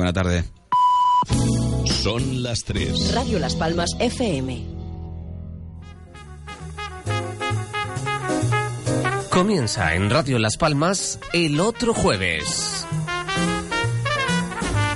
[0.00, 0.44] buena tarde.
[1.84, 3.14] Son las 3.
[3.14, 4.64] Radio Las Palmas FM.
[9.28, 12.86] Comienza en Radio Las Palmas el otro jueves.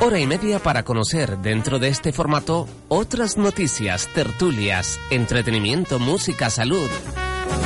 [0.01, 6.89] Hora y media para conocer dentro de este formato otras noticias, tertulias, entretenimiento, música, salud.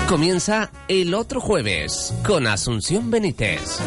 [0.08, 3.78] Comienza el otro jueves con Asunción Benítez.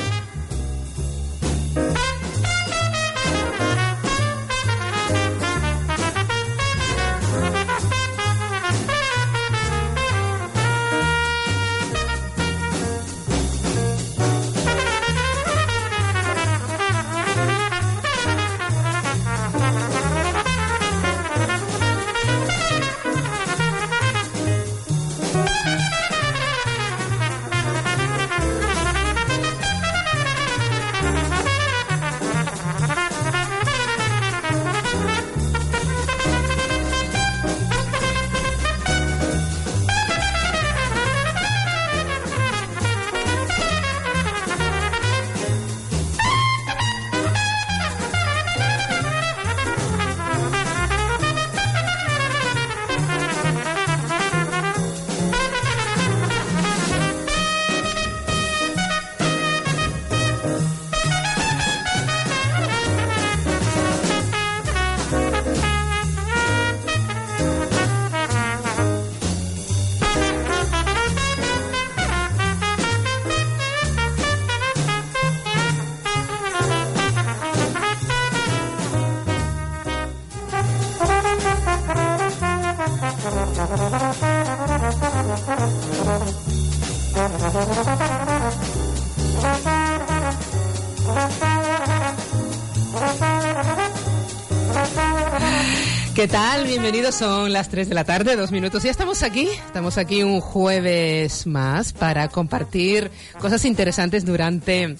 [96.91, 98.83] Bienvenidos, son las 3 de la tarde, dos minutos.
[98.83, 103.09] Ya estamos aquí, estamos aquí un jueves más para compartir
[103.39, 104.97] cosas interesantes durante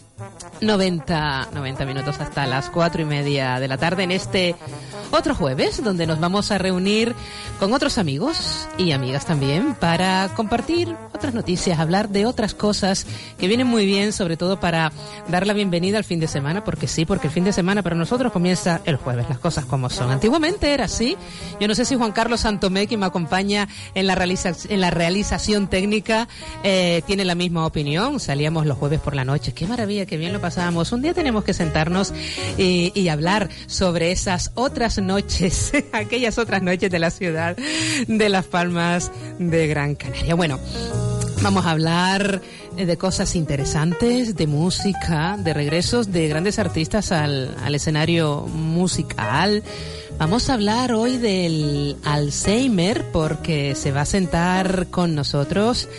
[0.61, 4.55] 90, 90 minutos hasta las cuatro y media de la tarde en este
[5.11, 7.13] otro jueves donde nos vamos a reunir
[7.59, 13.05] con otros amigos y amigas también para compartir otras noticias, hablar de otras cosas
[13.37, 14.91] que vienen muy bien, sobre todo para
[15.27, 17.95] dar la bienvenida al fin de semana, porque sí, porque el fin de semana para
[17.95, 20.09] nosotros comienza el jueves, las cosas como son.
[20.09, 21.15] Antiguamente era así.
[21.59, 24.89] Yo no sé si Juan Carlos Santomé, que me acompaña en la, realiza en la
[24.89, 26.27] realización técnica,
[26.63, 28.19] eh, tiene la misma opinión.
[28.19, 29.53] Salíamos los jueves por la noche.
[29.53, 30.91] Qué maravilla, qué bien lo pasábamos.
[30.91, 32.15] Un día tenemos que sentarnos
[32.57, 37.55] y, y hablar sobre esas otras noches, aquellas otras noches de la ciudad
[38.07, 40.33] de Las Palmas de Gran Canaria.
[40.33, 40.59] Bueno,
[41.41, 42.41] vamos a hablar
[42.77, 49.63] eh, de cosas interesantes, de música, de regresos de grandes artistas al, al escenario musical.
[50.19, 55.89] Vamos a hablar hoy del Alzheimer porque se va a sentar con nosotros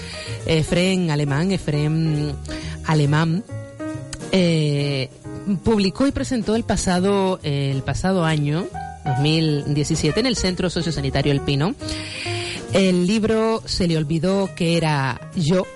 [0.46, 2.34] Efren Alemán, Efren
[2.86, 3.42] Alemán.
[4.30, 5.10] Eh,
[5.64, 8.66] publicó y presentó el pasado, el pasado año,
[9.04, 11.74] 2017, en el Centro Sociosanitario El Pino.
[12.72, 15.66] El libro Se le olvidó que era yo.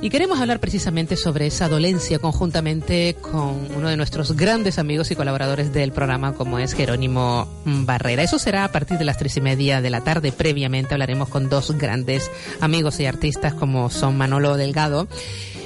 [0.00, 5.16] Y queremos hablar precisamente sobre esa dolencia conjuntamente con uno de nuestros grandes amigos y
[5.16, 8.22] colaboradores del programa, como es Jerónimo Barrera.
[8.22, 10.32] Eso será a partir de las tres y media de la tarde.
[10.32, 12.30] Previamente hablaremos con dos grandes
[12.60, 15.08] amigos y artistas como son Manolo Delgado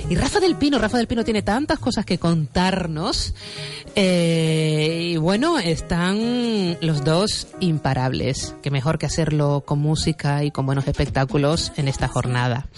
[0.08, 0.78] y Rafa del Pino.
[0.78, 3.34] Rafa del Pino tiene tantas cosas que contarnos.
[3.96, 8.54] Eh, y bueno, están los dos imparables.
[8.62, 12.68] Que mejor que hacerlo con música y con buenos espectáculos en esta jornada.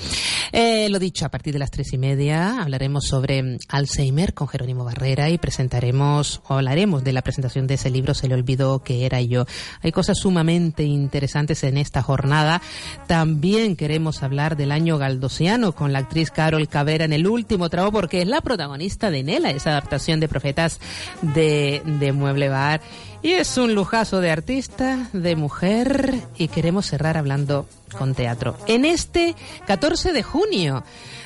[0.53, 4.84] Eh, lo dicho, a partir de las tres y media hablaremos sobre Alzheimer con Jerónimo
[4.84, 9.04] Barrera y presentaremos o hablaremos de la presentación de ese libro Se le olvidó que
[9.04, 9.47] era yo.
[9.82, 12.62] Hay cosas sumamente interesantes en esta jornada.
[13.09, 17.91] También queremos hablar del año galdosiano con la actriz Carol Cabrera en el último tramo
[17.91, 20.78] porque es la protagonista de Nela, esa adaptación de Profetas
[21.22, 22.81] de, de Mueble Bar.
[23.22, 27.66] Y es un lujazo de artista, de mujer, y queremos cerrar hablando
[27.98, 28.57] con teatro.
[28.68, 29.34] En este
[29.66, 30.84] 14 de junio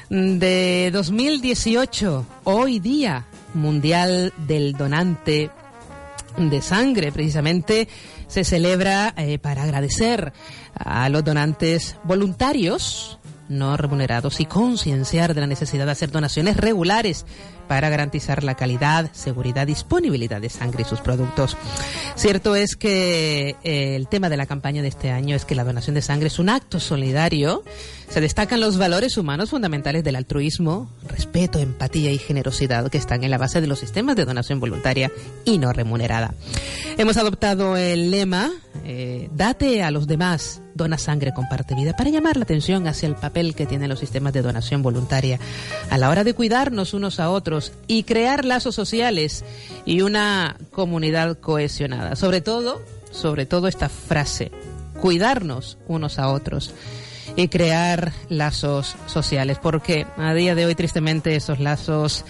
[0.08, 5.50] de 2018, hoy día mundial del donante
[6.36, 7.88] de sangre, precisamente
[8.28, 10.32] se celebra eh, para agradecer
[10.74, 13.19] a los donantes voluntarios
[13.50, 17.26] no remunerados y concienciar de la necesidad de hacer donaciones regulares
[17.68, 21.56] para garantizar la calidad, seguridad, disponibilidad de sangre y sus productos.
[22.16, 25.64] Cierto es que eh, el tema de la campaña de este año es que la
[25.64, 27.62] donación de sangre es un acto solidario.
[28.10, 33.30] Se destacan los valores humanos fundamentales del altruismo, respeto, empatía y generosidad que están en
[33.30, 35.12] la base de los sistemas de donación voluntaria
[35.44, 36.34] y no remunerada.
[36.98, 38.50] Hemos adoptado el lema
[38.84, 43.14] eh, Date a los demás, dona sangre, comparte vida, para llamar la atención hacia el
[43.14, 45.38] papel que tienen los sistemas de donación voluntaria
[45.88, 49.44] a la hora de cuidarnos unos a otros y crear lazos sociales
[49.86, 52.16] y una comunidad cohesionada.
[52.16, 52.82] Sobre todo,
[53.12, 54.50] sobre todo esta frase,
[55.00, 56.74] cuidarnos unos a otros
[57.36, 62.24] y crear lazos sociales, porque a día de hoy tristemente esos lazos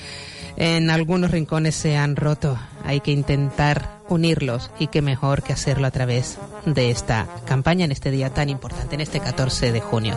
[0.56, 2.58] en algunos rincones se han roto.
[2.84, 7.92] Hay que intentar unirlos y qué mejor que hacerlo a través de esta campaña en
[7.92, 10.16] este día tan importante, en este 14 de junio.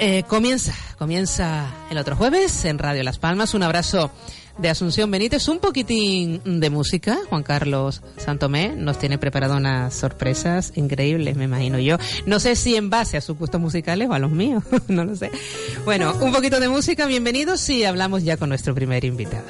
[0.00, 3.54] Eh, comienza, comienza el otro jueves en Radio Las Palmas.
[3.54, 4.10] Un abrazo
[4.58, 7.18] de Asunción Benítez, un poquitín de música.
[7.28, 11.98] Juan Carlos Santomé nos tiene preparado unas sorpresas increíbles, me imagino yo.
[12.26, 15.16] No sé si en base a sus gustos musicales o a los míos, no lo
[15.16, 15.30] sé.
[15.84, 19.44] Bueno, un poquito de música, bienvenidos y hablamos ya con nuestro primer invitado.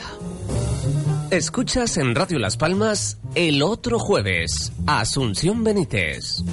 [1.30, 6.44] Escuchas en Radio Las Palmas el otro jueves, Asunción Benítez.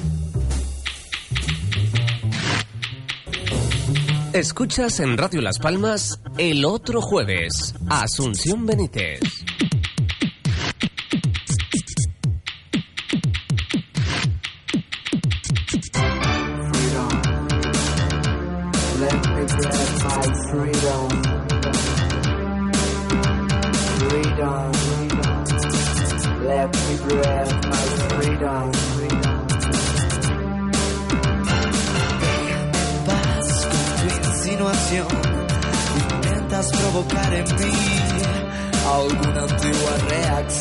[4.33, 9.19] Escuchas en Radio Las Palmas el otro jueves, Asunción Benítez.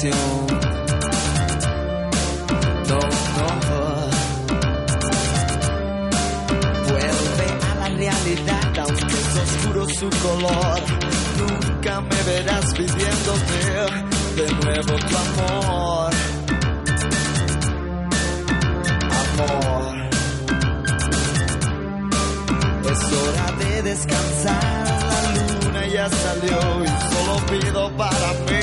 [0.02, 0.46] Reacción.
[2.88, 2.98] No,
[3.36, 3.48] no.
[6.88, 10.80] Vuelve a la realidad, aunque es oscuro su color.
[11.38, 13.60] Nunca me verás pidiéndote
[14.36, 16.12] de nuevo tu amor.
[19.20, 20.00] Amor.
[22.90, 24.84] Es hora de descansar,
[25.24, 28.59] la luna ya salió y solo pido para mí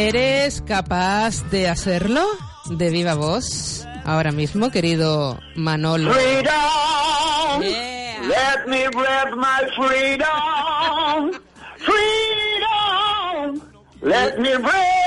[0.00, 2.24] ¿Eres capaz de hacerlo
[2.66, 6.12] de viva voz ahora mismo, querido Manolo?
[6.12, 7.62] Freedom.
[7.62, 8.20] Yeah.
[8.28, 11.32] Let me breath my freedom.
[11.78, 13.60] Freedom.
[14.00, 14.97] Let me breath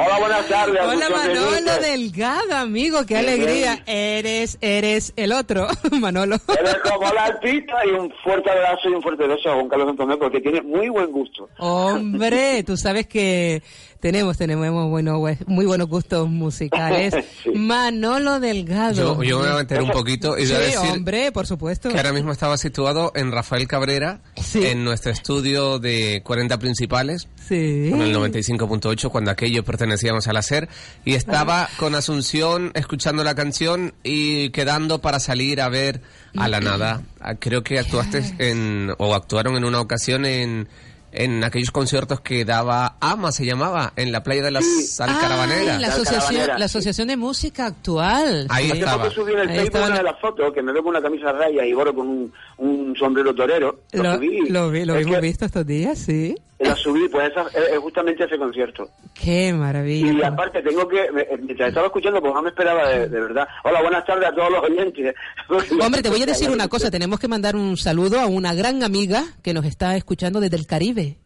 [0.00, 0.80] Hola, buenas tardes.
[0.80, 1.78] Hola Manolo.
[1.82, 3.82] Delgado, amigo, qué alegría.
[3.84, 5.66] Eres, eres el otro,
[6.00, 6.36] Manolo.
[6.56, 9.88] Eres como la artista y un fuerte abrazo y un fuerte beso a Juan Carlos
[9.90, 11.48] Antonio porque tiene muy buen gusto.
[11.58, 13.60] Hombre, tú sabes que
[13.98, 17.14] tenemos, tenemos bueno, muy buenos gustos musicales.
[17.42, 17.50] Sí.
[17.54, 18.94] Manolo Delgado.
[19.16, 21.46] Yo, yo me voy a meter un poquito y voy a Sí, decir hombre, por
[21.46, 21.88] supuesto.
[21.88, 24.64] que ahora mismo estaba situado en Rafael Cabrera, Sí.
[24.66, 27.88] en nuestro estudio de 40 principales, Sí.
[27.90, 30.68] con el 95.8 cuando aquello pertenecíamos a la SER
[31.04, 36.02] y estaba con Asunción escuchando la canción y quedando para salir a ver
[36.36, 37.02] a la nada.
[37.20, 40.68] Ah, Creo que actuaste en o actuaron en una ocasión en
[41.10, 45.80] en aquellos conciertos que daba AMA se llamaba en la playa de las Alcarabaneras.
[45.80, 48.46] la La asociación, Caravanera, la asociación de música actual.
[48.50, 48.70] Ahí Sí.
[48.72, 49.02] Hace estaba.
[49.04, 51.00] poco subí en el Ahí Facebook una de las fotos que me veo con una
[51.02, 53.80] camisa raya y gorro con un, un sombrero torero.
[53.92, 54.48] Lo, Lo, subí.
[54.48, 56.34] lo vi, lo Es hemos visto estos días, sí.
[56.58, 58.90] La subí, pues esa, es es justamente ese concierto.
[59.14, 60.12] Qué maravilla.
[60.12, 63.46] Y aparte tengo que, me- mientras estaba escuchando, pues no me esperaba de, de verdad.
[63.62, 65.14] Hola, buenas tardes a todos los oyentes.
[65.80, 68.82] Hombre, te voy a decir una cosa, tenemos que mandar un saludo a una gran
[68.82, 71.18] amiga que nos está escuchando desde el Caribe.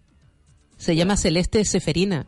[0.76, 2.26] Se llama Celeste Seferina.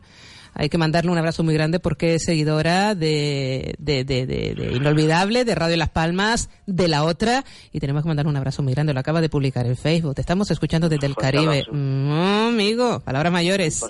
[0.57, 5.43] Hay que mandarle un abrazo muy grande porque es seguidora de, de, de, de, Inolvidable,
[5.45, 7.43] de Radio Las Palmas, de la otra,
[7.73, 8.93] y tenemos que mandarle un abrazo muy grande.
[8.93, 10.15] Lo acaba de publicar en Facebook.
[10.15, 11.63] Te estamos escuchando desde el Caribe.
[11.69, 13.85] Mm, amigo, palabras mayores.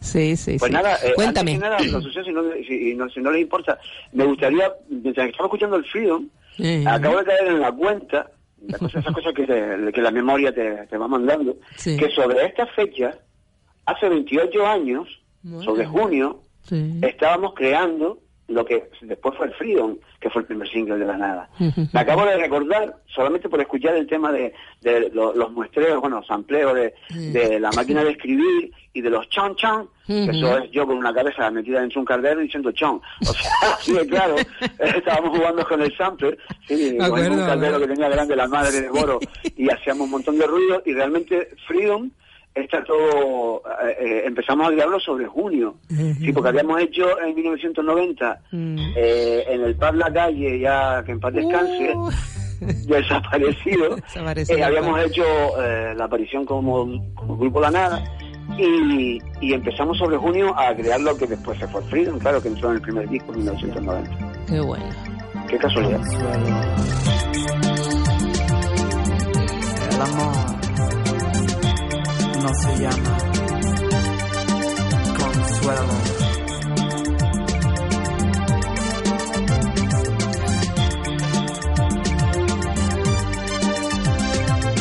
[0.00, 0.74] Sí, sí, Pues sí.
[0.74, 1.52] nada, eh, Cuéntame.
[1.54, 3.78] antes que nada, si no, si, no, si no les importa,
[4.12, 8.30] me gustaría, mientras estaba escuchando el Freedom, Eh, acabo de caer en la cuenta,
[8.68, 11.96] la cosa- esas cosas que, te- que la memoria te, te va mandando, Sí.
[11.96, 13.16] que sobre esta fecha,
[13.86, 15.08] hace 28 años,
[15.44, 15.62] Bueno.
[15.62, 16.98] sobre junio, sí.
[17.02, 21.16] estábamos creando lo que después fue el Freedom, que fue el primer single de la
[21.16, 21.48] nada.
[21.92, 26.22] Me acabo de recordar, solamente por escuchar el tema de, de lo- los muestreos, bueno,
[26.24, 26.94] sampleos de,
[27.32, 30.98] de la máquina de escribir y de los chon chon, que eso es yo con
[30.98, 33.00] una cabeza metida dentro de un cardero diciendo chon.
[33.22, 34.36] O sea, así de claro,
[34.78, 37.80] estábamos jugando con el sampler, sí, con un acuerdo.
[37.80, 39.20] que tenía grande la madre de Boro
[39.56, 42.10] y hacíamos un montón de ruido y realmente Freedom
[42.54, 48.40] está todo, eh, eh, empezamos a crearlo sobre junio, sí, porque habíamos hecho en 1990
[48.52, 48.78] Mm.
[48.96, 52.10] eh, en el pub La Calle, ya que en paz descanse, Uh.
[52.86, 55.24] ya desaparecido, Desaparecido, eh, habíamos hecho
[55.60, 58.04] eh, la aparición como, como Grupo La Nada
[58.56, 62.48] y, y empezamos sobre junio a crear lo que después se fue Freedom, claro, que
[62.48, 64.10] entró en el primer disco en 1990.
[64.46, 64.84] Qué bueno.
[65.48, 66.00] Qué casualidad.
[69.90, 70.63] El amor
[72.44, 73.18] no se llama
[75.18, 76.43] consuelo.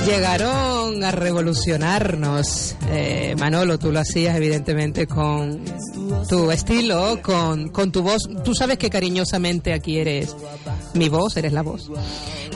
[0.05, 2.75] Llegaron a revolucionarnos.
[2.89, 5.63] Eh, Manolo, tú lo hacías evidentemente con
[6.27, 8.21] tu estilo, con, con tu voz.
[8.43, 10.35] Tú sabes que cariñosamente aquí eres
[10.93, 11.89] mi voz, eres la voz.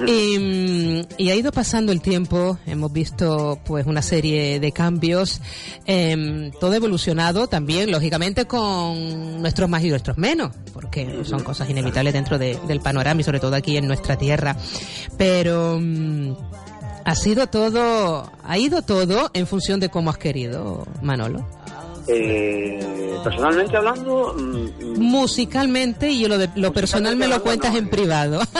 [0.06, 5.42] Y, mm, ha ido pasando el tiempo, hemos visto pues una serie de cambios,
[5.86, 12.14] em, todo evolucionado también, lógicamente, con nuestros más y nuestros menos, porque son cosas inevitables
[12.14, 14.56] dentro de- del panorama y sobre todo aquí en nuestra tierra.
[15.18, 15.80] Pero...
[17.08, 21.48] ha sido todo, ha ido todo en función de cómo has querido, Manolo.
[22.08, 22.80] Eh,
[23.24, 27.90] personalmente hablando, mm, mm, Musicalmente, y yo lo, de- lo personal me lo cuentas en
[27.90, 28.40] privado.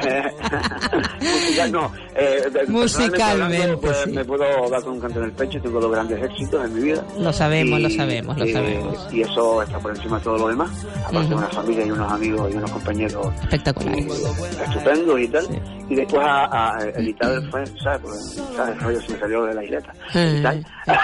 [1.20, 1.92] musical no.
[2.14, 4.10] Eh, Musicalmente, hablando, pues, sí.
[4.12, 6.80] Me puedo dar con un canto en el pecho, tengo dos grandes éxitos en mi
[6.82, 7.04] vida.
[7.18, 9.08] Lo sabemos, Y- lo sabemos, lo y- sabemos.
[9.12, 10.70] Y eso está por encima de todo lo demás.
[11.06, 14.06] Aparte de una familia y unos amigos y unos compañeros Espectaculares.
[14.06, 15.46] eh, estupendos y tal.
[15.46, 15.58] Sí.
[15.90, 18.00] Y después a, a editar fue, ¿sabes?
[18.00, 18.18] Porque,
[18.56, 18.74] ¿sabes?
[18.76, 19.92] El rollo se me salió de la isleta.
[20.14, 20.40] Eh.
[20.42, 20.66] tal.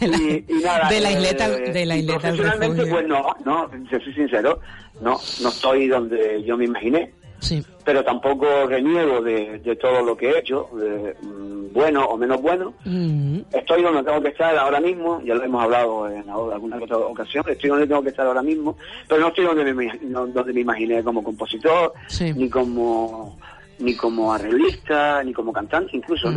[0.00, 3.70] Y, y nada, de la eh, isleta- de la isleta al Profesionalmente, pues no, no,
[3.90, 4.60] soy sincero,
[5.00, 7.64] no, no estoy donde yo me imaginé Sí.
[7.86, 12.42] pero tampoco reniego de, de todo lo que he hecho, de, mm, bueno o menos
[12.42, 12.74] bueno.
[12.84, 16.98] Mm, Estoy donde tengo que estar ahora mismo, ya lo hemos hablado en alguna otra
[16.98, 18.76] ocasión, estoy donde tengo que estar ahora mismo,
[19.08, 22.30] pero no estoy donde me, no- donde me imaginé como compositor, Sí.
[22.34, 23.38] ni como
[23.80, 26.32] ni como arreglista, ni como cantante incluso,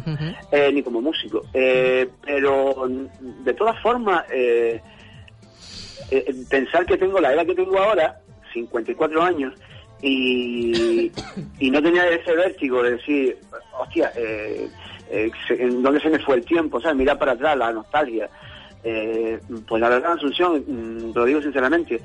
[0.52, 1.44] eh, ni como músico.
[1.54, 2.88] Eh, pero
[3.20, 4.82] de todas formas, eh,
[6.50, 8.20] pensar que tengo la edad que tengo ahora,
[8.54, 9.54] 54 años,
[10.02, 11.12] y,
[11.60, 13.38] y no tenía ese vértigo de decir,
[13.80, 16.82] hostia, ¿en dónde se me fue el tiempo?
[16.82, 16.98] ¿Sabes?
[16.98, 18.30] Mirar para atrás, la nostalgia.
[18.82, 22.02] Pues la verdad, Asunción, mm, lo digo sinceramente,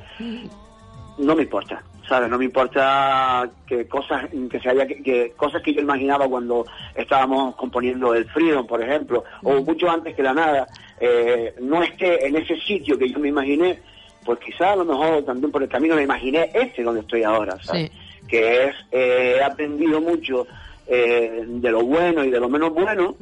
[1.18, 2.30] no me importa, ¿sabes?
[2.30, 6.66] No me importa que cosas que se haya que, que cosas que yo imaginaba cuando
[6.94, 10.66] estábamos componiendo el Freedom, por ejemplo, o mucho antes que la nada,
[11.00, 13.78] eh, no esté en ese sitio que yo me imaginé,
[14.24, 17.56] pues quizás a lo mejor también por el camino me imaginé este donde estoy ahora,
[17.62, 17.90] ¿sabes?
[18.28, 20.46] Que es, eh, he aprendido mucho
[20.86, 23.14] eh, de lo bueno y de lo menos bueno,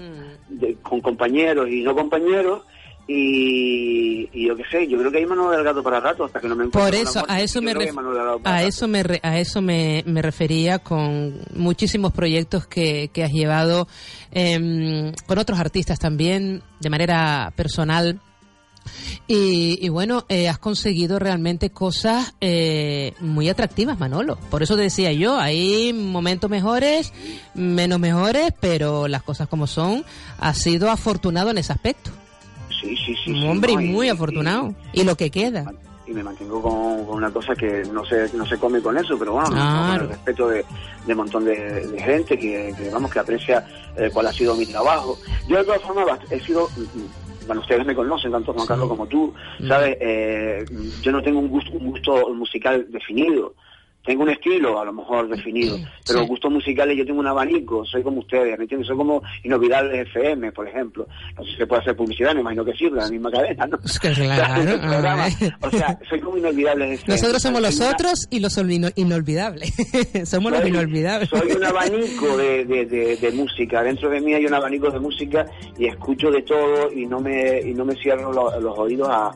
[0.49, 2.63] de- con compañeros y no compañeros,
[3.09, 6.41] y, y yo qué sé, yo creo que hay mano del gato para rato hasta
[6.41, 7.95] que no me Por eso, a eso me ref-
[8.45, 13.31] a eso me re- a eso me, me refería con muchísimos proyectos que, que has
[13.33, 13.87] llevado
[14.33, 18.21] em, con otros artistas también de manera personal.
[19.27, 24.37] Y, y bueno, eh, has conseguido realmente cosas eh, muy atractivas, Manolo.
[24.51, 27.13] Por eso te decía yo, hay momentos mejores,
[27.55, 30.05] menos mejores, pero las cosas como son,
[30.39, 32.13] has sido afortunado en ese aspecto.
[32.81, 33.31] Sí, sí, sí.
[33.33, 34.75] Un hombre no, y- muy y- afortunado.
[34.93, 35.65] Y, lo que queda.
[36.07, 39.19] y me mantengo con, con una cosa que no se no se come con eso,
[39.19, 39.87] pero bueno, no, Claro.
[39.87, 40.65] con el respeto de,
[41.07, 43.67] de un montón de, de gente que, que, vamos que aprecia
[43.97, 45.19] eh, cuál ha sido mi trabajo.
[45.49, 48.67] Yo de todas formas he sido, mm, mm, bueno, ustedes me conocen tanto Juan.
[48.67, 49.69] Carlos como tú, Mm.
[49.69, 49.97] ¿sabes?
[50.01, 50.65] Eh,
[51.03, 53.55] yo no tengo un gusto, un gusto musical definido.
[54.07, 56.27] Tengo un estilo a lo mejor definido, pero Sí.
[56.29, 58.87] gustos musicales yo tengo un abanico, soy como ustedes, ¿me entiendes?
[58.89, 61.07] Soy como Inolvidables FM, por ejemplo.
[61.37, 63.67] No sé si se puede hacer publicidad, me imagino que sí, pero la misma cadena,
[63.67, 63.79] ¿no?
[63.85, 65.71] Es que O sea, claro, o
[66.09, 67.15] soy como Inolvidables FM.
[67.17, 68.57] Nosotros somos los una- otros y los
[68.97, 69.73] inolvidables.
[70.25, 71.29] somos los soy- inolvidables.
[71.29, 73.83] Soy un abanico de, de, de- de música.
[73.83, 75.47] Dentro de mí hay un abanico de música
[75.79, 79.31] y escucho de todo y no me, y no me cierro lo- los oídos a,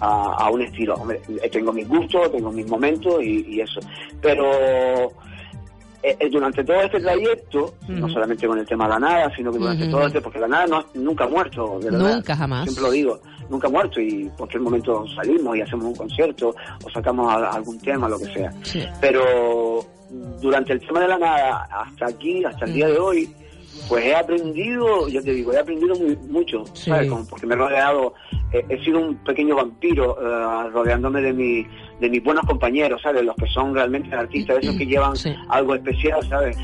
[0.00, 0.94] a, a un estilo.
[0.94, 3.80] Hombre, tengo mis gustos, tengo mis momentos y, y eso.
[4.20, 5.10] Pero
[6.02, 9.50] eh, eh, durante todo este trayecto, no solamente con el tema de la nada, sino
[9.52, 12.14] que durante todo este, porque la nada no, nunca ha muerto, de verdad.
[12.16, 12.62] Nunca, jamás.
[12.64, 13.20] Siempre lo digo,
[13.50, 16.54] nunca ha muerto y en cualquier momento salimos y hacemos un concierto
[16.84, 18.84] o sacamos a- algún tema, lo que sea Sí.
[19.00, 19.84] pero
[20.40, 23.34] durante el tema de la nada hasta aquí, hasta el día de hoy,
[23.88, 26.90] pues he aprendido, ya te digo, he aprendido muy- mucho, Sí.
[26.90, 27.08] ¿sabes?
[27.10, 28.14] Como porque me he rodeado,
[28.52, 31.66] eh, he sido un pequeño vampiro eh, rodeándome de mi
[32.00, 33.24] de mis buenos compañeros, ¿sabes?
[33.24, 35.30] Los que son realmente artistas, esos que llevan Sí.
[35.48, 36.56] algo especial, ¿sabes?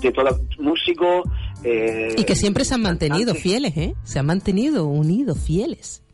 [0.00, 0.28] De todo
[0.60, 1.22] músico.
[1.64, 3.94] eh, Y que siempre se han mantenido fieles, ¿eh?
[4.04, 6.04] Se han mantenido unidos, fieles.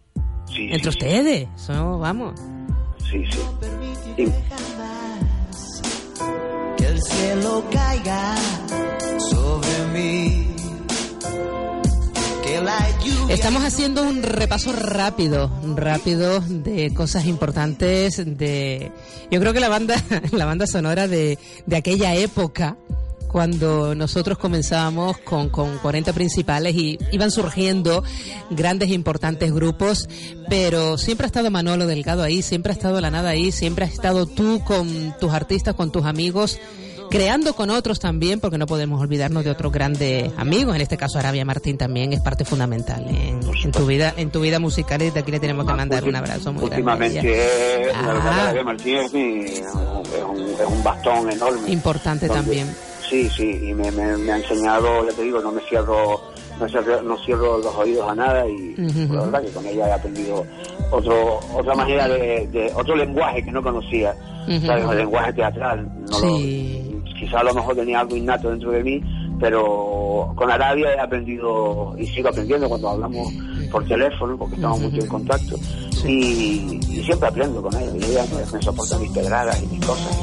[0.47, 1.47] Sí, Entre ustedes.
[1.57, 2.41] Eso, vamos.
[3.11, 4.25] Sí, sí.
[7.73, 8.35] Caiga
[9.31, 10.45] sobre mí.
[13.29, 18.93] Estamos haciendo un repaso rápido, rápido de cosas importantes de,
[19.31, 19.97] yo creo que la banda,
[20.33, 22.77] la banda sonora de, de aquella época,
[23.35, 28.05] cuando nosotros comenzábamos con, con 40 principales y iban surgiendo
[28.51, 30.09] grandes e importantes grupos,
[30.49, 33.93] pero siempre ha estado Manolo Delgado ahí, siempre ha estado La Nada ahí, siempre has
[33.93, 36.61] estado tú con tus artistas, con tus amigos,
[37.11, 41.19] creando con otros también, porque no podemos olvidarnos de otros grandes amigos, en este caso
[41.19, 45.07] Arabia Martín también es parte fundamental en, en tu vida, en tu vida musical y
[45.07, 46.77] desde aquí le tenemos que mandar un abrazo muy grande.
[46.89, 47.91] Últimamente.
[47.93, 49.63] Arabia Martínez es, mi- es
[50.25, 51.69] un, es un bastón enorme.
[51.73, 52.94] Importante Donde- también.
[53.15, 56.21] Sí, sí, y me, me, me ha enseñado, ya te digo, no me cierro,
[56.59, 58.75] no cierro, no cierro los oídos a nada y
[59.09, 60.45] la verdad que con ella he aprendido
[60.91, 64.17] otro, otra manera de, de- otro lenguaje que no conocía.
[64.49, 65.89] El lenguaje teatral.
[66.11, 66.91] No Sí.
[66.93, 69.01] lo, quizá a lo mejor tenía algo innato dentro de mí,
[69.39, 73.33] pero con Arabia he aprendido y sigo aprendiendo cuando hablamos
[73.71, 75.55] por teléfono, porque estamos mucho en contacto,
[76.05, 79.87] y, y siempre aprendo con ella, y ella me, me soporta mis pedradas y mis
[79.87, 80.19] cosas.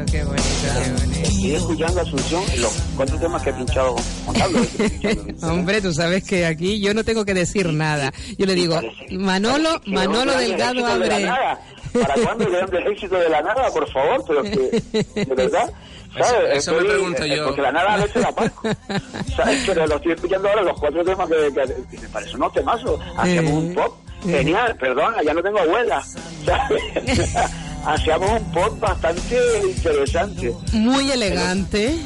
[0.00, 0.44] Bonito, qué bonito,
[0.84, 1.20] qué bonito.
[1.28, 4.68] Estoy escuchando Asunción los cuatro temas que he pinchado Juan Carlos.
[5.42, 8.12] Hombre, tú sabes que aquí yo no tengo que decir nada.
[8.38, 8.80] Yo le digo,
[9.12, 11.24] Manolo, Manolo Delgado abre.
[11.24, 11.60] nada.
[11.92, 14.22] ¿Para cuándo el grandes éxito de la nada, por favor?
[14.28, 14.82] Pero que,
[15.24, 15.68] de verdad,
[16.12, 16.30] ¿sabes?
[16.30, 17.44] Eso- eso me Estoy- pregunto eh, yo.
[17.46, 18.52] Porque la nada ha hecho la paz.
[19.36, 19.62] ¿Sabes?
[19.66, 23.00] Pero lo estoy escuchando ahora, los cuatro temas que, que- que me parecen unos temazos.
[23.16, 26.00] Hacíamos un pop genial, perdona, ya no tengo abuela.
[26.44, 26.82] ¿sabes?
[27.86, 30.54] Hacíamos un pop bastante interesante.
[30.72, 31.98] Muy elegante,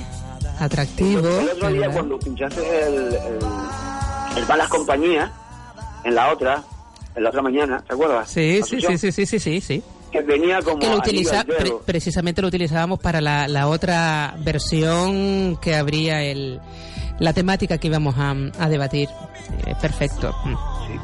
[0.59, 1.29] atractivo.
[1.29, 1.95] El otro día ¿verdad?
[1.95, 3.39] cuando pinchaste el, el,
[4.37, 5.31] el Malas Compañías,
[6.05, 6.63] en la otra,
[7.17, 8.31] en la otra mañana, ¿te acuerdas?
[8.31, 9.83] Sí, sí, sí, sí, sí, sí, sí, sí.
[10.13, 15.57] Que venía como Que lo utiliza, pre- precisamente lo utilizábamos para la, la otra versión
[15.61, 16.61] que habría el,
[17.19, 19.09] la temática que íbamos a, a debatir.
[19.67, 20.33] Eh, perfecto.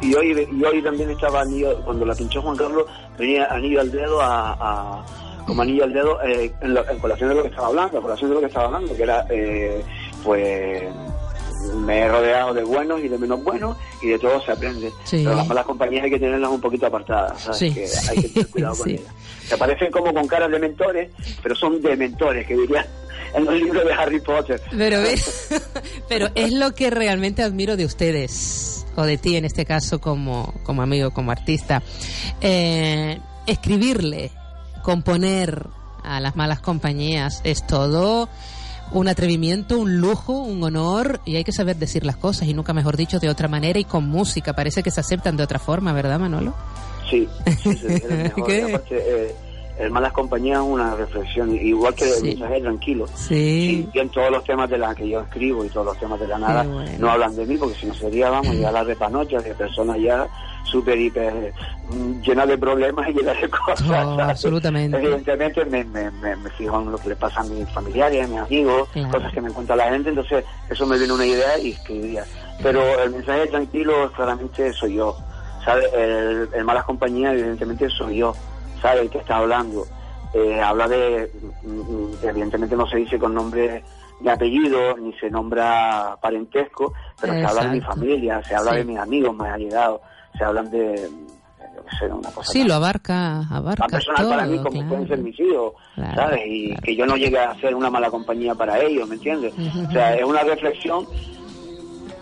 [0.01, 2.85] Y hoy y hoy también estaba anillo, cuando la pinchó Juan Carlos,
[3.19, 5.07] venía anillo al dedo a, a-
[5.47, 8.35] como anillo al dedo eh, en, colación de lo que estaba hablando, en colación de
[8.35, 9.83] lo que estaba hablando, que era eh,
[10.23, 10.83] pues
[11.77, 14.91] me he rodeado de buenos y de menos buenos y de todo se aprende.
[15.05, 15.23] Sí.
[15.25, 17.59] Pero las malas compañías hay que tenerlas un poquito apartadas, ¿sabes?
[17.59, 17.73] Sí.
[17.75, 18.93] Que hay que tener cuidado con Sí.
[18.95, 19.15] ellas.
[19.47, 21.11] Se parecen como con caras de mentores,
[21.43, 22.87] pero son de mentores, que dirían
[23.35, 24.61] en los libros de Harry Potter.
[24.77, 24.99] Pero,
[26.09, 30.55] pero es lo que realmente admiro de ustedes, o de ti en este caso como,
[30.65, 31.83] como amigo, como artista.
[32.41, 34.31] Eh, escribirle,
[34.83, 35.67] componer
[36.05, 38.29] a las malas compañías es todo
[38.93, 42.73] un atrevimiento, un lujo, un honor y hay que saber decir las cosas y nunca
[42.73, 44.53] mejor dicho de otra manera y con música.
[44.55, 46.55] Parece que se aceptan de otra forma, ¿verdad Manolo?
[47.09, 47.29] Sí,
[47.63, 48.85] sí, sí, es el mejor.
[49.81, 52.13] El Malas Compañías es una reflexión, igual que Sí.
[52.31, 53.07] el mensaje tranquilo.
[53.15, 53.89] Sí.
[53.93, 56.29] Y en todos los temas de la que yo escribo y todos los temas de
[56.29, 56.91] la nada bueno.
[56.99, 59.97] no hablan de mí, porque si no sería, vamos, ya la de panochas, de personas
[59.99, 60.27] ya
[60.65, 61.53] súper, hiper,
[61.91, 63.81] mm, llenas de problemas y llenas de cosas.
[63.91, 64.97] Oh, absolutamente.
[64.99, 68.29] Evidentemente me, me, me, me fijo en lo que le pasa a mis familiares, a
[68.29, 69.11] mis amigos, Claro.
[69.11, 72.25] cosas que me cuenta la gente, entonces eso me viene una idea y escribiría.
[72.63, 75.17] Pero el mensaje tranquilo claramente soy yo.
[75.65, 75.87] ¿sabes?
[75.93, 78.35] El, el Malas Compañías evidentemente soy yo.
[78.81, 79.87] Sabe el que está hablando.
[80.33, 81.31] Eh, habla de,
[81.65, 83.83] mm, evidentemente no se dice con nombre
[84.21, 88.77] de apellido, ni se nombra parentesco, pero se habla de mi familia, se habla Sí.
[88.79, 90.01] de mis amigos más allegados,
[90.39, 91.09] se hablan de,
[91.99, 94.89] sé, una cosa Sí, tan- lo abarca, abarca tan personal todo, para mí como claro.
[94.89, 96.41] pueden ser mis hijos, Claro, ¿sabes?
[96.47, 96.83] Y claro.
[96.85, 99.53] que yo no llegue a ser una mala compañía para ellos, ¿me entiendes?
[99.89, 101.07] O sea, es una reflexión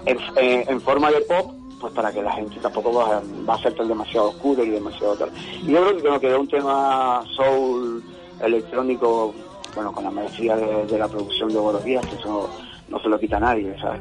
[0.06, 3.88] en forma de pop, pues para que la gente tampoco va, va a ser tan
[3.88, 5.30] demasiado oscuro y demasiado tal.
[5.62, 8.02] Y yo creo que me quedó un tema soul
[8.40, 9.34] electrónico,
[9.74, 12.50] bueno, con la maestría de, la producción de Buenos Días, que eso
[12.88, 14.00] no se lo quita nadie, ¿sabes?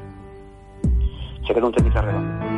[1.45, 2.56] Se quedó un temita redondo.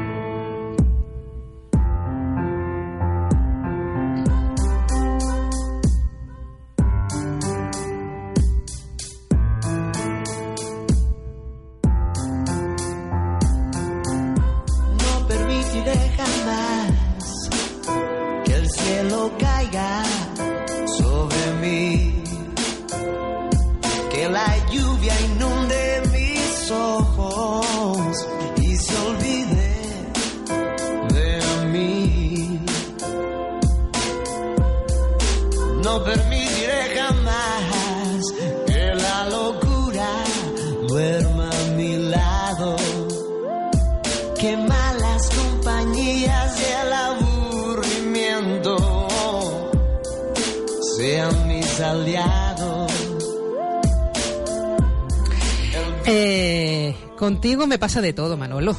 [57.69, 58.75] Me pasa de todo, Manolo.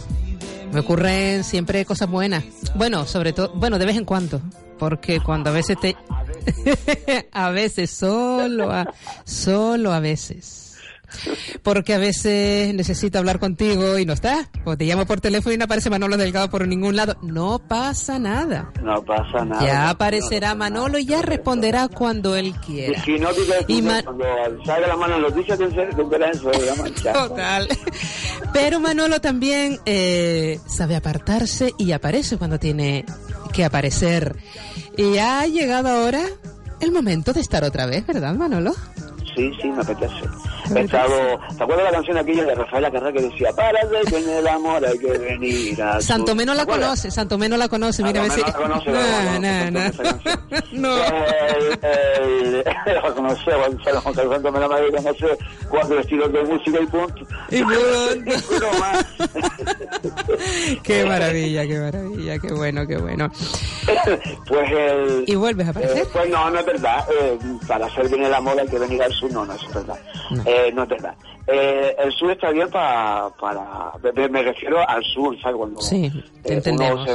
[0.72, 2.44] Me ocurren siempre cosas buenas.
[2.74, 4.40] Bueno, sobre todo, bueno, de vez en cuando.
[4.78, 5.96] Porque cuando a veces te...
[7.32, 8.92] a veces, solo a,
[9.24, 10.69] solo a veces.
[11.62, 14.48] Porque a veces necesito hablar contigo y no está.
[14.64, 17.16] O te llamo por teléfono y no aparece Manolo Delgado por ningún lado.
[17.22, 18.72] No pasa nada.
[18.82, 19.64] No pasa nada.
[19.66, 23.04] Ya aparecerá Manolo y ya responderá cuando él Y quiera.
[23.04, 23.28] si no,
[23.68, 24.24] Y Ma- cuando
[24.64, 25.66] salga la mano en noticias, te.
[27.12, 27.68] Total.
[28.52, 33.04] Pero Manolo también eh, sabe apartarse y aparece cuando tiene
[33.52, 34.36] que aparecer.
[34.96, 36.22] Y ha llegado ahora
[36.80, 38.72] el momento de estar otra vez, ¿verdad, Manolo?
[39.36, 40.14] Sí, sí, me apetece.
[40.74, 44.28] ¿Te acuerdas de la canción aquella de Rafaela Carrá que decía, para de que en
[44.28, 48.22] el amor hay que venir a Santomé no la conoce, Santomé no la conoce, mira
[48.22, 48.28] a.
[48.28, 49.80] Santomé no la conoce, No, no,
[50.72, 50.96] no.
[50.96, 52.64] Eh, eh,
[53.20, 57.26] no sé, Gonzalo Gonzalo la madre, no sé, cuatro estilos de música y punto.
[57.50, 57.80] Y punto.
[60.82, 63.30] Qué maravilla, qué maravilla, qué bueno, qué bueno.
[64.46, 65.24] pues el...
[65.26, 65.98] ¿Y vuelves a aparecer?
[65.98, 67.04] Eh, pues no, no es verdad.
[67.10, 69.32] Eh, para hacer bien el amor hay que venir al sur.
[69.32, 69.98] No, no, es verdad.
[70.60, 70.66] No.
[70.66, 71.14] Eh, no es verdad.
[71.46, 73.92] Eh, el sur está bien pa- para...
[74.14, 75.56] Me, me refiero al sur, ¿sabes?
[75.56, 76.10] Cuando, Sí,
[76.42, 77.04] te eh, entendemos.
[77.04, 77.12] se-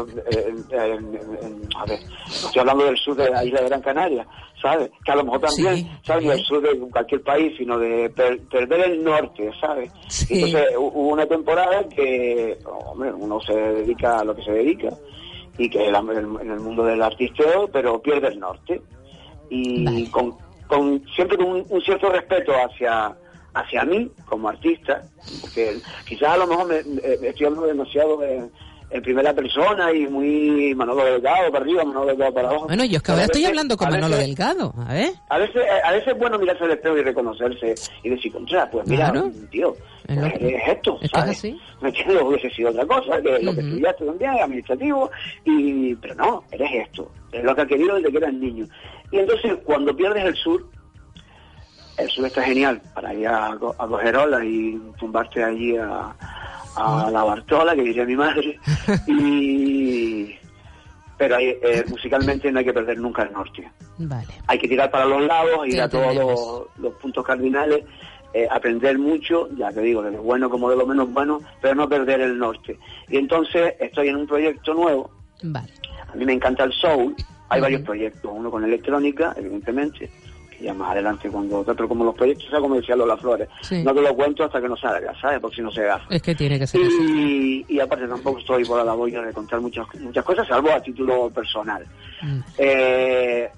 [1.78, 4.28] a ver, estoy hablando del sur de la isla de Gran Canaria,
[4.62, 4.90] ¿sabes?
[5.04, 6.22] Que a lo mejor también, Sí, ¿sabes?
[6.24, 6.28] sí.
[6.28, 9.92] No el sur de cualquier país, sino de per- perder el norte, ¿sabes?
[10.08, 10.44] Sí.
[10.44, 14.90] Entonces hu- hubo una temporada que, hombre, uno se dedica a lo que se dedica
[15.58, 18.82] y que es la- en en el mundo del artisteo, pero pierde el norte.
[19.50, 20.10] Y Vale.
[20.12, 20.36] con,
[20.68, 23.16] con siempre con un, un cierto respeto hacia
[23.56, 25.02] hacia mí como artista,
[25.42, 28.52] porque quizás a lo mejor me, me- estoy hablando demasiado en,
[28.92, 32.68] en primera persona y muy Manolo Delgado para arriba, Manolo Delgado para abajo.
[32.68, 35.10] Bueno, yo es que ahora estoy hablando con Manolo veces- Delgado, a ver.
[35.30, 38.88] a veces, a veces es bueno mirarse al espejo y reconocerse y decir, contra, pues
[38.88, 39.32] mira, Claro.
[39.50, 39.74] tío,
[40.08, 41.38] Es pues que- es esto, es que es ¿sabes?
[41.40, 41.60] así.
[41.82, 42.22] ¿Me entiendes?
[42.22, 43.68] Hubiese sido otra cosa, que es lo que Ujú.
[43.70, 45.12] estudiaste también, administrativo,
[45.46, 48.66] y pero no, eres esto, es lo que ha querido desde que eras niño.
[49.12, 50.66] Y entonces, cuando pierdes el sur,
[52.10, 56.14] sur está genial para ir a, a coger olas y tumbarte allí a,
[56.76, 58.60] a la Bartola, que diría mi madre,
[59.08, 60.36] y...
[61.18, 63.72] Pero hay- eh, musicalmente no hay que perder nunca el norte.
[63.98, 64.28] Vale.
[64.48, 67.86] hay que tirar para los lados, ir a todos los, los puntos cardinales,
[68.34, 71.76] eh, aprender mucho, ya te digo, de lo bueno como de lo menos bueno, pero
[71.76, 72.78] no perder el norte.
[73.08, 75.10] Y entonces estoy en un proyecto nuevo,
[75.44, 75.72] Vale.
[76.12, 77.16] a mí me encanta el soul,
[77.48, 80.12] hay varios proyectos, uno con electrónica, evidentemente,
[80.62, 82.62] ya más adelante cuando pero como los proyectos, ¿sabes?
[82.62, 83.84] como decía Lola Flores, Sí.
[83.84, 85.40] no te lo cuento hasta que no salga, ¿sabes?
[85.40, 86.06] Porque si no se gafa.
[86.14, 86.82] Es que tiene que ser.
[86.82, 90.82] Y, y aparte tampoco estoy por la labor de contar muchas, muchas cosas, salvo a
[90.82, 91.86] título personal.
[92.22, 92.40] Mm.
[92.58, 93.50] Eh,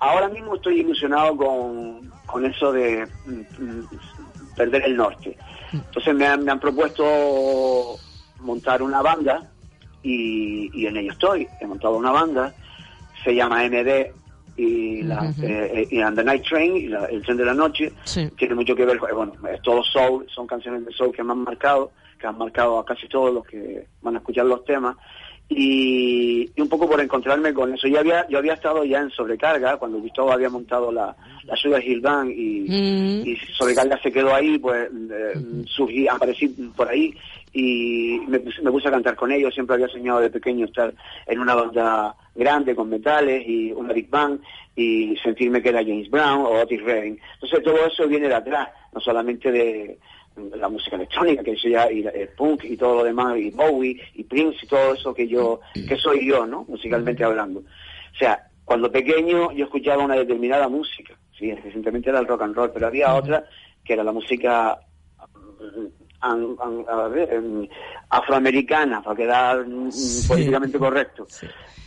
[0.00, 3.88] ahora mismo estoy ilusionado con, con eso de mm, mm,
[4.56, 5.36] perder el norte.
[5.72, 7.96] Entonces me han, me han propuesto
[8.40, 9.50] montar una banda
[10.02, 11.46] y, y en ello estoy.
[11.60, 12.52] He montado una banda,
[13.24, 14.12] se llama MD
[14.56, 15.42] y, la, Ujú.
[15.44, 17.92] eh, y And the Night Train, y la- el tren de la noche.
[18.04, 18.28] Sí.
[18.36, 21.32] Tiene mucho que ver, con- bueno, es todo soul, son canciones de soul que me
[21.32, 24.96] han marcado, que han marcado a casi todos los que van a escuchar los temas.
[25.56, 27.86] Y, y un poco por encontrarme con eso.
[27.88, 31.82] Yo había, yo había estado ya en sobrecarga cuando Gustavo había montado la, la Sugar
[31.84, 33.26] Hill Band y, Mm.
[33.26, 35.32] y sobrecarga se quedó ahí, pues eh,
[35.66, 37.14] surgí, aparecí por ahí
[37.52, 39.52] y me, puse- me puse a cantar con ellos.
[39.52, 40.92] Siempre había soñado de pequeño estar
[41.26, 44.40] en una banda grande con metales y una big band
[44.74, 47.18] y sentirme que era James Brown o Otis Redding.
[47.34, 49.98] Entonces todo eso viene de atrás, no solamente de
[50.36, 54.24] la música electrónica, que ya, y el punk y todo lo demás, y Bowie y
[54.24, 56.64] Prince y todo eso que yo, que soy yo, ¿no?
[56.68, 57.60] Musicalmente hablando.
[57.60, 62.54] O sea, cuando pequeño yo escuchaba una determinada música, sí, recientemente era el rock and
[62.54, 63.44] roll, pero había otra
[63.84, 64.78] que era la música
[65.60, 65.86] mm,
[66.20, 67.68] an- an- a ver, em,
[68.10, 69.90] afroamericana, para quedar mm,
[70.28, 71.26] políticamente correcto.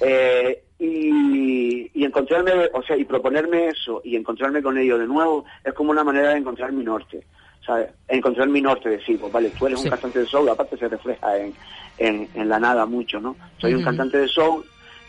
[0.01, 5.45] Eh, y, y encontrarme, o sea, y proponerme eso y encontrarme con ello de nuevo
[5.63, 7.23] es como una manera de encontrar mi norte,
[7.65, 7.89] ¿sabes?
[8.07, 9.85] Encontrar mi norte, decir, pues vale, tú eres Sí.
[9.85, 11.53] un cantante de soul, aparte se refleja en,
[11.97, 13.35] en, en la nada mucho, ¿no?
[13.57, 14.63] Soy un cantante de soul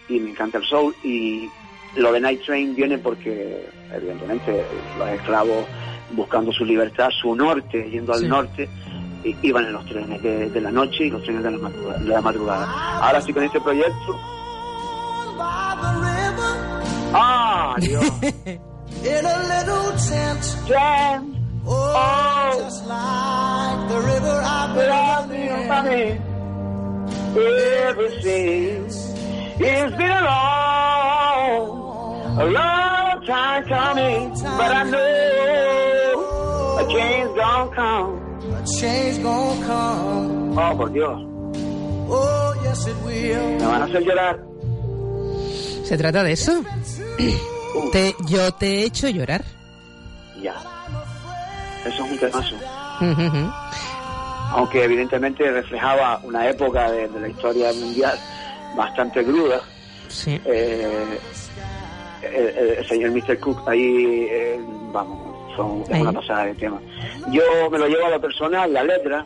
[0.08, 1.48] y me encanta el soul y
[1.96, 4.64] lo de Night Train viene porque, evidentemente,
[4.98, 5.64] los esclavos
[6.12, 8.28] buscando su libertad, su norte, yendo al Sí.
[8.28, 8.68] norte,
[9.24, 11.98] i- iban en los trenes de, de la noche y los trenes de la, madrugada,
[11.98, 12.98] de la madrugada.
[13.00, 14.18] Ahora sí con este proyecto...
[17.18, 18.04] ¡Ah, Dios!
[21.68, 26.22] Oh, just like the river I've been running.
[27.36, 28.84] Everything
[29.58, 31.68] it's been a long,
[32.40, 38.10] a long time coming, but I know a change gonna come.
[38.54, 40.58] A change gonna come.
[40.58, 41.20] Oh, por Dios,
[42.08, 43.48] Oh, yes, it will.
[43.58, 44.36] me van a hacer llorar.
[45.84, 46.62] ¿Se trata de eso?
[47.92, 49.42] Te, yo te he hecho llorar.
[50.42, 50.54] Ya.
[51.86, 52.56] Eso es un temazo.
[54.52, 58.18] Aunque evidentemente reflejaba una época de, de la historia mundial
[58.76, 59.60] bastante cruda.
[60.08, 60.40] Sí.
[60.44, 61.18] Eh,
[62.22, 63.38] el, señor Mr.
[63.38, 64.60] Cook ahí, eh,
[64.92, 66.80] vamos, son, es una pasada de tema.
[67.30, 69.24] Yo me lo llevo a lo personal, la letra,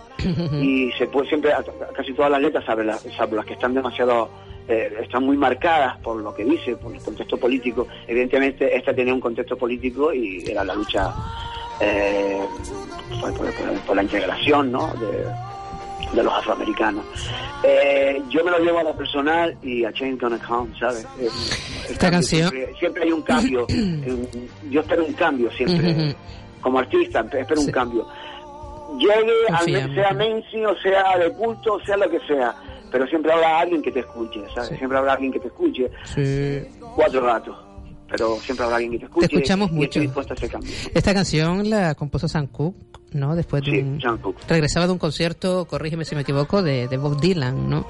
[0.60, 1.52] y se puede siempre,
[1.94, 4.30] casi todas las letras, salvo las, las que están demasiado,
[4.68, 7.86] eh, están muy marcadas por lo que dice, por el contexto político.
[8.06, 11.12] Evidentemente, esta tenía un contexto político y era la lucha
[11.80, 12.40] eh,
[13.20, 14.92] por, por- por- por la integración, ¿no?
[14.94, 15.24] De,
[16.16, 17.04] de los afroamericanos.
[17.62, 21.06] Eh, yo me lo llevo a lo personal y a Change Gonna Come, ¿sabes?
[21.20, 21.28] Eh,
[21.90, 23.66] Esta canción- Siempre, siempre hay un cambio.
[24.70, 26.16] yo espero un cambio siempre.
[26.60, 27.66] Como artista, espero Sí.
[27.66, 28.06] un cambio.
[28.98, 32.54] Llegue, al, sea mainstream, o sea de culto, sea lo que sea.
[32.90, 34.70] Pero siempre habrá alguien que te escuche, ¿sabes?
[34.70, 34.76] Sí.
[34.76, 35.88] Siempre habrá alguien que te escuche.
[36.04, 36.60] Sí.
[36.96, 37.56] Cuatro gatos.
[38.10, 39.26] Pero siempre habrá alguien que te escuche.
[39.26, 39.84] escuchamos y mucho.
[39.84, 40.72] estoy dispuesto a ese cambio.
[40.94, 42.76] Esta canción la compuso Sam Cooke,
[43.12, 43.36] ¿no?
[43.36, 44.00] Después de Sí, un...
[44.48, 47.86] Regresaba de un concierto, corrígeme si me equivoco, de, de Bob Dylan, ¿no?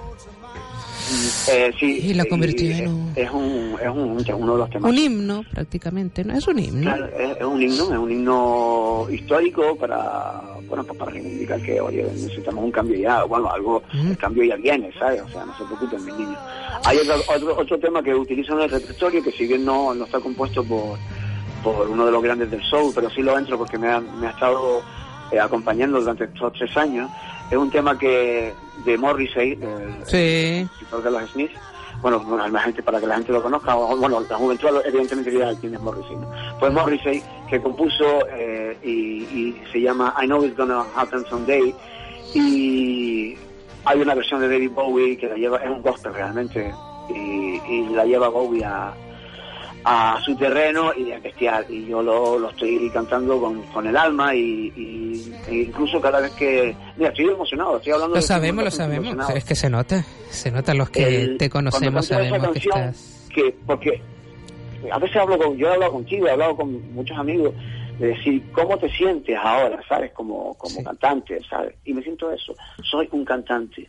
[1.49, 4.59] Eh, sí, Y la sí, convirtió es- en un- Es, un, es un, uno de
[4.59, 6.35] los temas Un himno, prácticamente, ¿no?
[6.37, 6.83] Es un himno.
[6.83, 11.81] Claro, es, es un himno, es un himno histórico para, bueno, pues para reivindicar que,
[11.81, 15.23] oye, necesitamos un cambio ya, bueno, algo, el cambio ya viene, ¿sabes?
[15.23, 16.39] O sea, no se preocupen, mis niños.
[16.85, 20.05] Hay otro, otro, otro tema que utilizan en el repertorio que si bien no, no
[20.05, 20.99] está compuesto por,
[21.65, 24.29] por uno de los grandes del soul, pero sí lo entro porque me ha, me
[24.29, 24.83] ha estado
[25.33, 27.11] eh, acompañando durante estos tres años,
[27.51, 28.53] es un tema que
[28.85, 30.67] de Morrissey, del Sí.
[30.73, 31.55] escritor de los Smiths,
[32.03, 35.31] bueno, bueno, la gente, para que la gente lo conozca, o, bueno, la juventud evidentemente
[35.31, 36.31] dirá quién es Morrissey, ¿no?
[36.59, 38.89] Pues Morrissey, que compuso eh, y,
[39.25, 41.75] y se llama I Know It's Gonna Happen Someday,
[42.35, 43.37] y
[43.85, 46.73] hay una versión de David Bowie que la lleva, es un gospel realmente,
[47.15, 48.95] y, y la lleva Bowie a,
[49.85, 53.97] a su terreno y es bestial, y yo lo, lo estoy cantando con, con el
[53.97, 56.75] alma y, y- e incluso cada vez que...
[56.97, 59.31] Mira, estoy emocionado, estoy hablando Lo de- sabemos, lo sabemos.
[59.35, 60.05] Es que se nota.
[60.31, 63.29] Se nota los que El- te conocemos, sabemos que canción, estás...
[63.35, 64.03] que porque
[64.93, 67.55] a veces hablo con, yo he hablado contigo, he hablado con muchos amigos,
[67.99, 70.13] de decir, ¿cómo te sientes ahora, sabes?
[70.13, 70.85] Como, como Sí.
[70.85, 71.75] cantante, ¿sabes?
[71.85, 73.87] Y me siento eso, soy un cantante.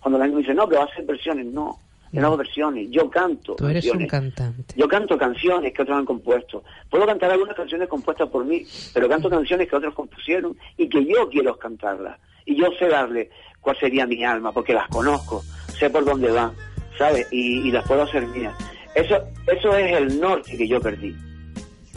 [0.00, 1.78] Cuando la gente me dice, no, que vas a hacer versiones, no,
[2.20, 4.74] hago versiones, yo canto Tú eres un cantante.
[4.76, 6.62] Yo canto canciones que otros han compuesto.
[6.90, 11.04] Puedo cantar algunas canciones compuestas por mí, pero canto canciones que otros compusieron y que
[11.04, 12.18] yo quiero cantarlas.
[12.44, 15.42] Y yo sé darle cuál sería mi alma, porque las conozco,
[15.78, 16.52] sé por dónde van,
[16.98, 17.26] ¿sabes?
[17.30, 18.54] Y, y las puedo hacer mías.
[18.94, 21.16] Eso, eso es el norte que yo perdí,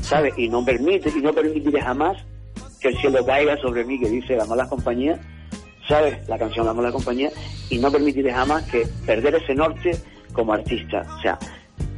[0.01, 0.33] ¿sabes?
[0.37, 2.17] Y no permite, y no permitiré jamás
[2.79, 5.19] que el cielo caiga sobre mí, que dice la mala compañía,
[5.87, 6.27] ¿sabes?
[6.27, 7.29] La canción La mala compañía,
[7.69, 9.91] y no permitiré jamás que perder ese norte
[10.33, 11.05] como artista.
[11.17, 11.37] O sea,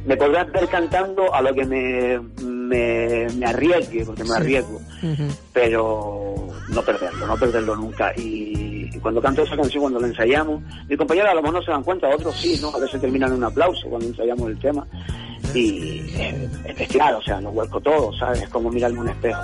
[0.06, 4.34] me podrás ver cantando a lo que me, me, me arriesgue, porque me Sí.
[4.36, 4.80] arriesgo,
[5.52, 8.12] pero no perderlo, no perderlo nunca.
[8.16, 11.62] Y Y cuando canto esa canción, cuando la ensayamos, mi compañera a lo mejor no
[11.62, 12.74] se dan cuenta, otros sí, ¿no?
[12.74, 14.86] A veces terminan en un aplauso cuando ensayamos el tema.
[15.54, 18.42] Y eh, es bestial, o sea, lo vuelco todo, ¿sabes?
[18.42, 19.40] Es como mirarme un espejo.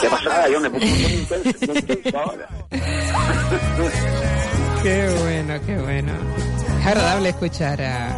[0.00, 0.48] ¿Qué pasada?
[0.50, 2.48] Yo me puse intenso ahora.
[4.82, 6.12] Qué bueno, qué bueno.
[6.80, 8.16] Es agradable escuchar a,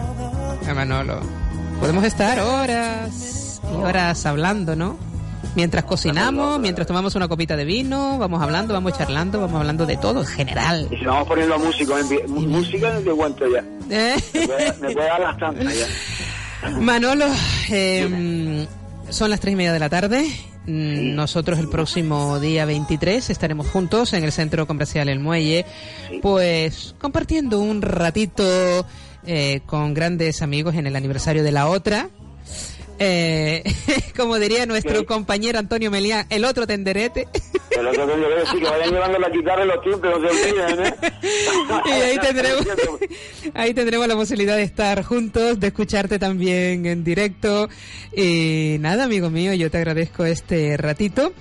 [0.69, 1.21] a Manolo.
[1.79, 4.97] Podemos estar horas y horas hablando, ¿no?
[5.57, 9.97] Mientras cocinamos, mientras tomamos una copita de vino, vamos hablando, vamos charlando, vamos hablando de
[9.99, 10.89] todo en general.
[10.91, 13.63] Y si vamos poniendo música, en- música de cuento ya.
[13.89, 15.87] Me puede, me puede dar las tantas ya.
[16.81, 17.27] Manolo,
[17.71, 18.67] eh,
[19.11, 20.27] son las tres y media de la tarde.
[20.67, 25.67] Mm, Nosotros el próximo día 23 estaremos juntos en el Centro Comercial El Muelle,
[26.23, 28.45] pues compartiendo un ratito
[29.27, 32.09] eh, con grandes amigos en el aniversario de la otra.
[32.99, 33.63] Eh,
[34.17, 35.05] como diría nuestro Sí.
[35.05, 37.27] compañero Antonio Melián, el otro tenderete.
[37.71, 40.87] Que tengo que decir que vayan llevando la guitarra y los tiempos, no se olviden,
[40.87, 40.95] ¿eh?
[41.87, 42.67] y ahí tendremos,
[43.55, 47.69] ahí tendremos la posibilidad de estar juntos, de escucharte también en directo.
[48.17, 51.33] Y nada, amigo mío, yo te agradezco este ratito.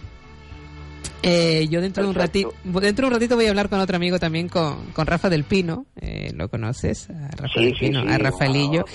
[1.26, 3.96] Eh, yo dentro de un ratito, dentro de un ratito voy a hablar con otro
[3.96, 5.86] amigo también, con, con Rafa del Pino.
[6.02, 7.10] Eh, ¿Lo conoces?
[7.10, 8.08] A Rafa Sí, del Pino, sí.
[8.10, 8.86] a Rafaelillo.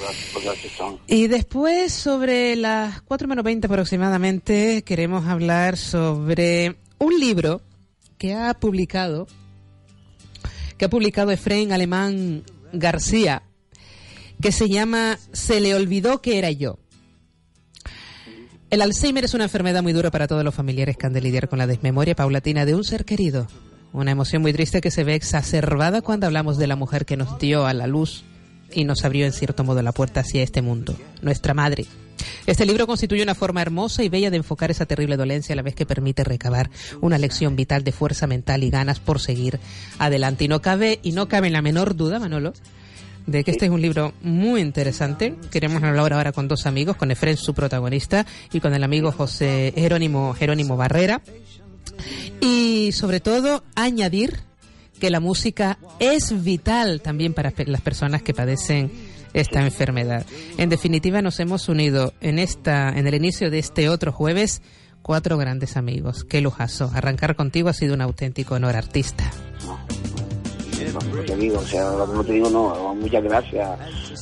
[1.06, 7.62] Y después, sobre las 4 menos 20 aproximadamente, queremos hablar sobre un libro
[8.18, 9.26] que ha publicado,
[10.76, 12.42] que ha publicado Efraín Alemán
[12.74, 13.42] García,
[14.42, 16.78] que se llama Se le olvidó que era yo.
[18.70, 21.48] El Alzheimer es una enfermedad muy dura para todos los familiares que han de lidiar
[21.48, 23.46] con la desmemoria paulatina de un ser querido.
[23.94, 27.38] Una emoción muy triste que se ve exacerbada cuando hablamos de la mujer que nos
[27.38, 28.24] dio a la luz
[28.70, 31.86] y nos abrió en cierto modo la puerta hacia este mundo, nuestra madre.
[32.46, 35.62] Este libro constituye una forma hermosa y bella de enfocar esa terrible dolencia a la
[35.62, 36.68] vez que permite recabar
[37.00, 39.60] una lección vital de fuerza mental y ganas por seguir
[39.98, 40.44] adelante.
[40.44, 42.52] Y no cabe, y no cabe la menor duda, Manolo,
[43.28, 45.34] de que este es un libro muy interesante.
[45.50, 49.72] Queremos hablar ahora con dos amigos, con Efren, su protagonista, y con el amigo José
[49.76, 51.20] Jerónimo, Jerónimo Barrera.
[52.40, 54.40] Y sobre todo, añadir
[54.98, 58.90] que la música es vital también para las personas que padecen
[59.34, 60.24] esta enfermedad.
[60.56, 64.62] En definitiva, nos hemos unido en esta, en el inicio de este otro jueves,
[65.02, 66.24] cuatro grandes amigos.
[66.24, 66.90] Qué lujazo.
[66.94, 69.30] Arrancar contigo ha sido un auténtico honor, artista.
[70.92, 73.68] Como te digo, o sea, como te digo, no, muchas gracias,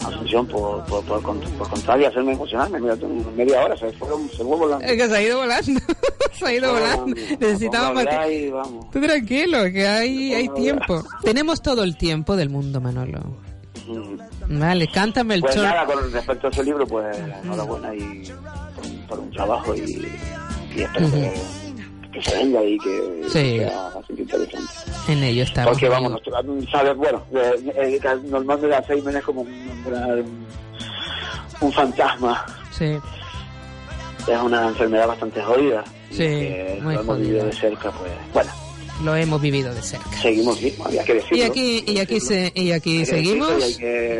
[0.04, 2.80] Asunción, por, por, por, por, contar y hacerme emocionarme.
[2.80, 2.96] Mira,
[3.36, 4.84] media hora, se fueron, se fue volando.
[4.84, 5.80] Es que se ha ido volando.
[6.32, 7.06] se ha ido volando.
[7.40, 8.26] Necesitamos más a.
[8.92, 11.02] Tú tranquilo, que hay, hay tiempo.
[11.22, 13.20] Tenemos todo el tiempo del mundo, Manolo.
[13.86, 14.58] Mm.
[14.58, 15.64] Vale, cántame el Pues chor.
[15.64, 18.32] nada, con respecto a ese libro, pues enhorabuena y
[19.08, 20.08] por, un trabajo y,
[20.74, 21.34] y espero que,
[22.16, 23.58] que se venda y que Sí.
[23.58, 24.72] sea bastante interesante.
[25.08, 25.70] En ello estamos.
[25.72, 26.20] Porque vamos,
[26.70, 30.46] sabes, bueno, eh, eh, normalmente la Alzheimer es como un, un-
[31.60, 32.98] un fantasma, Sí,
[34.28, 35.84] es una enfermedad bastante jodida.
[36.10, 38.50] Sí, que muy lo hemos vivido de cerca, pues bueno,
[39.04, 40.10] lo hemos vivido de cerca.
[40.22, 41.36] seguimos mismo, había que decirlo.
[41.36, 43.48] Y aquí, y aquí, se, y aquí que seguimos.
[43.56, 43.74] decirlo y hay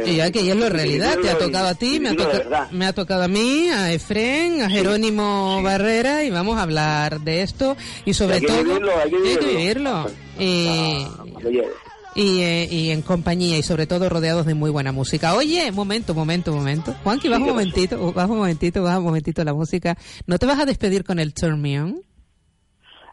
[0.05, 1.19] que- Y aquí es que realidad.
[1.23, 4.63] Te ha tocado a ti, me ha, toca- me ha tocado a mí, a Efren,
[4.63, 9.11] a Jerónimo Barrera y vamos a hablar de esto y sobre Hay todo vivirlo, hay
[9.11, 9.49] que vivirlo.
[9.49, 10.11] vivirlo.
[10.39, 11.69] Y, Ah, cuando llegue.
[12.15, 15.35] y, eh, y en compañía y sobre todo rodeados de muy buena música.
[15.35, 16.95] Oye, momento, momento, momento.
[17.03, 19.97] Juanqui, baja un momentito, baja un momentito, baja un momentito la música.
[20.27, 22.03] ¿No te vas a despedir con el Turn Me On?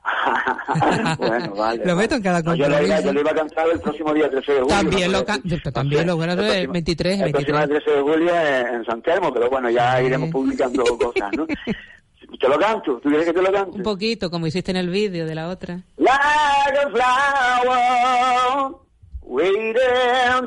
[1.17, 1.85] bueno, vale.
[1.85, 3.03] Lo meto en cada No, yo, lo iba, compromiso.
[3.05, 4.75] yo lo iba a cantar el próximo día 13 de julio.
[4.75, 5.19] También ¿no?
[5.19, 7.83] lo can- yo también lo- bueno, el próximo- 23, El próximo 23.
[7.85, 8.31] 13 de julio
[8.75, 11.45] en, San Telmo, pero bueno, ya iremos publicando cosas, ¿no?
[11.47, 13.77] Te lo canto, ¿tú quieres que te lo cante?
[13.77, 15.81] Un poquito, como hiciste en el vídeo de la otra.
[15.97, 18.75] Like a flower
[19.21, 19.73] waiting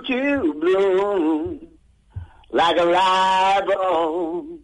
[0.06, 1.60] to bloom,
[2.50, 4.60] like a light bulb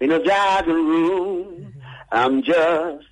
[0.00, 1.72] in a room.
[2.12, 3.09] I'm just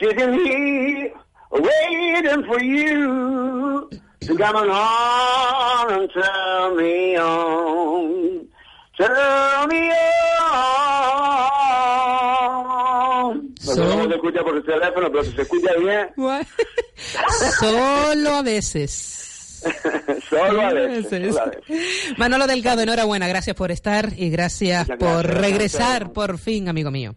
[0.00, 1.12] sitting here
[1.50, 3.88] waiting for you
[4.20, 8.46] to come along and turn me on,
[8.98, 9.90] turn me
[12.94, 13.54] on.
[13.60, 13.74] So-
[14.08, 16.10] se escucha por el teléfono, pero si se escucha bien,
[17.60, 19.62] Solo a veces.
[20.28, 21.34] solo a veces.
[22.18, 26.10] Manolo Delgado, enhorabuena, gracias por estar y gracias por regresar gracias.
[26.10, 27.14] por fin, amigo mío.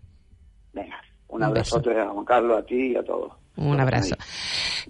[0.74, 1.02] Venga,
[1.38, 3.32] un Un abrazote a Juan Carlos, a ti y a todos.
[3.58, 4.16] Un abrazo.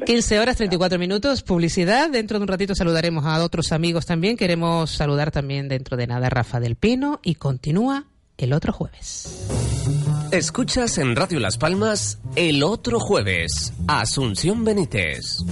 [0.06, 2.10] 15 horas 34 minutos, publicidad.
[2.10, 4.36] Dentro de un ratito saludaremos a otros amigos también.
[4.36, 8.06] Queremos saludar también dentro de nada a Rafa del Pino y continúa
[8.38, 9.48] el otro jueves.
[10.32, 15.46] Escuchas en Radio Las Palmas el otro jueves, Asunción Benítez.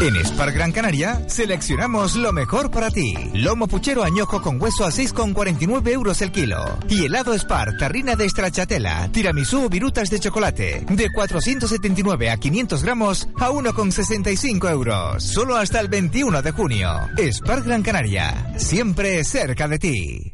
[0.00, 3.14] En Spar Gran Canaria seleccionamos lo mejor para ti.
[3.32, 6.78] Lomo puchero añojo con hueso a 6,49 euros el kilo.
[6.88, 10.84] Y helado Spar, tarrina de stracciatella, tiramisú o virutas de chocolate.
[10.90, 15.22] De 479 a 500 gramos a 1,65 euros.
[15.22, 16.90] Solo hasta el 21 de junio.
[17.32, 20.33] Spar Gran Canaria, siempre cerca de ti.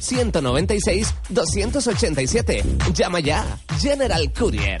[0.00, 2.64] 902-196-287.
[2.94, 3.44] Llama ya.
[3.80, 4.80] General Courier.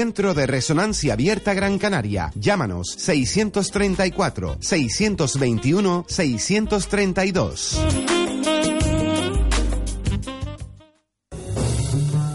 [0.00, 2.32] de Resonancia Abierta Gran Canaria.
[2.34, 7.80] Llámanos 634 621 632.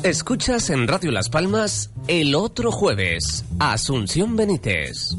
[0.04, 5.16] Escuchas en Radio Las Palmas el otro jueves, Asunción Benítez.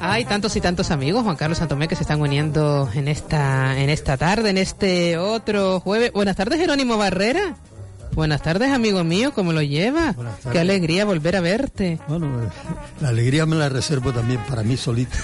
[0.00, 3.90] Hay tantos y tantos amigos, Juan Carlos Santomé, que se están uniendo en esta, en
[3.90, 6.10] esta tarde, en este otro jueves.
[6.14, 7.58] Buenas tardes, Jerónimo Barrera.
[8.18, 10.16] Buenas tardes, amigo mío, ¿cómo lo llevas?
[10.50, 12.00] Qué alegría volver a verte.
[12.08, 12.48] Bueno, eh,
[13.00, 15.16] la alegría me la reservo también para mí solito.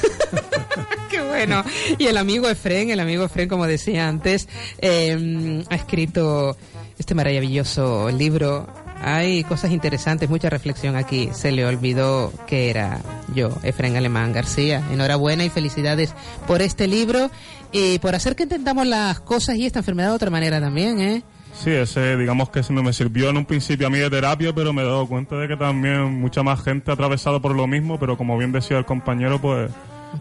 [1.10, 1.64] Qué bueno.
[1.98, 4.46] Y el amigo Efren, el amigo Efren, como decía antes,
[4.78, 6.56] eh, ha escrito
[6.96, 8.68] este maravilloso libro.
[9.02, 11.30] Hay cosas interesantes, mucha reflexión aquí.
[11.32, 13.00] Se le olvidó que era
[13.34, 14.80] yo, Efren Alemán García.
[14.92, 16.14] Enhorabuena y felicidades
[16.46, 17.28] por este libro
[17.72, 21.24] y por hacer que entendamos las cosas y esta enfermedad de otra manera también, ¿eh?
[21.54, 24.82] Sí, ese digamos que me sirvió en un principio a mí de terapia, pero me
[24.82, 28.16] he dado cuenta de que también mucha más gente ha atravesado por lo mismo, pero
[28.16, 29.70] como bien decía el compañero, pues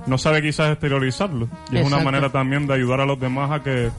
[0.06, 1.50] no sabe quizás exteriorizarlo.
[1.72, 3.90] Y es una manera también de ayudar a los demás a que,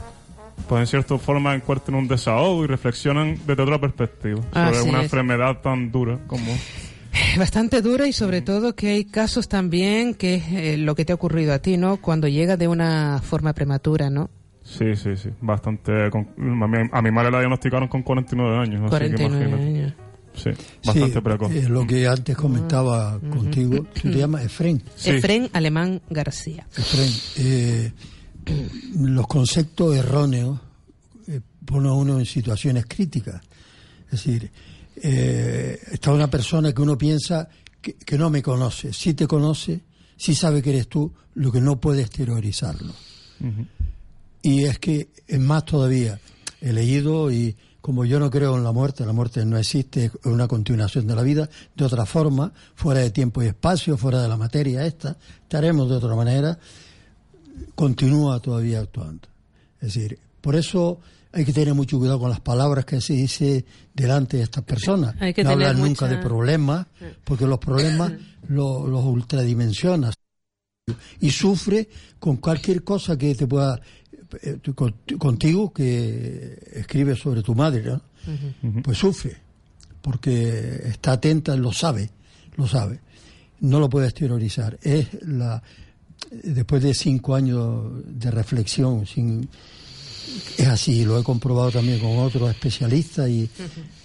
[0.67, 5.61] pues en cierta forma, encuentren un desahogo y reflexionen desde otra perspectiva sobre una enfermedad
[5.61, 6.45] tan dura como...
[7.37, 11.13] Bastante dura y sobre todo que hay casos también que es eh, lo que te
[11.13, 11.95] ha ocurrido a ti, ¿no?
[11.97, 14.29] Cuando llega de una forma prematura, ¿no?
[14.65, 15.29] Sí, sí, sí.
[15.41, 15.91] Bastante.
[15.91, 18.89] a, mi, madre la diagnosticaron con 49 años.
[18.89, 19.93] 49 años.
[20.33, 20.49] Sí,
[20.83, 21.51] bastante precoz.
[21.51, 23.85] Es lo que antes comentaba contigo.
[23.93, 24.83] Se llama Efren.
[25.05, 26.67] Efren Alemán García.
[26.75, 27.09] Efren.
[27.37, 27.91] Eh,
[28.97, 30.59] los conceptos erróneos
[31.27, 33.41] eh, ponen a uno en situaciones críticas.
[34.05, 34.51] Es decir,
[35.01, 37.47] eh, está una persona que uno piensa
[37.81, 38.91] que, no me conoce.
[38.93, 39.83] Sí te conoce,
[40.17, 42.93] sí sabe que eres tú, lo que no puede exteriorizarlo.
[44.45, 46.19] Y es que es más todavía,
[46.61, 50.11] he leído y como yo no creo en la muerte, la muerte no existe, es
[50.25, 54.27] una continuación de la vida, de otra forma, fuera de tiempo y espacio, fuera de
[54.27, 56.59] la materia esta, estaremos de otra manera,
[57.73, 59.27] continúa todavía actuando.
[59.81, 60.99] Es decir, por eso
[61.31, 63.65] hay que tener mucho cuidado con las palabras que se dice
[63.95, 65.15] delante de estas personas.
[65.19, 66.85] Hay que no hablar nunca de problemas,
[67.23, 68.13] porque los problemas
[68.47, 70.13] los ultradimensionas
[71.19, 71.89] y sufre
[72.19, 73.81] con cualquier cosa que te pueda
[75.17, 77.97] contigo que escribe sobre tu madre,
[78.83, 79.37] pues sufre,
[80.01, 82.09] porque está atenta, lo sabe,
[82.55, 82.99] lo sabe.
[83.61, 84.77] No lo puede exteriorizar.
[84.81, 85.63] Es la
[86.31, 89.47] después de cinco años de reflexión, sin,
[90.57, 93.49] es así, lo he comprobado también con otros especialistas y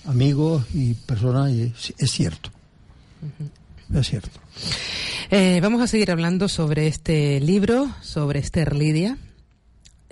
[0.07, 2.51] amigos y personas, y es, cierto.
[3.95, 4.41] Es cierto.
[5.31, 9.19] Eh, vamos a seguir hablando sobre este libro, sobre Esther Lidia,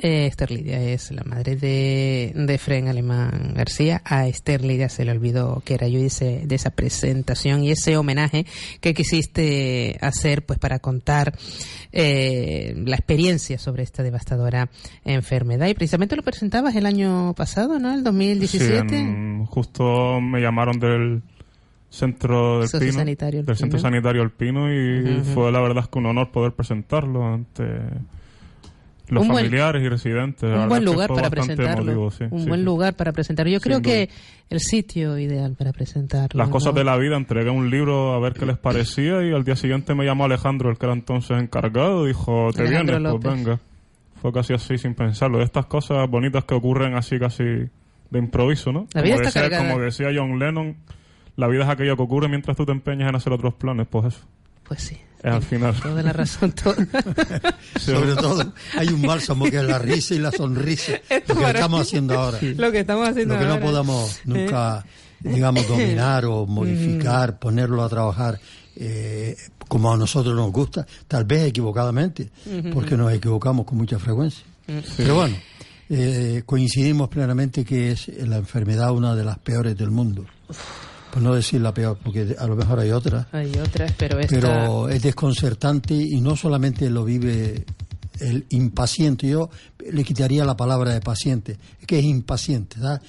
[0.01, 4.01] Eh, Esther Lidia es la madre de, de Fren Alemán García.
[4.05, 7.97] A Esther Lidia se le olvidó que era yo hice de esa presentación y ese
[7.97, 8.47] homenaje
[8.81, 11.37] que quisiste hacer pues para contar
[11.91, 14.71] eh, la experiencia sobre esta devastadora
[15.05, 15.67] enfermedad.
[15.67, 17.93] Y precisamente lo presentabas el año pasado, ¿no?
[17.93, 18.89] El 2017.
[18.89, 21.23] Sí, en- justo me llamaron del
[21.91, 22.99] centro del Pino,
[23.47, 27.65] del centro sanitario alpino y fue la verdad es que un honor poder presentarlo ante
[29.11, 30.43] los Un buen- familiares y residentes.
[30.51, 31.93] Un buen lugar para presentarlo.
[31.93, 32.65] emotivo, sí, un sí, buen sí.
[32.65, 33.51] lugar para presentarlo.
[33.53, 33.91] Yo Sin creo duda.
[33.91, 34.11] que
[34.51, 36.39] el sitio ideal para presentarlo.
[36.39, 36.79] Las cosas ¿no?
[36.79, 39.95] de la vida, entregué un libro a ver qué les parecía y al día siguiente
[39.95, 43.21] me llamó Alejandro, el que era entonces encargado, dijo, ¿te Alejandro vienes?
[43.23, 43.61] Pues venga.
[44.21, 45.39] Fue casi así sin pensarlo.
[45.39, 48.87] De estas cosas bonitas que ocurren así casi de improviso, ¿no?
[48.95, 50.77] La vida como, está decía, como decía John Lennon,
[51.37, 54.07] la vida es aquello que ocurre mientras tú te empeñas en hacer otros planes, pues
[54.07, 54.27] eso.
[54.69, 54.97] Pues sí.
[55.23, 55.75] Al final.
[55.81, 56.53] Toda la razón.
[56.53, 56.77] todo-
[57.81, 60.93] Sobre todo, hay un bálsamo que es la risa y la sonrisa.
[61.09, 62.39] Esto Lo que estamos haciendo ahora.
[62.41, 64.85] Lo que estamos haciendo Lo que no podamos nunca,
[65.21, 68.39] digamos, dominar o modificar, ponerlo a trabajar
[68.77, 72.31] eh, como a nosotros nos gusta, tal vez equivocadamente,
[72.73, 74.45] porque nos equivocamos con mucha frecuencia.
[74.69, 74.79] Mm.
[74.97, 75.37] Pero bueno,
[75.91, 80.25] eh, coincidimos plenamente que es la enfermedad una de las peores del mundo.
[81.19, 83.27] Por no decir la peor, porque a lo mejor hay otras.
[83.33, 84.35] Hay otras, pero esta...
[84.37, 87.65] Pero es desconcertante y no solamente lo vive
[88.21, 89.51] el impaciente, yo
[89.93, 93.03] le quitaría la palabra de paciente, es que es impaciente, ¿verdad?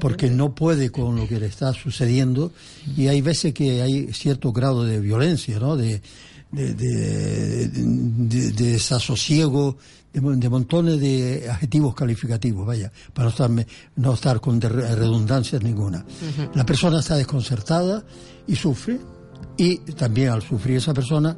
[0.00, 2.52] Porque no puede con lo que le está sucediendo
[2.96, 5.76] y hay veces que hay cierto grado de violencia, ¿no?
[5.76, 6.00] de,
[6.52, 9.78] de, de, de- de desasosiego,
[10.12, 13.50] de, mon- de montones de adjetivos calificativos, vaya, para no estar,
[13.96, 16.04] no estar con redundancias ninguna.
[16.54, 18.02] La persona está desconcertada
[18.46, 19.00] y sufre,
[19.56, 21.36] y también al sufrir esa persona,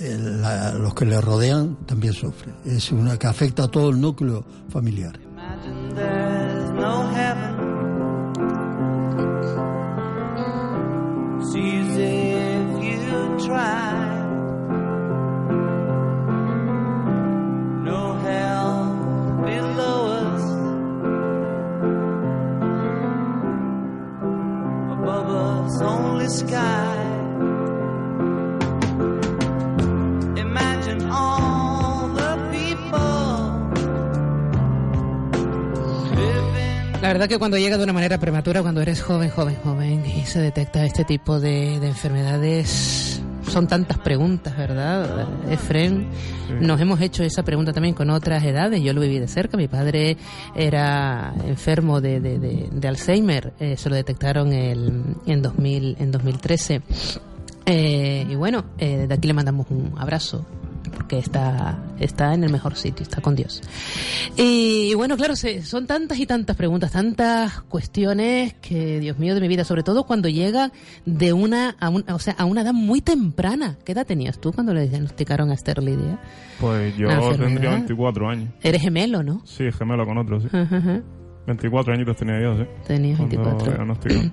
[0.00, 2.54] la- los que le rodean también sufren.
[2.64, 5.18] Es una que afecta a todo el núcleo familiar.
[6.74, 7.12] No
[11.54, 14.21] easy if you try.
[37.02, 40.24] La verdad que cuando llega de una manera prematura, cuando eres joven, joven, joven, y
[40.24, 43.20] se detecta este tipo de enfermedades,
[43.52, 45.26] son tantas preguntas, ¿verdad?
[45.50, 46.08] Efren,
[46.60, 48.82] nos hemos hecho esa pregunta también con otras edades.
[48.82, 49.56] Yo lo viví de cerca.
[49.56, 50.16] Mi padre
[50.54, 53.52] era enfermo de, de, de- de Alzheimer.
[53.60, 56.82] eh, se lo detectaron el, en, 2000, en 2013.
[57.66, 60.44] Eh, y bueno, eh, de aquí le mandamos un abrazo
[60.90, 63.62] porque está, está en el mejor sitio, está con Dios.
[64.36, 69.34] Y, y bueno, claro, se- son tantas y tantas preguntas, tantas cuestiones que, Dios mío,
[69.34, 70.72] de mi vida, sobre todo cuando llega
[71.06, 73.76] de una, a un- o sea, a una edad muy temprana.
[73.84, 76.18] ¿Qué edad tenías tú cuando le diagnosticaron a Esther Lidia?
[76.60, 77.38] Pues yo enfermedad.
[77.46, 78.50] tendría 24 años.
[78.62, 79.42] Eres gemelo, ¿no?
[79.44, 80.48] Sí, gemelo con otro, sí.
[80.52, 81.00] Ajá, ajá.
[81.46, 82.64] 24 añitos tenía yo, sí.
[82.86, 83.72] Tenías Cuando 24.
[83.74, 84.32] diagnosticaron.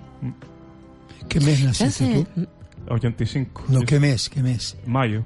[1.27, 2.47] ¿Qué mes naciste tú?
[2.89, 3.63] 85.
[3.69, 3.85] No, sí.
[3.85, 4.29] ¿qué mes?
[4.29, 4.77] ¿Qué mes?
[4.85, 5.23] Mayo.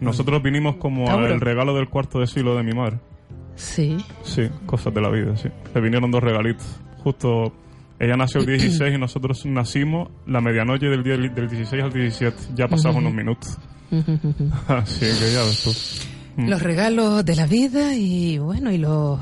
[0.00, 1.26] Nosotros vinimos como Tauro.
[1.32, 2.98] el regalo del cuarto de siglo de mi madre.
[3.56, 3.96] Sí.
[4.22, 5.48] Sí, cosas de la vida, sí.
[5.74, 6.66] Le vinieron dos regalitos.
[7.02, 7.52] Justo
[7.98, 12.36] ella nació el 16 y nosotros nacimos la medianoche del día del 16 al 17.
[12.54, 12.98] Ya Ujú.
[12.98, 13.58] unos minutos.
[14.68, 16.42] Así que ya ves tú.
[16.42, 16.48] Mm.
[16.48, 19.20] Los regalos de la vida y bueno, y los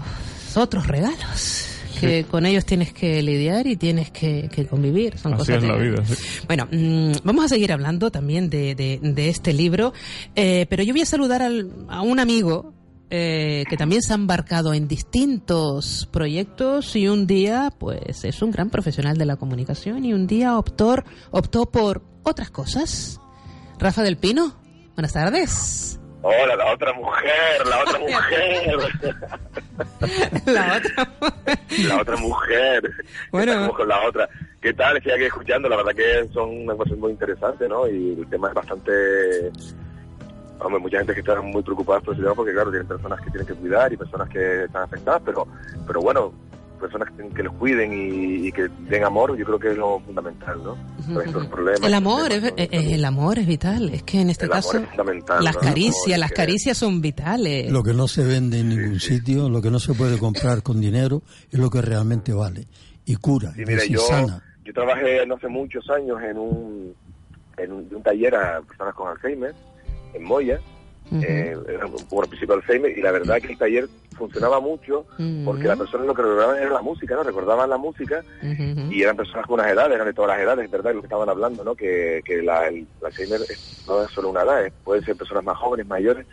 [0.56, 1.68] otros regalos.
[2.06, 5.18] Que con ellos tienes que lidiar y tienes que, que convivir.
[5.18, 6.14] Son Así cosas es la vida, sí.
[6.46, 9.92] Bueno, mm, vamos a seguir hablando también de, de- de este libro,
[10.34, 12.74] eh, pero yo voy a saludar al- a un amigo
[13.14, 18.50] eh, que también se ha embarcado en distintos proyectos y un día, pues, es un
[18.50, 20.96] gran profesional de la comunicación y un día optó,
[21.30, 23.20] optó por otras cosas.
[23.78, 24.54] Rafa del Pino,
[24.94, 25.98] buenas tardes.
[26.22, 28.76] Hola, la otra mujer, la otra mujer.
[30.46, 31.08] La otra.
[31.88, 32.92] la otra mujer.
[33.32, 33.52] Bueno.
[33.52, 34.28] Estamos con la otra.
[34.60, 34.96] ¿Qué tal?
[34.96, 35.68] Estoy aquí escuchando.
[35.68, 37.88] La verdad que son una cosa muy interesante, ¿no?
[37.88, 38.92] Y el tema es bastante...
[40.60, 43.30] Hombre, mucha gente que está muy preocupada por ese tema porque, claro, tienen personas que
[43.30, 45.48] tienen que cuidar y personas que están afectadas, pero,
[45.88, 46.32] pero bueno,
[46.82, 50.00] personas que, que los cuiden y, y que den amor, yo creo que es lo
[50.00, 50.76] fundamental, ¿no?
[51.14, 51.80] Para estos problemas.
[51.82, 53.88] El amor, es, eh, el amor es vital.
[53.88, 57.70] Es que en este El amor caso es fundamental, las caricias, las caricias son vitales.
[57.72, 60.80] Lo que no se vende en ningún sitio, lo que no se puede comprar con
[60.80, 62.66] dinero, es lo que realmente vale.
[63.06, 64.42] Y cura, Sí, y mira, yo, sana.
[64.64, 66.94] yo trabajé no hace muchos años en un,
[67.56, 69.54] en un taller a personas con Alzheimer,
[70.14, 70.60] en Moya,
[71.22, 75.06] eh, un poco al principio Alzheimer, y la verdad que el taller funcionaba mucho
[75.44, 77.22] porque las personas lo que recordaban era la música, ¿no?
[77.22, 78.22] Recordaban la música
[78.92, 80.94] y eran personas con unas edades, eran de todas las edades, ¿verdad?
[80.94, 81.74] Lo que estaban hablando, ¿no?
[81.74, 85.44] Que, que la, el, Alzheimer es- no es solo una edad, es- pueden ser personas
[85.44, 86.26] más jóvenes, mayores.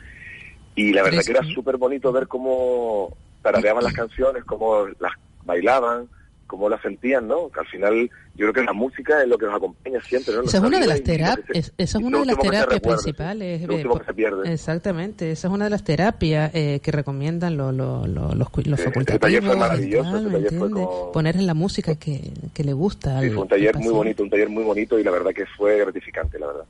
[0.76, 5.14] Y la verdad que era súper bonito ver cómo tarareaban las canciones, cómo las
[5.44, 6.10] bailaban,
[6.50, 7.50] cómo las sentían, ¿no?
[7.50, 10.42] Que al final yo creo que la música es lo que nos acompaña siempre, ¿no?
[10.44, 13.62] Esa es una de las terapias, esa es una de las terapias principales.
[13.62, 14.52] lo eh, último que se pierde.
[14.52, 18.64] Exactamente, esa es una de las terapias eh, que recomiendan lo- lo- lo- los, cu-
[18.66, 19.10] los Sí, facultativos.
[19.10, 22.32] ese taller fue maravilloso, tal, ese ¿me taller fue como- Poner en la música que,
[22.54, 23.20] que le gusta.
[23.20, 25.32] Sí, al- fue un taller al muy bonito, un taller muy bonito y la verdad
[25.32, 26.66] que fue gratificante, la verdad.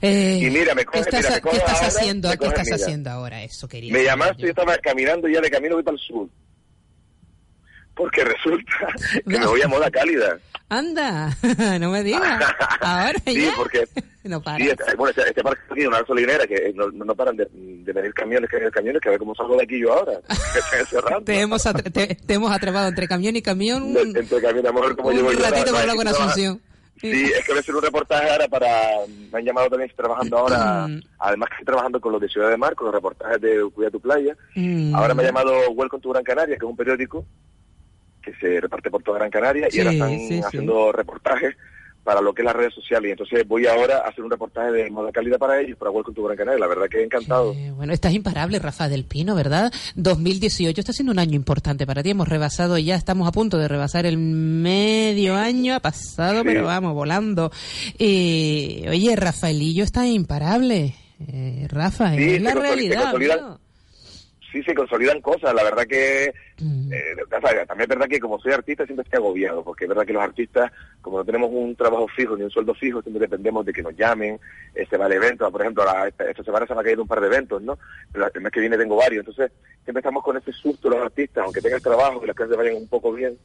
[0.00, 2.28] Eh, Y mira, me ¿Qué coge- estás, mira, me ¿qué coge estás ahora, haciendo?
[2.28, 2.76] me ¿Qué estás mira.
[2.76, 3.42] haciendo ahora?
[3.42, 3.92] Eso quería.
[3.92, 4.48] Me llamaste, yo.
[4.48, 6.28] estaba caminando ya de camino voy para el sur.
[7.98, 8.72] Porque resulta
[9.28, 10.38] que me voy a moda cálida.
[10.70, 11.36] Anda,
[11.80, 12.42] no me digas.
[12.80, 13.52] Ahora Sí, ya.
[13.56, 13.84] porque
[14.24, 14.58] No para.
[14.58, 17.48] sí, este, bueno, este, este parque aquí, una gasolinera que no, no, no paran de,
[17.52, 20.20] de venir camiones, que venir camiones, que a ver cómo salgo de aquí yo ahora.
[21.24, 23.92] Te hemos, te, te hemos atrapado entre camión y camión.
[23.92, 26.60] De- Entre camiones, a mejor como un llevo ratito para hablar con Asunción.
[27.00, 28.68] Sí, es que voy a hacer un reportaje ahora para...
[29.32, 31.00] Me han llamado también, estoy trabajando ahora, Mm.
[31.20, 33.88] además que estoy trabajando con los de Ciudad de Mar, con los reportajes de Cuida
[33.90, 34.36] tu Playa.
[34.56, 34.94] Mm.
[34.96, 37.24] Ahora me ha llamado Welcome to Gran Canaria, que es un periódico
[38.32, 40.40] que se reparte por toda Gran Canaria Sí, y ahora están sí, sí.
[40.44, 41.54] haciendo reportajes
[42.04, 43.08] para lo que es las redes sociales.
[43.08, 46.14] Y entonces voy ahora a hacer un reportaje de moda calidad para ellos, para Welcome
[46.14, 46.58] to Gran Canaria.
[46.58, 47.52] La verdad que he encantado.
[47.52, 49.70] Eh, bueno, estás imparable, Rafa del Pino, ¿verdad?
[49.96, 52.10] 2018 está siendo un año importante para ti.
[52.10, 55.74] Hemos rebasado ya, estamos a punto de rebasar el medio año.
[55.74, 56.44] Ha pasado, Sí.
[56.46, 57.50] pero vamos, volando.
[57.98, 60.94] Y, oye, Rafaelillo está imparable.
[61.26, 63.12] Eh, Rafa, Sí, es la realidad.
[64.52, 65.54] Sí se consolidan cosas.
[65.54, 66.92] La verdad que Mm.
[66.92, 70.12] eh, también es verdad que como soy artista siempre estoy agobiado, porque es verdad que
[70.12, 73.72] los artistas, como no tenemos un trabajo fijo ni un sueldo fijo, siempre dependemos de
[73.72, 74.40] que nos llamen,
[74.74, 75.48] eh, se va al evento.
[75.52, 77.78] Por ejemplo, la- esta, esta semana se me ha caído un par de eventos, ¿no?
[78.12, 79.20] Pero el mes que viene tengo varios.
[79.20, 79.52] Entonces,
[79.84, 82.88] siempre estamos con ese susto los artistas, aunque tengas trabajo y las cosas vayan un
[82.88, 83.38] poco bien,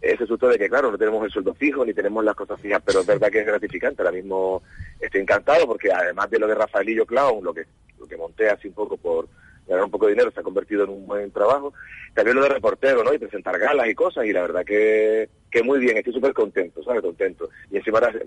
[0.00, 2.80] ese susto de que, claro, no tenemos el sueldo fijo ni tenemos las cosas fijas,
[2.86, 4.02] pero es verdad que es gratificante.
[4.02, 4.62] Ahora mismo
[5.00, 7.64] estoy encantado porque además de lo de Rafaelillo Clown, lo que,
[7.98, 9.26] lo que monté así un poco por
[9.66, 11.74] ganar un poco de dinero, se ha convertido en un buen trabajo.
[12.14, 13.12] También lo de reportero, ¿no?
[13.12, 16.82] Y presentar galas y cosas, y la verdad que, que muy bien, estoy súper contento,
[16.82, 17.02] ¿sabes?
[17.02, 17.48] Contento.
[17.70, 18.26] Y encima ahora eh,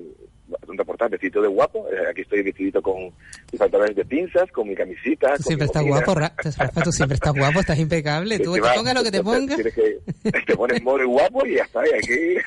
[0.68, 3.04] un reportaje vestido de guapo, eh, aquí estoy vestidito con
[3.52, 5.36] mis pantalones de pinzas, con mi camisita.
[5.38, 8.40] Tú siempre estás guapo, Ra- Rafa, tú siempre estás guapo, estás impecable.
[8.40, 9.58] Tú te pongas lo que te pongas.
[9.62, 10.02] que-
[10.46, 12.42] te pones modo guapo y ya está, y aquí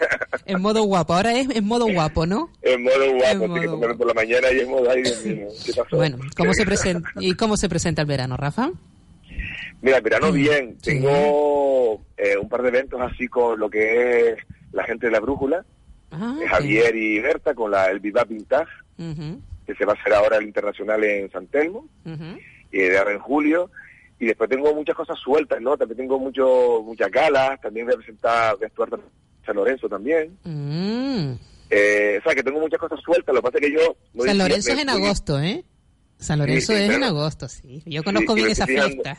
[0.46, 1.14] En modo guapo.
[1.14, 2.50] Ahora es en modo guapo, ¿no?
[2.62, 5.24] en modo guapo, En que modo ponerme por la mañana y en modo, ay Dios
[5.24, 5.96] mío, ¿qué pasó?
[5.96, 8.70] Bueno, ¿cómo se presenta y cómo se presenta el verano, Rafa?
[9.80, 10.78] Mira, el verano Mm, bien.
[10.82, 14.38] Tengo eh, un par de eventos así con lo que es
[14.72, 15.64] la gente de la brújula,
[16.12, 16.46] Ah, eh.
[16.46, 18.70] Javier y Berta, con la, el Viva Vintage,
[19.66, 21.88] que se va a hacer ahora el internacional en San Telmo,
[22.70, 23.70] y de ahora en julio.
[24.18, 25.76] Y después tengo muchas cosas sueltas, ¿no?
[25.76, 29.00] También tengo mucho, muchas galas, también voy a presentar, voy a actuar
[29.44, 30.36] San Lorenzo también.
[30.44, 31.32] Mm.
[31.70, 33.96] Eh, o sea, que tengo muchas cosas sueltas, lo que pasa es que yo...
[34.14, 35.64] no San Lorenzo es en agosto, ¿eh?
[36.22, 37.82] San Lorenzo Sí, es en agosto, sí.
[37.86, 39.18] Yo conozco Sí, bien esa fiesta.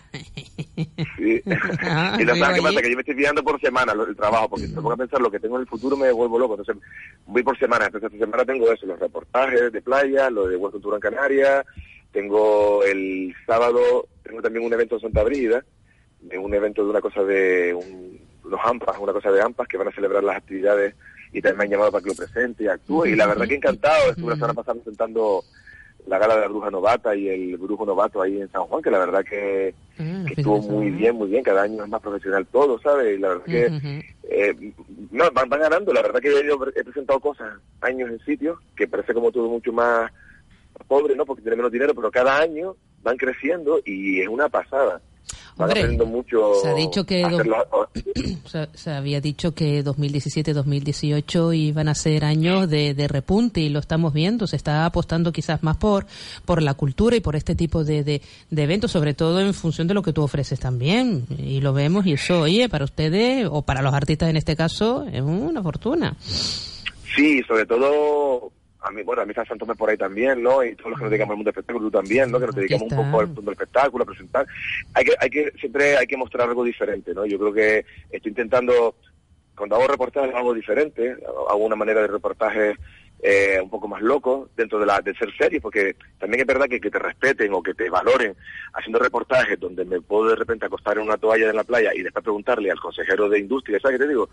[1.18, 1.41] Sí.
[1.82, 2.82] Ah, y entonces, ¿sabes qué pasa?
[2.82, 4.97] Que yo me estoy fijando por semana lo- el trabajo, porque si me pongo a
[4.97, 6.56] pensar lo que tengo en el futuro me vuelvo loco.
[6.58, 6.82] Entonces,
[7.26, 7.86] voy por semana.
[7.86, 11.66] Entonces, esta semana tengo eso, los reportajes de playa, lo de Welcome to Gran Canaria.
[12.12, 15.64] Tengo el sábado, tengo también un evento en Santa Brígida,
[16.22, 19.78] de un evento de una cosa de un, unos AMPAs, una cosa de AMPAs que
[19.78, 20.95] van a celebrar las actividades
[21.34, 23.08] y también me han llamado para que lo presente y actúe.
[23.08, 24.12] Y la verdad que encantado.
[24.12, 25.43] Estuve la semana pasada presentando
[26.08, 28.91] la gala de la bruja novata y el brujo novato ahí en San Juan, que
[28.91, 31.43] la verdad que, Ah, que estuvo muy bien, muy bien.
[31.43, 33.16] Cada año es más profesional todo, ¿sabes?
[33.16, 34.74] Y la verdad que eh,
[35.12, 35.93] no, van, van ganando.
[35.93, 39.72] La verdad que yo he presentado cosas años en sitios que parece como todo mucho
[39.72, 40.12] más
[40.88, 41.26] pobre, ¿no?
[41.26, 44.99] Porque tiene menos dinero, pero cada año van creciendo y es una pasada.
[45.56, 46.54] Van Hombre, aprendiendo mucho.
[46.62, 47.88] se ha dicho que do-
[48.45, 53.80] se, se había dicho que 2017-2018 iban a ser años de, de repunte y lo
[53.80, 54.47] estamos viendo.
[54.47, 56.06] Se está apostando quizás más por,
[56.45, 59.88] por la cultura y por este tipo de, de, de eventos, sobre todo en función
[59.88, 61.26] de lo que tú ofreces también.
[61.38, 65.06] Y lo vemos y eso, oye, para ustedes o para los artistas en este caso,
[65.12, 66.16] es una fortuna.
[67.16, 68.51] Sí, sobre todo
[68.84, 70.64] a mí, bueno, a mí está Santos por ahí también, ¿no?
[70.64, 72.40] Y todos los que nos dedicamos al mundo del espectáculo, tú también, ¿no?
[72.40, 74.46] Que nos dedicamos un poco al mundo del espectáculo, a presentar.
[74.94, 77.26] Hay que, hay que, siempre hay que mostrar algo diferente, ¿no?
[77.26, 78.96] Yo creo que estoy intentando,
[79.56, 81.16] cuando hago reportajes, hago algo diferente,
[81.50, 82.76] hago una manera de reportaje
[83.26, 86.68] eh, un poco más loco dentro de la de ser serie, porque también es verdad
[86.68, 88.36] que que te respeten o que te valoren
[88.74, 92.02] haciendo reportajes donde me puedo de repente acostar en una toalla en la playa y
[92.02, 94.30] después preguntarle al consejero de industria, ¿sabes qué te digo?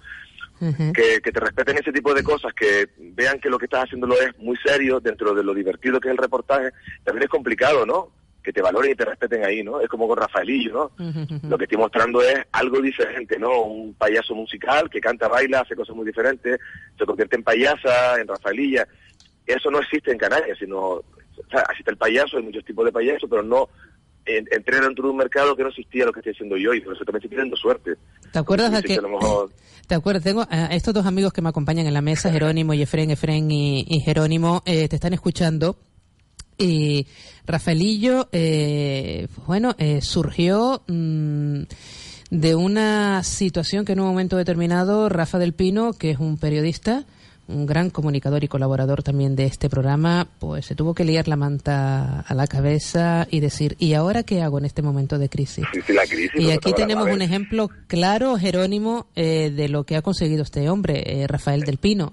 [0.94, 4.06] Que, que te respeten ese tipo de cosas, que vean que lo que estás haciendo
[4.06, 6.70] lo es muy serio dentro de lo divertido que es el reportaje,
[7.04, 8.12] también es complicado, ¿no?
[8.42, 9.80] Que te valoren y te respeten ahí, ¿no?
[9.80, 11.06] Es como con Rafaelillo, ¿no?
[11.48, 13.62] Lo que estoy mostrando es algo diferente, ¿no?
[13.62, 16.58] Un payaso musical que canta, baila, hace cosas muy diferentes,
[16.98, 18.86] se convierte en payasa, en Rafaelilla.
[19.46, 21.04] Eso no existe en Canarias, sino, o
[21.50, 23.68] sea, existe el payaso, hay muchos tipos de payasos, pero no
[24.26, 26.80] en- entré dentro de un mercado que no existía lo que estoy haciendo yo y
[26.80, 27.94] por eso también estoy teniendo suerte.
[28.32, 28.94] ¿Te acuerdas de que...
[28.94, 29.50] a lo mejor-
[29.86, 30.22] ¿Te acuerdas?
[30.22, 33.50] Tengo a estos dos amigos que me acompañan en la mesa, Jerónimo y Efren, Efren
[33.50, 35.78] y, y Jerónimo, eh, te están escuchando.
[36.58, 37.06] Y
[37.46, 41.62] Rafaelillo, eh, bueno, eh, surgió mm,
[42.30, 47.06] de una situación que en un momento determinado Rafa del Pino, que es un periodista,
[47.50, 51.36] un gran comunicador y colaborador también de este programa, pues se tuvo que liar la
[51.36, 55.64] manta a la cabeza y decir, ¿y ahora qué hago en este momento de crisis?
[55.72, 59.96] Sí, sí, la crisis, Y aquí tenemos un ejemplo claro, Jerónimo, eh, de lo que
[59.96, 62.12] ha conseguido este hombre, eh, Rafael del Pino.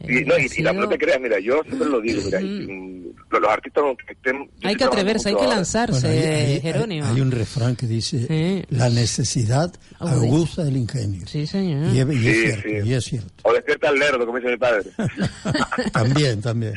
[0.00, 3.02] Y, no, y, y la- no te creas, mira, yo siempre lo digo, mira, y,
[3.30, 4.48] los, los artistas estén...
[4.62, 7.06] Hay que atreverse, hay que lanzarse, Bueno, hay- hay- Jerónimo.
[7.06, 10.08] Hay, un refrán que dice, la necesidad Uy.
[10.08, 11.26] aguza el ingenio.
[11.26, 11.92] Sí, señor.
[11.92, 12.88] Y es, cierto, sí.
[12.88, 13.32] y es cierto.
[13.42, 14.82] O despierta al lerdo, como dice mi padre.
[15.92, 16.74] También, también.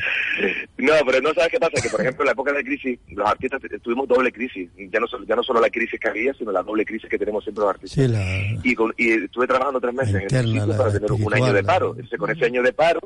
[0.82, 3.26] No, pero no sabes qué pasa, que por ejemplo en la época de crisis, los
[3.28, 6.50] artistas tuvimos doble crisis, ya no, solo- ya no solo la crisis que había, sino
[6.50, 8.04] la doble crisis que tenemos siempre los artistas.
[8.04, 8.20] Sí, la,
[8.64, 11.62] Y, con- y estuve trabajando tres meses en interna, la para tener un año de
[11.62, 11.90] la- paro.
[11.94, 13.00] Entonces con ese año de paro,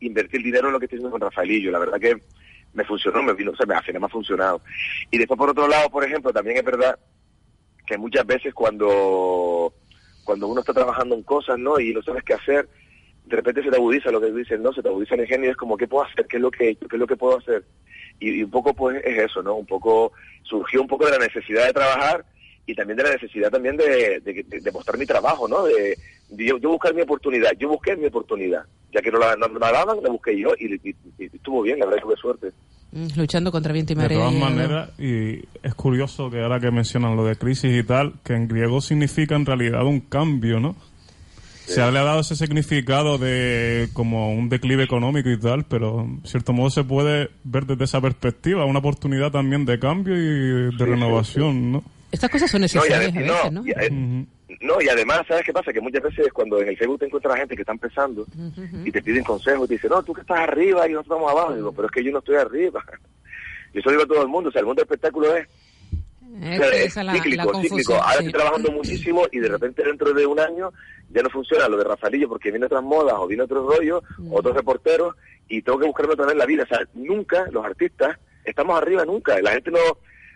[0.00, 1.70] invertí el dinero en lo que estoy haciendo con Rafaelillo.
[1.70, 2.16] La verdad que
[2.74, 4.60] me funcionó, me vino, o sea, me, al final me ha funcionado.
[5.10, 6.98] Y después por otro lado, por ejemplo, también es verdad
[7.86, 9.72] que muchas veces cuando,
[10.24, 11.80] cuando uno está trabajando en cosas, ¿no?
[11.80, 12.68] Y no sabes qué hacer,
[13.26, 14.72] de repente se te agudiza lo que tú dices, ¿no?
[14.72, 16.26] Se te agudiza el ingenio y es como, ¿qué puedo hacer?
[16.26, 16.88] ¿Qué es lo que he hecho?
[16.88, 17.64] ¿Qué es lo que puedo hacer?
[18.20, 19.54] Y, y un poco pues es eso, ¿no?
[19.54, 20.12] Un poco,
[20.42, 22.24] surgió un poco de la necesidad de trabajar
[22.66, 25.64] y también de la necesidad también de, de, de- de mostrar mi trabajo, ¿no?
[25.64, 25.96] De,
[26.28, 29.48] de yo, yo buscar mi oportunidad, yo busqué mi oportunidad, ya que no la, no,
[29.48, 32.50] la daban, la busqué yo y, y- y estuvo bien, la verdad tuve suerte.
[32.92, 37.16] Mm, Luchando contra viento y De todas maneras, y es curioso que ahora que mencionan
[37.16, 40.76] lo de crisis y tal, que en griego significa en realidad un cambio, ¿no?
[41.66, 46.20] Se le ha dado ese significado de como un declive económico y tal, pero en
[46.24, 50.84] cierto modo se puede ver desde esa perspectiva, una oportunidad también de cambio y de
[50.84, 51.84] renovación, ¿no?
[52.10, 54.26] Estas cosas son No, y, necesarias a no, veces, ¿no?
[54.48, 55.72] y no, y además, ¿sabes qué pasa?
[55.72, 58.26] Que muchas veces cuando en el Facebook te encuentras gente que está empezando
[58.84, 61.30] y te piden consejos y te dicen, no, tú que estás arriba y nosotros estamos
[61.30, 61.52] abajo.
[61.52, 62.84] Y digo, pero es que yo no estoy arriba.
[63.74, 65.48] Yo eso digo a todo el mundo, o sea, el mundo del espectáculo es
[66.40, 66.60] Es
[66.94, 67.94] que la, cíclico, la cíclico.
[67.94, 68.18] Ahora sí.
[68.26, 70.70] estoy trabajando muchísimo y de repente dentro de un año
[71.10, 74.32] ya no funciona lo de Rafaelillo porque viene otras modas o viene otro rollo, Mm.
[74.32, 75.14] otros reporteros
[75.48, 76.62] y tengo que buscarme otra vez la vida.
[76.62, 79.40] O sea, nunca los artistas estamos arriba nunca.
[79.42, 79.78] La gente no,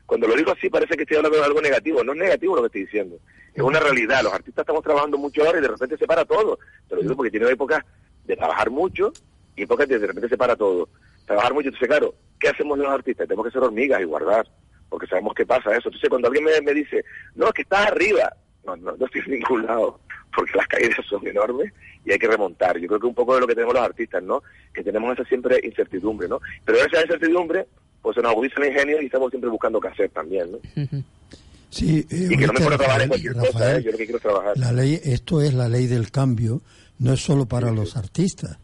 [0.05, 2.05] cuando lo digo así parece que estoy hablando de algo negativo.
[2.05, 3.17] No es negativo lo que estoy diciendo.
[3.55, 4.23] Es una realidad.
[4.23, 6.59] Los artistas estamos trabajando mucho ahora y de repente se para todo.
[6.89, 7.83] Te lo digo porque tiene épocas
[8.27, 9.13] de trabajar mucho
[9.57, 10.91] y épocas de de repente se para todo.
[11.25, 11.69] Trabajar mucho.
[11.69, 13.27] Entonces, claro, ¿qué hacemos los artistas?
[13.27, 14.47] Tenemos que ser hormigas y guardar
[14.89, 15.89] porque sabemos qué pasa eso.
[15.89, 18.33] Entonces, cuando alguien me, me dice, no, es que estás arriba,
[18.65, 20.01] no, no, no estoy en ningún lado,
[20.35, 21.73] porque las caídas son enormes
[22.05, 22.79] y hay que remontar.
[22.79, 24.43] Yo creo que un poco de lo que tenemos los artistas, ¿no?
[24.73, 26.41] Que tenemos esa siempre incertidumbre, ¿no?
[26.65, 27.67] Pero esa incertidumbre,
[28.03, 30.59] pues se nos agudiza el ingenio y estamos siempre buscando qué hacer también, ¿no?
[31.71, 33.83] Sí, eh, Y que no me puedo trabajar en Rafael, cualquier cosa, Rafael, ¿eh?
[33.83, 34.59] Yo lo que quiero trabajar.
[34.59, 36.63] La ley, esto es la ley del cambio,
[36.99, 38.59] no es solo para los artistas,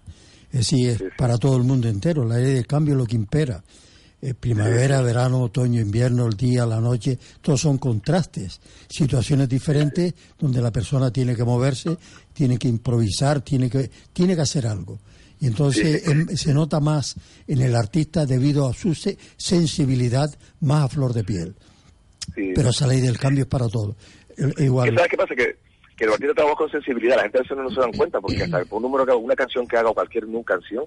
[0.53, 2.25] es decir, es para todo el mundo entero.
[2.25, 3.63] La ley del cambio es lo que impera.
[4.25, 10.61] Eh, primavera, verano, otoño, invierno, el día, la noche, todos son contrastes, situaciones diferentes donde
[10.63, 11.97] la persona tiene que moverse,
[12.33, 15.01] tiene que improvisar, tiene que, tiene que hacer algo.
[15.41, 17.17] Y entonces em, se nota más
[17.49, 21.57] en el artista debido a su se- sensibilidad más a flor de piel.
[22.37, 22.53] Sí.
[22.55, 23.97] Pero esa ley del cambio es para todo.
[24.37, 24.95] El- Que igual.
[24.95, 25.35] ¿Sabes qué pasa?
[25.35, 25.57] Que,
[25.97, 27.17] que los artistas trabajamos con sensibilidad.
[27.17, 29.35] La gente a veces no se dan cuenta porque hasta por un número que una
[29.35, 30.85] canción que haga o cualquier canción,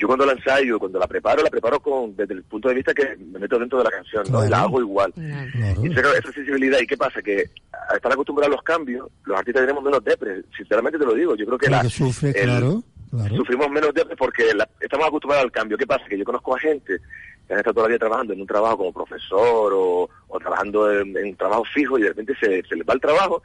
[0.00, 2.94] yo cuando la ensayo, cuando la preparo, la preparo con desde el punto de vista
[2.94, 4.38] que me meto dentro de la canción, ¿no?
[4.40, 4.64] Y la Claro.
[4.64, 5.12] hago igual.
[5.16, 6.78] Y esa, esa sensibilidad.
[6.80, 7.20] ¿Y qué pasa?
[7.22, 7.44] Que
[7.90, 10.44] al estar acostumbrados a los cambios, los artistas tenemos menos depres.
[10.56, 11.36] Sinceramente te lo digo.
[11.36, 13.36] Yo creo que, la, que sufre, el- claro, claro.
[13.36, 15.76] sufrimos menos depres porque la- estamos acostumbrados al cambio.
[15.76, 16.04] ¿Qué pasa?
[16.08, 16.98] Que yo conozco a gente
[17.46, 20.90] que han estado toda la vida trabajando en un trabajo como profesor o, o trabajando
[20.92, 23.42] en, en un trabajo fijo y de repente se, se les va el trabajo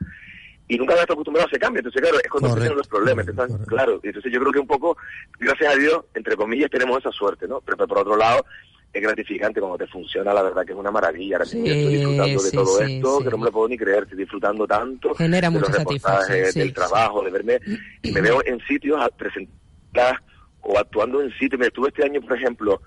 [0.67, 1.79] y nunca han estado acostumbrados a ese cambio.
[1.79, 3.27] Entonces, claro, es cuando Correcto, empiezan los problemas.
[3.27, 4.97] Entonces, claro, y entonces yo creo que un poco,
[5.39, 7.61] gracias a Dios, entre comillas, tenemos esa suerte, ¿no?
[7.61, 8.45] Pero, pero por otro lado,
[8.93, 11.35] es gratificante cuando te funciona, la verdad que es una maravilla.
[11.37, 13.23] Ahora mismo yo estoy Sí, disfrutando de sí, todo sí, esto, sí.
[13.25, 16.01] que no me lo puedo ni creer, estoy disfrutando tanto Genera de los mucha reportajes,
[16.01, 16.73] satisfacción, sí, del sí.
[16.73, 17.59] trabajo, de verme,
[18.01, 20.21] y me veo en sitios a presentar
[20.61, 21.59] o actuando en sitios.
[21.59, 22.81] Me estuve este año, por ejemplo,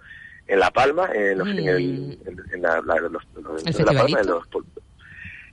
[0.47, 3.85] en La Palma, en, los- en el, en, en la, la- los- los- ¿El de
[3.85, 4.45] La Palma, en, los,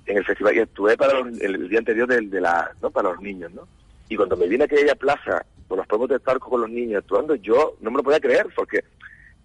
[0.06, 2.92] en el festival, y estuve para el, día anterior del, de la, ¿no?
[2.92, 3.68] para los niños, ¿no?
[4.10, 7.00] Y cuando me vine a aquella plaza, por los pueblos de Tarco con los niños
[7.00, 8.84] actuando, yo no me lo podía creer, porque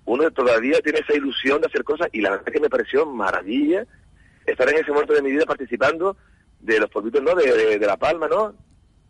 [0.04, 3.06] uno todavía tiene esa ilusión de hacer cosas, y la verdad es que me pareció
[3.06, 3.86] maravilla
[4.46, 6.16] estar en ese momento de mi vida participando
[6.60, 7.34] de los pueblitos, ¿no?
[7.34, 8.54] De, de- de La Palma, ¿no?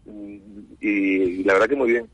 [0.05, 0.39] Mm,
[0.81, 2.09] Y, la verdad que muy bien.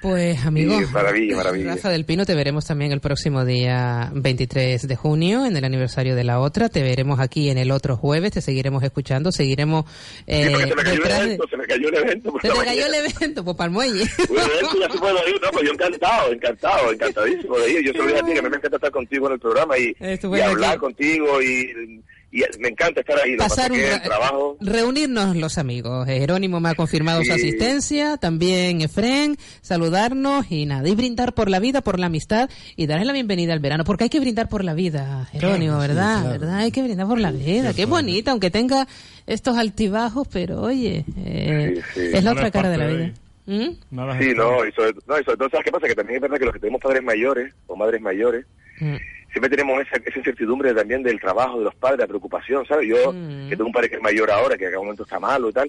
[0.00, 1.74] Pues, amigo, Sí, maravilla, maravilla.
[1.74, 6.14] Rafa del Pino, te veremos también el próximo día 23 de junio, en el aniversario
[6.16, 6.70] de la otra.
[6.70, 9.84] Te veremos aquí en el otro jueves, te seguiremos escuchando, seguiremos
[10.26, 12.32] eh, Sí, se me cayó el de- evento, se me cayó el evento.
[12.32, 14.04] por Se te cayó el evento, pues para el muelle.
[14.30, 17.84] Un evento y ya se puede ir, no, pues yo encantado, encantado, encantadísimo de ir.
[17.84, 19.94] Yo soy a ti, que a mí me encanta estar contigo en el programa y,
[20.00, 20.78] y hablar aquí.
[20.78, 23.36] contigo y, y me encanta estar ahí.
[23.36, 24.56] Pasar un el trabajo...
[24.60, 26.06] reunirnos los amigos.
[26.06, 27.32] Jerónimo me ha confirmado su Sí.
[27.32, 32.86] asistencia, también Efren, saludarnos y nada, y brindar por la vida, por la amistad y
[32.86, 35.88] darles la bienvenida al verano, porque hay que brindar por la vida, Jerónimo, Claro, sí,
[35.88, 36.20] ¿verdad?
[36.22, 36.38] claro.
[36.38, 36.56] ¿Verdad?
[36.58, 38.86] Hay que brindar por la vida, qué bonita, aunque tenga
[39.26, 42.00] estos altibajos, pero oye, eh, Sí, sí.
[42.12, 43.14] es la No otra es cara de la parte de vida.
[43.46, 44.20] ¿Mm?
[44.22, 45.86] Sí, no, y sobre, no, y sobre todo, ¿sabes qué pasa?
[45.88, 48.46] Que también es verdad que los que tenemos padres mayores o madres mayores,
[48.82, 48.96] Mm.
[49.32, 52.88] Siempre tenemos esa, esa incertidumbre también del trabajo de los padres, la preocupación, ¿sabes?
[52.88, 53.48] Yo, Mm.
[53.48, 55.52] que tengo un padre que es mayor ahora, que en algún momento está malo y
[55.52, 55.68] tal,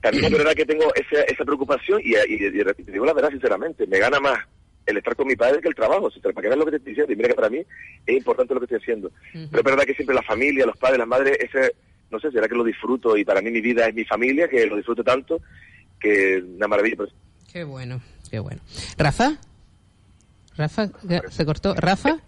[0.00, 3.12] también es verdad que tengo esa, esa preocupación y, y, y- y te digo la
[3.14, 4.38] verdad sinceramente, me gana más
[4.86, 6.72] el estar con mi padre que el trabajo, si te, para que veas lo que
[6.72, 7.58] te estoy diciendo, y mira que para mí
[8.06, 9.12] es importante lo que estoy haciendo.
[9.32, 11.74] Pero es verdad que siempre la familia, los padres, las madres, ese,
[12.10, 14.66] no sé, será que lo disfruto y para mí mi vida es mi familia, que
[14.66, 15.40] lo disfruto tanto,
[16.00, 16.96] que una maravilla.
[16.98, 17.10] Pero
[17.52, 18.60] Qué bueno, qué bueno.
[18.98, 19.36] ¿Rafa?
[20.56, 20.88] ¿Rafa?
[21.04, 21.74] ¿Ya ¿Se cortó?
[21.74, 22.18] ¿Rafa?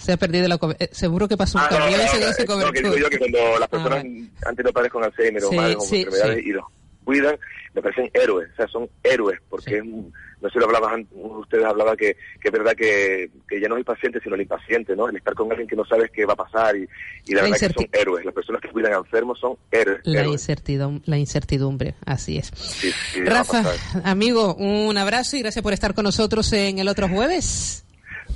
[0.00, 0.58] Se ha perdido la...
[0.58, 2.46] co- eh, seguro que pasó un Ah, no, camión no, y se no, quedó sin
[2.46, 3.00] no, que digo cobertura.
[3.00, 4.04] yo que cuando las Ah, personas
[4.46, 6.48] han tenido padres con Alzheimer o Sí, madres con sí, enfermedades sí.
[6.48, 6.64] y los
[7.04, 7.38] cuidan,
[7.74, 11.06] me parecen héroes, o sea, son héroes, porque es un- no sé, lo hablabas, an-
[11.12, 14.20] uno de ustedes hablaba que, que es verdad que, que ya no es el paciente,
[14.22, 15.08] sino el impaciente, ¿no?
[15.08, 16.82] El estar con alguien que no sabes qué va a pasar y,
[17.26, 20.00] y la, La verdad que son héroes, las personas que cuidan a enfermos son héroes.
[20.04, 20.32] La héroes.
[20.42, 22.50] incertidumbre, la incertidumbre, así es.
[22.54, 23.62] Sí, sí, Rafa,
[24.04, 27.84] amigo, un abrazo y gracias por estar con nosotros en el otro jueves.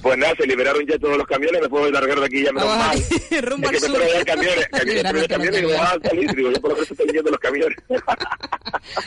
[0.02, 2.68] Pues nada, se liberaron ya todos los camiones, me puedo largar de aquí ya menos
[2.70, 3.42] Ah, mal.
[3.42, 4.24] rumbo es que al me sur.
[4.26, 7.40] camiones, camiones, camiones, y van a salir, digo, yo por lo menos estoy yendo los
[7.40, 7.76] camiones.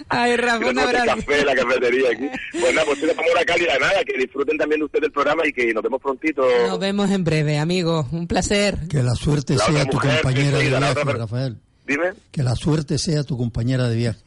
[0.09, 1.05] Ay, Rafa, un abrazo.
[1.17, 2.27] café, la cafetería aquí.
[2.59, 5.53] Pues nada, pues una hora cálida, nada, que disfruten también de ustedes el programa y
[5.53, 6.43] que nos vemos prontito.
[6.67, 8.07] Nos vemos en breve, amigo.
[8.11, 8.77] Un placer.
[8.89, 11.57] Que la suerte La sea tu mujer, compañera de viaje, Rafael.
[11.87, 12.11] Dime.
[12.31, 14.19] Que la suerte sea tu compañera de viaje.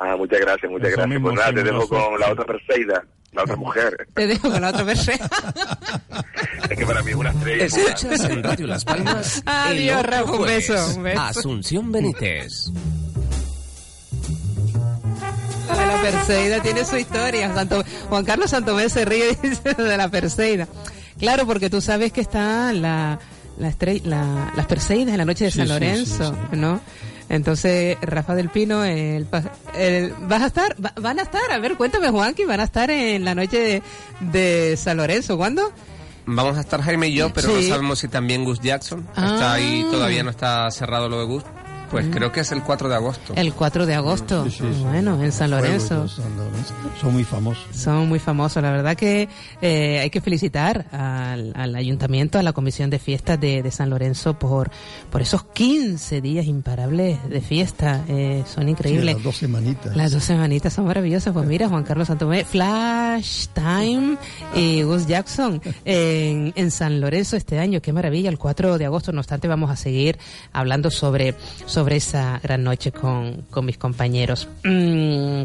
[0.00, 1.08] Ah, muchas gracias, muchas Eso gracias.
[1.08, 4.06] mismo, pues nada, te dejo con la otra Perseida, la otra mujer.
[4.14, 5.18] Te dejo con la otra persona.
[6.70, 7.64] Es que para mí es una estrella.
[7.64, 9.42] Escuchas en Radio Las Palmas.
[9.46, 11.20] Adiós, Rafa, un beso, un beso.
[11.20, 12.70] Asunción Benítez.
[15.68, 17.52] La Perseida tiene su historia.
[17.54, 20.66] Santo- Juan Carlos Santomé se ríe y dice de la Perseida.
[21.18, 23.18] Claro, porque tú sabes que está la,
[23.58, 26.80] la estrella, la- las Perseidas en la noche de Sí, San sí, Lorenzo, sí, ¿no?
[27.28, 29.26] Entonces, Rafa del Pino, el,
[29.74, 32.90] el- vas a estar, va- van a estar, a ver, cuéntame Juanqui, van a estar
[32.90, 33.82] en la noche de,
[34.32, 35.72] de San Lorenzo, ¿cuándo?
[36.30, 37.54] Vamos a estar Jaime y yo, pero Sí.
[37.68, 39.06] no sabemos si también Gus Jackson.
[39.16, 39.32] Ah.
[39.34, 41.44] Está ahí, todavía no está cerrado lo de Gus.
[41.90, 42.10] Pues Mm.
[42.10, 43.32] creo que es el 4 de agosto.
[43.36, 44.46] El 4 de agosto.
[44.82, 46.06] Bueno, en San Lorenzo.
[46.08, 46.24] San.
[47.00, 47.64] Son muy famosos.
[47.74, 48.62] Son muy famosos.
[48.62, 49.28] La verdad que
[49.62, 53.88] eh, hay que felicitar al, al ayuntamiento, a la comisión de fiestas de, de San
[53.90, 54.70] Lorenzo por,
[55.10, 58.04] por esos 15 días imparables de fiesta.
[58.08, 59.08] Eh, son increíbles.
[59.08, 59.96] Sí, las dos semanitas.
[59.96, 61.32] Las dos semanitas son maravillosas.
[61.32, 64.16] Pues mira, Juan Carlos Santomé, Flash Time
[64.54, 67.80] y Gus Jackson en, en San Lorenzo este año.
[67.80, 69.12] Qué maravilla, el 4 de agosto.
[69.12, 70.18] No obstante, vamos a seguir
[70.52, 71.34] hablando sobre,
[71.64, 74.48] sobre esa gran noche con, con mis compañeros.
[74.64, 75.42] Mm,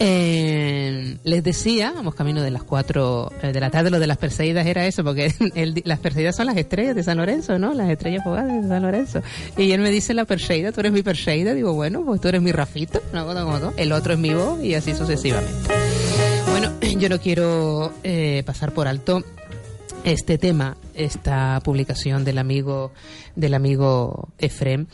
[0.00, 4.66] eh, les decía, vamos camino de las 4 de la tarde, lo de las Perseidas
[4.66, 7.72] era eso, porque di- las Perseidas son las estrellas de San Lorenzo, ¿no?
[7.74, 9.22] Las estrellas fugaces de San Lorenzo.
[9.56, 12.42] Y él me dice la Perseida, tú eres mi Perseida, digo, bueno, pues tú eres
[12.42, 13.00] mi Rafito,
[13.76, 15.54] el otro es mi voz y así sucesivamente.
[16.50, 19.22] Bueno, yo no quiero eh, pasar por alto
[20.04, 22.92] este tema, esta publicación del amigo
[23.34, 24.86] del amigo Efrem,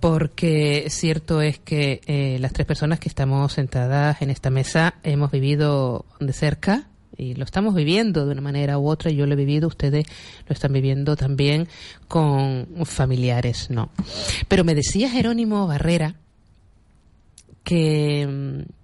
[0.00, 5.30] porque cierto es que eh, las tres personas que estamos sentadas en esta mesa hemos
[5.30, 9.10] vivido de cerca y lo estamos viviendo de una manera u otra.
[9.10, 10.06] Yo lo he vivido, ustedes
[10.46, 11.68] lo están viviendo también
[12.06, 13.90] con familiares, ¿no?
[14.46, 16.14] Pero me decía Jerónimo Barrera
[17.64, 18.77] que mm,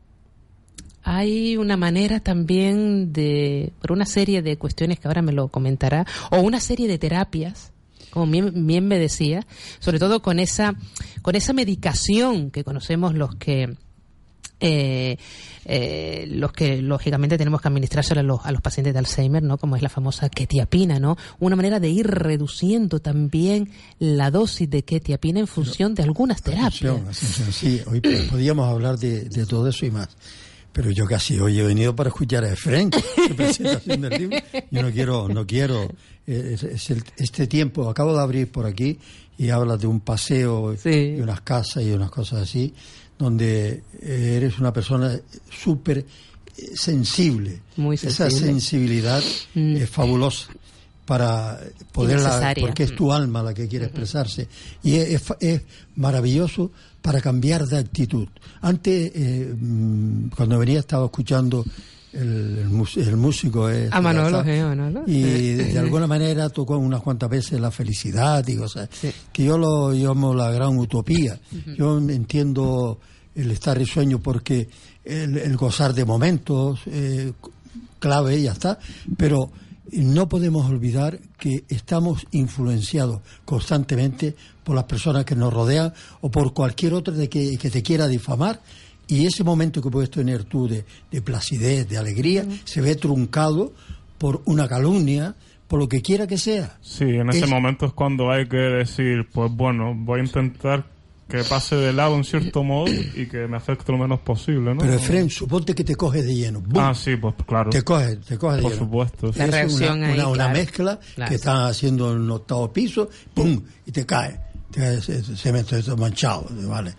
[1.05, 6.07] hay una manera también de, por una serie de cuestiones que ahora me lo comentará,
[6.31, 7.73] o una serie de terapias,
[8.11, 9.47] como bien, bien me decía,
[9.81, 10.75] sobre todo con esa,
[11.23, 13.77] con esa medicación que conocemos los que
[14.61, 15.19] eh,
[15.67, 19.59] eh, los que lógicamente tenemos que administrárselo a los, a los pacientes de Alzheimer, ¿no?
[19.59, 21.17] Como es la famosa ketiapina, ¿no?
[21.41, 26.73] Una manera de ir reduciendo también la dosis de ketiapina en función de algunas terapias.
[27.53, 30.09] Sí, hoy po- podíamos hablar de, de todo eso y más.
[30.75, 32.49] Pero yo casi hoy he venido para escuchar a
[33.29, 34.37] que presentación del libro.
[34.71, 35.85] Yo no quiero, no quiero.
[36.27, 38.99] eh, es- es el- este tiempo, acabo de abrir por aquí
[39.39, 42.73] y hablas de un paseo y unas casas y unas cosas así,
[43.19, 45.21] donde eres una persona
[45.51, 47.61] súper eh, sensible.
[47.77, 48.47] Muy Esa sensible.
[48.47, 49.23] sensibilidad
[49.55, 50.49] es fabulosa
[51.05, 51.61] para
[51.93, 54.49] poderla, porque es tu alma la que quiere expresarse.
[54.83, 55.63] Y es, es es
[55.97, 56.71] maravilloso
[57.05, 58.27] para cambiar de actitud.
[58.63, 61.63] Antes, eh, mm, cuando venía, estaba escuchando
[62.15, 63.69] el, músico.
[63.69, 65.03] eh, A Manolo, eh, Manolo.
[65.07, 65.55] Y Sí.
[65.55, 68.89] de, alguna manera tocó unas cuantas veces la felicidad y cosas
[69.31, 71.39] que yo lo llamo la gran utopía.
[71.77, 72.99] Yo entiendo
[73.35, 74.67] el estar risueño porque
[75.05, 77.33] el, el gozar de momentos eh,
[77.99, 78.79] clave y ya está,
[79.19, 79.51] pero
[79.93, 86.55] no podemos olvidar que estamos influenciados constantemente por las personas que nos rodean o por
[86.55, 88.61] cualquier otra de que, que te quiera difamar
[89.07, 93.73] y ese momento que puedes tener tú de, de placidez, de alegría, se ve truncado
[94.17, 95.35] por una calumnia,
[95.69, 96.79] por lo que quiera que sea.
[96.81, 100.87] Sí, en ese Es- momento es cuando hay que decir, pues bueno, voy a intentar
[101.29, 104.81] que pase de lado en cierto modo y que me afecte lo menos posible, ¿no?
[104.81, 106.61] Pero Efraín, suponte que te coges de lleno.
[106.61, 106.79] ¡bum!
[106.83, 107.71] Ah, sí, pues claro.
[107.71, 108.85] Te coges, te coges de Por lleno.
[108.85, 109.29] supuesto.
[109.31, 110.53] Es La reacción una, ahí, una, una claro.
[110.59, 111.29] mezcla Claro.
[111.31, 113.61] que están haciendo en el octavo piso, ¡pum!
[113.87, 114.39] y te cae.
[114.71, 116.93] Te cae cemento manchado, ¿vale?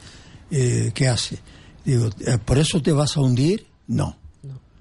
[0.51, 1.37] Eh, ¿Qué hace?
[1.83, 3.65] Digo, eh, ¿por eso te vas a hundir?
[3.87, 4.17] No.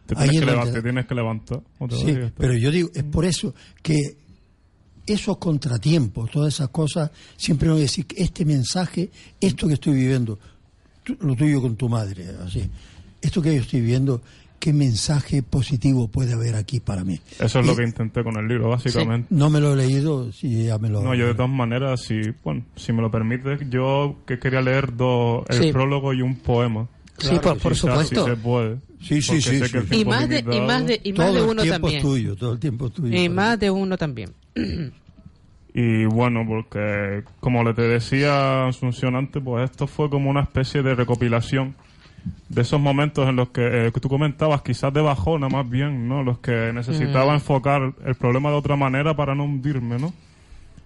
[0.06, 1.60] Te Ahí tienes, que te tienes que levantar.
[1.90, 4.18] Sí, pero yo digo, es por eso que
[5.06, 9.94] esos contratiempos, todas esas cosas, siempre voy a decir que este mensaje, esto que estoy
[9.94, 10.38] viviendo,
[11.02, 12.68] tú- lo tuyo con tu madre, así,
[13.20, 14.20] esto que yo estoy viviendo,
[14.58, 17.20] ¿qué mensaje positivo puede haber aquí para mí?
[17.38, 19.26] Eso es lo que intenté con el libro, básicamente.
[19.30, 21.02] No me lo he leído, sí, ya me lo...
[21.02, 24.96] No, yo de todas maneras, si, bueno, si me lo permites, yo que quería leer
[24.96, 25.72] dos, el Sí.
[25.72, 26.88] prólogo y un poema.
[27.18, 28.24] Sí, por- por supuesto.
[28.24, 28.76] Si se puede.
[29.00, 29.76] Sí, sí, sí, sí.
[29.76, 31.80] el Y tiempo más, de, y más de, y más todo de el uno tiempo
[31.82, 31.96] también.
[31.96, 33.16] es tuyo, todo el tiempo es tuyo.
[33.18, 34.30] Y más de uno también.
[35.76, 40.82] Y bueno, porque como le te decía Asunción antes, pues esto fue como una especie
[40.82, 41.74] de recopilación
[42.48, 46.08] de esos momentos en los que, eh, que tú comentabas, quizás de bajona más bien,
[46.08, 46.22] ¿no?
[46.22, 47.34] Los que necesitaba Mm.
[47.34, 50.12] enfocar el problema de otra manera para no hundirme, ¿no?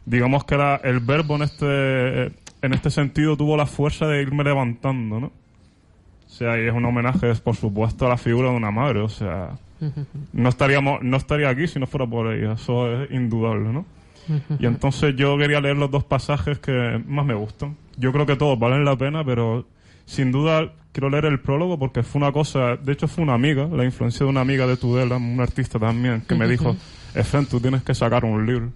[0.06, 2.30] Digamos que era el verbo en este, eh,
[2.62, 5.26] en este sentido tuvo la fuerza de irme levantando, ¿no?
[5.26, 9.08] O sea, y es un homenaje, por supuesto, a la figura de una madre, o
[9.08, 9.50] sea,
[10.32, 13.86] no estaríamos, no estaría aquí si no fuera por ella, eso es indudable, ¿no?
[14.58, 17.76] Y entonces yo quería leer los dos pasajes que más me gustan.
[17.96, 19.66] Yo creo que todos valen la pena, pero
[20.04, 23.66] sin duda quiero leer el prólogo porque fue una cosa, de hecho fue una amiga,
[23.66, 26.76] la influencia de una amiga de Tudela, una artista también, que me dijo,
[27.14, 28.70] Efren, tú tienes que sacar un libro.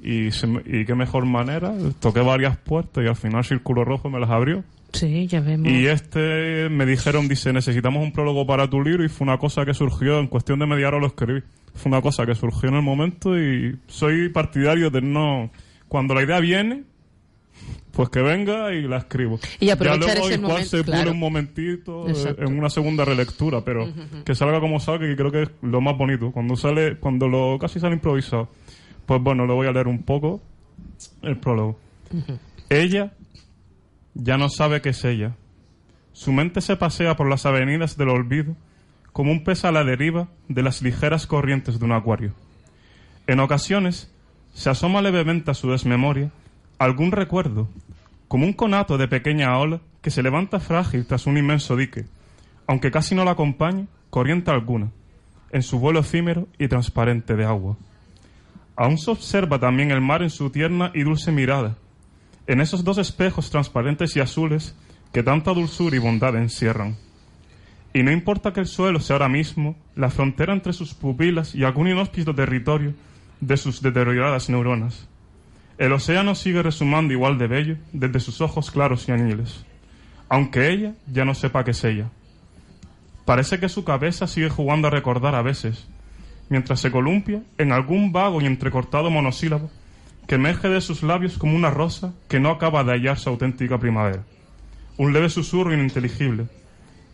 [0.00, 4.20] Y, se y qué mejor manera, toqué varias puertas y al final Círculo Rojo me
[4.20, 4.62] las abrió.
[4.92, 5.68] Sí, ya vemos.
[5.68, 9.64] Y este me dijeron, dice, necesitamos un prólogo para tu libro y fue una cosa
[9.64, 11.42] que surgió, en cuestión de media hora lo escribí.
[11.74, 15.50] Fue una cosa que surgió en el momento y soy partidario de no...
[15.88, 16.84] Cuando la idea viene,
[17.92, 19.40] pues que venga y la escribo.
[19.58, 21.10] Y aprovechar ya luego ese igual momento, se claro.
[21.10, 22.44] un momentito eh, Exacto.
[22.44, 23.88] en una segunda relectura, pero
[24.24, 26.30] que salga como salga, que creo que es lo más bonito.
[26.30, 28.50] Cuando sale, cuando lo casi sale improvisado.
[29.08, 30.42] Pues bueno, lo voy a leer un poco,
[31.22, 31.78] el prólogo.
[32.68, 33.14] Ella
[34.12, 35.34] ya no sabe qué es ella.
[36.12, 38.54] Su mente se pasea por las avenidas del olvido
[39.14, 42.34] como un pez a la deriva de las ligeras corrientes de un acuario.
[43.26, 44.12] En ocasiones
[44.52, 46.30] se asoma levemente a su desmemoria
[46.78, 47.66] algún recuerdo,
[48.28, 52.04] como un conato de pequeña ola que se levanta frágil tras un inmenso dique,
[52.66, 54.90] aunque casi no la acompañe corriente alguna,
[55.50, 57.78] en su vuelo efímero y transparente de agua.
[58.78, 61.76] Aún se observa también el mar en su tierna y dulce mirada,
[62.46, 64.76] en esos dos espejos transparentes y azules
[65.12, 66.96] que tanta dulzura y bondad encierran.
[67.92, 71.64] Y no importa que el suelo sea ahora mismo la frontera entre sus pupilas y
[71.64, 72.94] algún inhóspito territorio
[73.40, 75.08] de sus deterioradas neuronas.
[75.76, 79.64] El océano sigue resumando igual de bello desde sus ojos claros y aniles,
[80.28, 82.10] aunque ella ya no sepa qué es ella.
[83.24, 85.88] Parece que su cabeza sigue jugando a recordar a veces,
[86.48, 89.70] mientras se columpia en algún vago y entrecortado monosílabo
[90.26, 93.78] que emerge de sus labios como una rosa que no acaba de hallar su auténtica
[93.78, 94.24] primavera.
[94.98, 96.46] Un leve susurro ininteligible.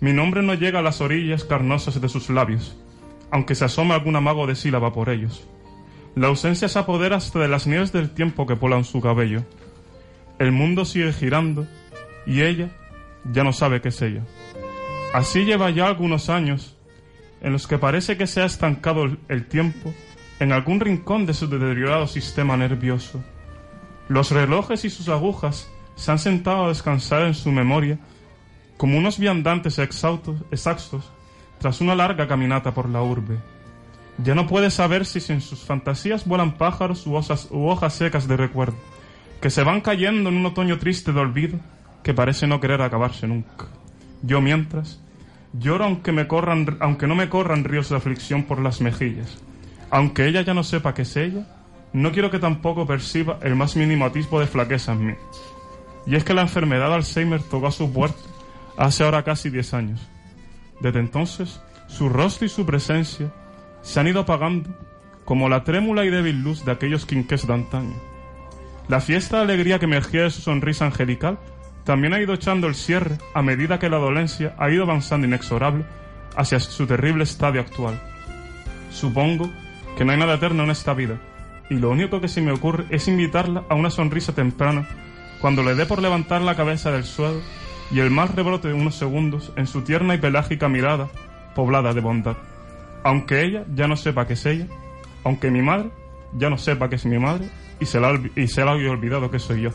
[0.01, 2.77] Mi nombre no llega a las orillas carnosas de sus labios,
[3.31, 5.47] aunque se asome algún amago de sílaba por ellos.
[6.17, 9.45] La ausencia se apodera hasta de las nieves del tiempo que polan su cabello.
[10.41, 11.69] El mundo sigue girando
[12.27, 12.71] y ella
[13.33, 14.23] ya no sabe qué es ella.
[15.13, 16.74] Así lleva ya algunos años
[17.45, 19.95] en los que parece que se ha estancado el- tiempo
[20.41, 23.23] en algún rincón de su deteriorado sistema nervioso.
[24.09, 27.99] Los relojes y sus agujas se han sentado a descansar en su memoria
[28.77, 31.11] como unos viandantes exhaustos, exhaustos
[31.59, 33.39] tras una larga caminata por la urbe.
[34.19, 38.27] Ya no puede saber si en sus fantasías vuelan pájaros u, osas- u hojas secas
[38.27, 38.77] de recuerdo,
[39.41, 41.59] que se van cayendo en un otoño triste de olvido
[42.03, 43.67] que parece no querer acabarse nunca.
[44.23, 45.01] Yo mientras
[45.59, 49.39] lloro aunque me corran, aunque no me corran ríos de aflicción por las mejillas.
[49.91, 51.47] Aunque ella ya no sepa que es ella,
[51.93, 55.15] no quiero que tampoco perciba el más mínimo atisbo de flaqueza en mí.
[56.07, 58.19] Y es que la enfermedad de Alzheimer tocó a su puerta
[58.77, 60.01] hace ahora casi 10 años.
[60.81, 63.33] Desde entonces, su rostro y su presencia
[63.83, 64.71] se han ido apagando
[65.25, 67.95] como la trémula y débil luz de aquellos quinqués de antaño.
[68.89, 71.39] La fiesta de alegría que emergía de su sonrisa angelical
[71.85, 75.85] también ha ido echando el cierre a medida que la dolencia ha ido avanzando inexorable
[76.37, 78.01] hacia su terrible estadio actual.
[78.91, 79.51] Supongo
[79.97, 81.19] que no hay nada eterno en esta vida,
[81.71, 84.87] y lo único que se me ocurre es invitarla a una sonrisa temprana
[85.41, 87.41] cuando le dé por levantar la cabeza del suelo
[87.91, 91.09] y el mal rebrote de unos segundos en su tierna y pelágica mirada
[91.55, 92.37] poblada de bondad.
[93.03, 94.67] Aunque ella ya no sepa que es ella,
[95.23, 95.91] aunque mi madre
[96.33, 99.31] ya no sepa que es mi madre y se la, y se la haya olvidado
[99.31, 99.71] que soy yo.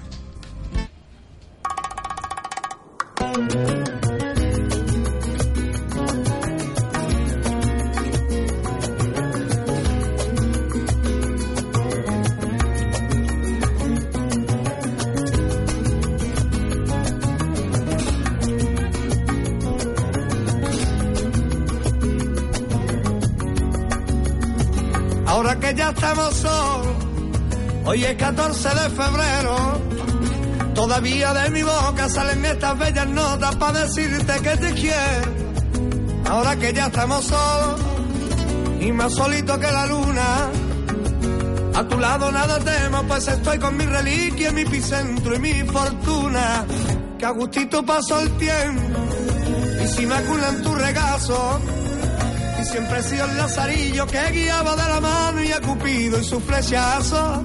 [25.26, 26.88] Ahora que ya estamos solos,
[27.86, 29.79] hoy es 14 de febrero.
[30.90, 35.32] Todavía de mi boca salen estas bellas notas para decirte que te quiero.
[36.28, 37.80] Ahora que ya estamos solos
[38.82, 40.50] y más solito que la luna.
[41.76, 46.66] A tu lado nada temo, pues estoy con mi reliquia, mi epicentro y mi fortuna.
[47.20, 49.00] Que a gustito pasó el tiempo
[49.84, 51.60] y si me aculan tu regazo.
[52.60, 56.24] Y siempre he sido el lazarillo que guiaba de la mano y a Cupido y
[56.24, 57.44] su flechazo.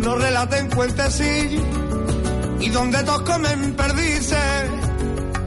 [0.00, 1.81] Lo relaté en cuentecillo
[2.62, 4.70] y donde todos comen perdices.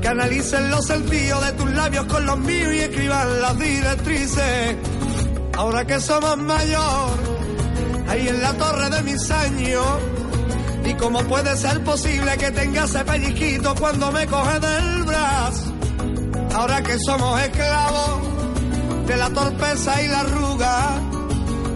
[0.01, 4.75] Que analicen los sentidos de tus labios con los míos y escriban las directrices.
[5.57, 7.29] Ahora que somos mayores,
[8.09, 9.85] ahí en la torre de mis años.
[10.83, 15.73] Y cómo puede ser posible que tenga ese pellizquito cuando me coge del brazo.
[16.53, 18.35] Ahora que somos esclavos
[19.07, 21.01] de la torpeza y la arruga.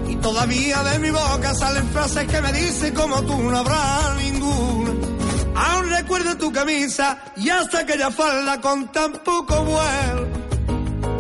[0.10, 4.09] Y todavía de mi boca salen frases que me dicen como tú no habrá ninguna.
[4.09, 4.09] Aún
[6.10, 10.28] recuerdo tu camisa y hasta aquella falda con tan poco vuelo.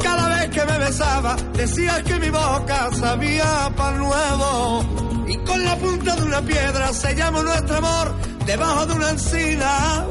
[0.01, 4.83] Cada vez que me besaba decías que mi boca sabía pan nuevo.
[5.27, 8.15] Y con la punta de una piedra sellamos nuestro amor
[8.47, 10.07] debajo de una encina.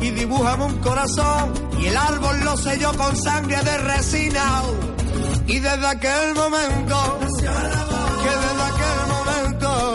[0.00, 4.62] Y dibujamos un corazón y el árbol lo selló con sangre de resina.
[5.46, 9.94] Y desde aquel momento, que desde aquel momento,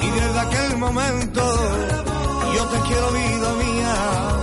[0.00, 1.97] y desde aquel momento,
[2.70, 4.38] te quiero vida mía.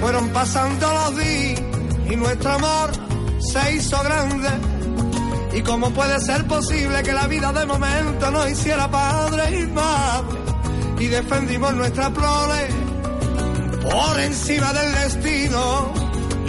[0.00, 1.60] Fueron pasando los días
[2.10, 2.90] y nuestro amor
[3.52, 4.69] se hizo grande.
[5.52, 10.38] Y cómo puede ser posible que la vida de momento nos hiciera padre y madre.
[11.00, 12.68] Y defendimos nuestra prole
[13.82, 15.92] por encima del destino.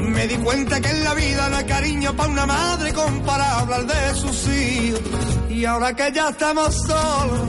[0.02, 3.88] Me di cuenta que en la vida no hay cariño para una madre comparable al
[3.88, 5.02] de sus hijos.
[5.50, 7.42] Y ahora que ya estamos solos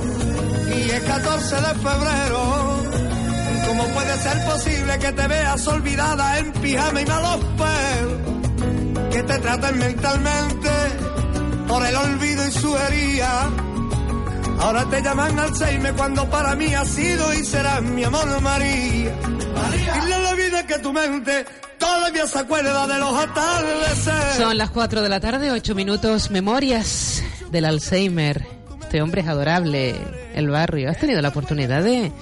[0.74, 2.82] y es 14 de febrero.
[3.66, 9.10] ¿Cómo puede ser posible que te veas olvidada en pijama y malos pelos?
[9.12, 10.70] Que te traten mentalmente
[11.72, 13.50] por el olvido y su herida.
[14.60, 19.14] Ahora te llaman Alzheimer cuando para mí ha sido y será mi amor María.
[20.02, 21.46] Dile a la vida que tu mente
[21.78, 24.36] todavía se acuerda de los atardeceres.
[24.36, 26.30] Son las 4 de la tarde, 8 minutos.
[26.30, 28.46] Memorias del Alzheimer.
[28.82, 29.96] Este hombre es adorable,
[30.34, 30.90] el barrio.
[30.90, 32.12] ¿Has tenido la oportunidad de,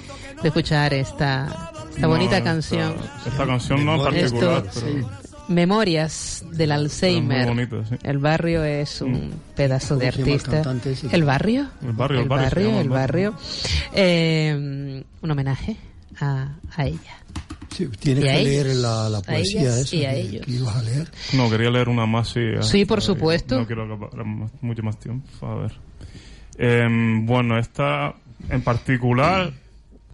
[0.41, 2.95] de escuchar esta, esta No, bonita esta- canción?
[3.25, 5.20] Esta canción no en particular, Esto- pero...
[5.51, 7.47] Memorias del Alzheimer.
[7.47, 7.95] Muy bonito, sí.
[8.03, 10.51] El barrio es un pedazo de ¿Cómo se llama el artista.
[10.51, 11.07] cantante ese?
[11.15, 11.67] ¿El barrio?
[11.83, 12.69] El barrio, el el barrio se barrio.
[12.79, 13.35] el el barrio.
[13.93, 15.77] Eh, un homenaje
[16.19, 17.17] a, a ella.
[17.69, 20.19] Sí, tienes a que leer ellos, la, la a poesía ellas esa y a que-
[20.21, 20.45] ellos.
[20.45, 21.11] que ibas a leer.
[21.33, 22.41] No, quería leer una más, sí.
[22.61, 23.57] Sí, por supuesto.
[23.59, 25.27] No quiero acabar mucho más tiempo.
[25.47, 25.71] A ver.
[26.57, 28.13] Em, bueno, esta
[28.49, 29.53] en particular,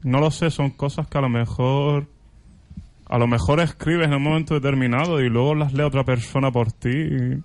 [0.04, 2.08] no lo sé, son cosas que a lo mejor.
[3.10, 6.72] A lo mejor escribes en un momento determinado y luego las lee otra persona por
[6.74, 6.90] ti.
[6.90, 7.44] Y,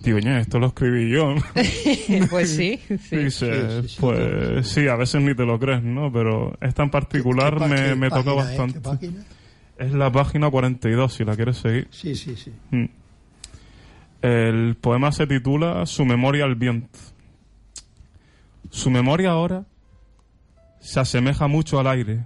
[0.00, 1.34] digo, "Ñe, esto lo escribí yo.
[1.34, 1.42] ¿no?".
[2.30, 3.16] pues sí, sí.
[3.16, 6.12] Y dices, pues sí, a veces ni te lo crees, ¿no?
[6.12, 8.24] Pero esta en particular ¿Qué pa- me, qué me toca es?
[8.24, 8.80] ¿Qué bastante.
[8.80, 9.24] página?
[9.78, 11.88] Es la página 42, si la quieres seguir.
[11.90, 12.52] Sí, sí, sí.
[12.70, 12.84] Mm.
[14.22, 16.98] El poema se titula Su memoria al viento.
[18.70, 19.64] Su memoria ahora
[20.80, 22.24] se asemeja mucho al aire.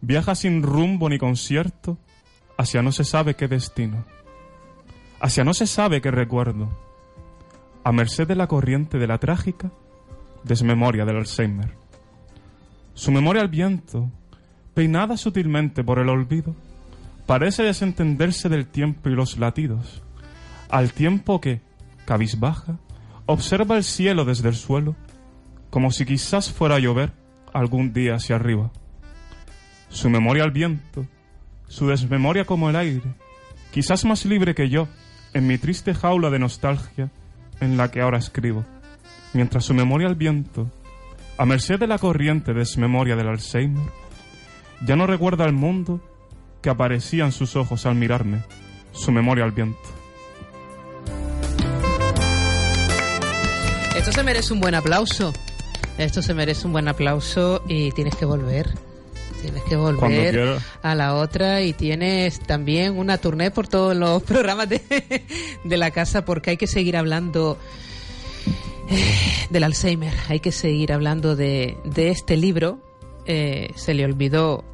[0.00, 1.98] Viaja sin rumbo ni concierto
[2.56, 4.04] hacia no se sabe qué destino.
[5.20, 6.68] Hacia no se sabe qué recuerdo.
[7.84, 9.70] A merced de la corriente de la trágica
[10.44, 11.74] desmemoria del Alzheimer.
[12.94, 14.10] Su memoria al viento,
[14.74, 16.54] peinada sutilmente por el olvido,
[17.26, 20.02] parece desentenderse del tiempo y los latidos,
[20.68, 21.60] al tiempo que,
[22.06, 22.78] cabizbaja,
[23.26, 24.96] observa el cielo desde el suelo,
[25.70, 27.12] como si quizás fuera a llover
[27.52, 28.72] algún día hacia arriba.
[29.88, 31.06] Su memoria al viento,
[31.66, 33.14] su desmemoria como el aire,
[33.72, 34.88] quizás más libre que yo,
[35.34, 37.10] en mi triste jaula de nostalgia
[37.60, 38.64] en la que ahora escribo,
[39.32, 40.70] mientras su memoria al viento,
[41.36, 43.90] a merced de la corriente desmemoria del Alzheimer,
[44.84, 46.00] ya no recuerda el mundo
[46.62, 48.42] que aparecía en sus ojos al mirarme,
[48.92, 49.78] su memoria al viento.
[53.96, 55.32] Esto se merece un buen aplauso.
[55.98, 58.87] Esto se merece un buen aplauso y tienes que volver.
[59.42, 64.68] Tienes que volver a la otra y tienes también una tournée por todos los programas
[64.68, 64.80] de,
[65.64, 67.58] de la casa porque hay que seguir hablando
[68.90, 69.14] eh,
[69.50, 72.78] del Alzheimer, hay que seguir hablando de, de este libro.
[73.26, 74.64] Eh, se le olvidó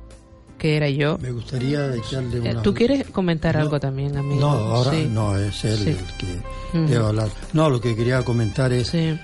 [0.59, 1.19] que era yo.
[1.19, 2.62] Me gustaría echarle Eh, una...
[2.62, 4.41] ¿Tú quieres comentar algo también, amigo?
[4.41, 5.09] No, ahora Sí.
[5.11, 5.89] no, es él Sí.
[5.91, 6.86] el que Ujú.
[6.89, 7.28] debe hablar.
[7.53, 9.19] No, lo que quería comentar es que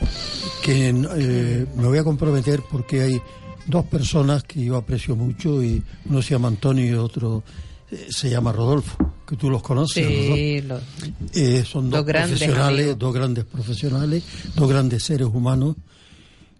[0.89, 3.23] eh, me voy a comprometer porque hay
[3.67, 7.43] dos personas que yo aprecio mucho y uno se llama Antonio y otro
[7.91, 8.97] eh, se llama Rodolfo,
[9.27, 10.07] que tú los conoces.
[10.07, 10.85] Sí, Rodolfo.
[10.99, 12.99] lo- Eh, son dos, grandes profesionales, amigos.
[12.99, 14.25] dos grandes profesionales,
[14.55, 15.77] dos grandes seres humanos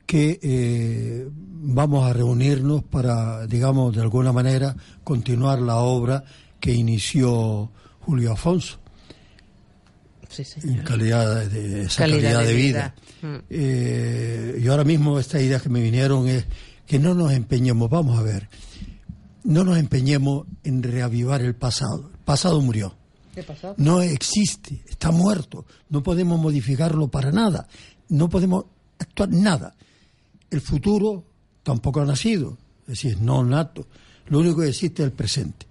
[0.07, 1.29] que eh,
[1.63, 4.75] vamos a reunirnos para, digamos, de alguna manera
[5.05, 6.25] continuar la obra
[6.59, 7.71] que inició
[8.01, 8.79] Julio Afonso
[10.29, 12.95] sí, en calidad de esa Calidad calidad, de de vida.
[13.23, 13.35] vida.
[13.35, 13.43] Mm.
[13.51, 16.45] Eh, y ahora mismo estas ideas que me vinieron es
[16.91, 18.49] que no nos empeñemos, vamos a ver,
[19.45, 22.11] no nos empeñemos en reavivar el pasado.
[22.13, 22.97] El pasado murió.
[23.33, 23.77] ¿Qué pasó?
[23.77, 25.67] No existe, está muerto.
[25.89, 27.69] No podemos modificarlo para nada.
[28.09, 28.65] No podemos
[28.99, 29.77] actuar nada.
[30.51, 31.23] El futuro
[31.63, 32.59] tampoco ha nacido,
[32.89, 33.87] es decir, no nato.
[34.27, 35.67] Lo único que existe es el presente.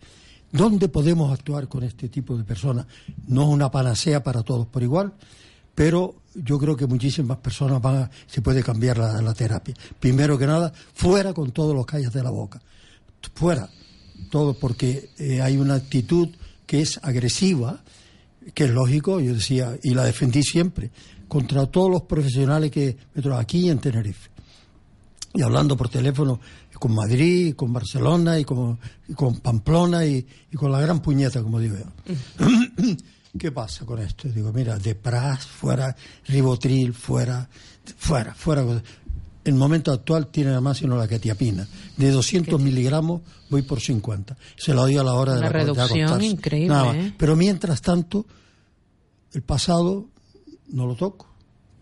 [0.54, 2.86] ¿Dónde podemos actuar con este tipo de personas?
[3.28, 5.12] No es una panacea para todos por igual,
[5.76, 9.74] pero yo creo que muchísimas personas van a, se puede cambiar la, la terapia.
[10.00, 12.62] Primero que nada, fuera con todos los calles de la boca.
[13.34, 13.70] Fuera.
[14.30, 16.30] Todo porque eh, hay una actitud
[16.66, 17.82] que es agresiva,
[18.54, 20.92] que es lógico, yo decía, y la defendí siempre,
[21.28, 24.30] contra todos los profesionales que me trajo aquí en Tenerife.
[25.34, 26.40] Y hablando por teléfono
[26.74, 31.42] con Madrid, con Barcelona, y con, y con Pamplona, y, y con la gran puñeta,
[31.42, 32.96] como digo yo.
[33.38, 34.28] ¿Qué pasa con esto?
[34.28, 35.96] Digo, mira, de Pras, fuera,
[36.28, 37.48] Ribotril, fuera,
[37.98, 38.62] fuera, fuera.
[38.62, 38.82] En
[39.44, 41.68] el momento actual tiene nada más sino la ketiapina.
[41.96, 44.36] De 200 miligramos voy por 50.
[44.58, 46.26] Se lo doy a la hora de la de reducción acostarse.
[46.26, 46.96] increíble, Nada más.
[46.96, 47.14] ¿eh?
[47.18, 48.26] Pero mientras tanto,
[49.34, 50.08] el pasado
[50.70, 51.28] no lo toco.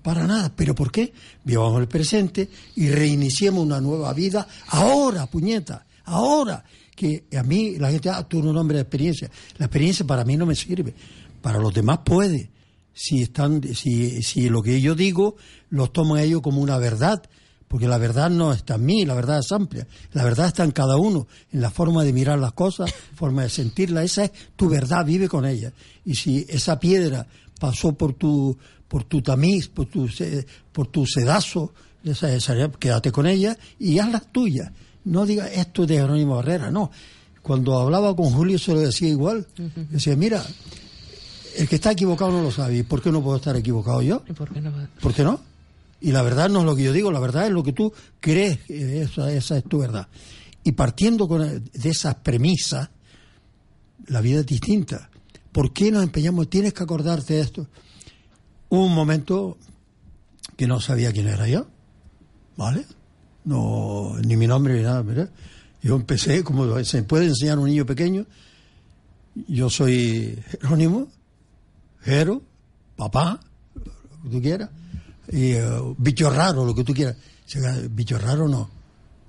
[0.03, 0.51] Para nada.
[0.55, 1.13] ¿Pero por qué?
[1.43, 5.85] Vivamos el presente y reiniciemos una nueva vida ahora, puñeta.
[6.05, 6.63] Ahora.
[6.95, 9.29] Que a mí la gente, ah, tú eres un hombre de experiencia.
[9.59, 10.95] La experiencia para mí no me sirve.
[11.41, 12.49] Para los demás puede.
[12.93, 15.35] Si, están, si, si lo que yo digo
[15.69, 17.21] los toman ellos como una verdad.
[17.67, 19.85] Porque la verdad no está en mí, la verdad es amplia.
[20.13, 23.49] La verdad está en cada uno, en la forma de mirar las cosas, forma de
[23.49, 24.03] sentirla.
[24.03, 25.73] Esa es tu verdad, vive con ella.
[26.05, 27.27] Y si esa piedra
[27.59, 28.57] pasó por tu,
[28.87, 30.07] por tu tamiz, por tu,
[30.71, 31.73] por tu sedazo,
[32.05, 34.71] esa, esa- quédate con ella y haz las tuyas.
[35.03, 36.89] No digas esto es de Jerónimo Barrera, no.
[37.41, 39.45] Cuando hablaba con Julio se lo decía igual.
[39.91, 40.41] Decía, mira,
[41.57, 42.77] el que está equivocado no lo sabe.
[42.77, 44.23] ¿Y por qué no puedo estar equivocado yo?
[44.27, 44.71] ¿Y por qué no?
[45.01, 45.39] ¿Por qué no?
[45.99, 47.91] Y la verdad no es lo que yo digo, la verdad es lo que tú
[48.19, 50.07] crees, esa, esa es tu verdad.
[50.63, 52.89] Y partiendo con, de esas premisas,
[54.07, 55.09] la vida es distinta.
[55.57, 56.51] ¿por qué nos empeñamos?
[56.51, 57.67] Tienes que acordarte de esto.
[58.69, 59.57] Hubo un momento
[60.55, 61.65] que no sabía quién era yo,
[62.55, 62.85] ¿vale?
[63.43, 65.31] No, ni mi nombre ni nada, ¿verdad?
[65.81, 68.27] Yo empecé, como se puede enseñar a un niño pequeño,
[69.47, 71.07] yo soy Jerónimo,
[72.07, 72.41] Jero,
[72.95, 73.37] papá,
[73.75, 74.69] lo que tú quieras,
[75.29, 77.17] y eh, bicho raro, lo que tú quieras.
[77.91, 78.69] Bicho raro no.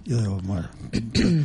[0.05, 0.69] Yo digo, bueno,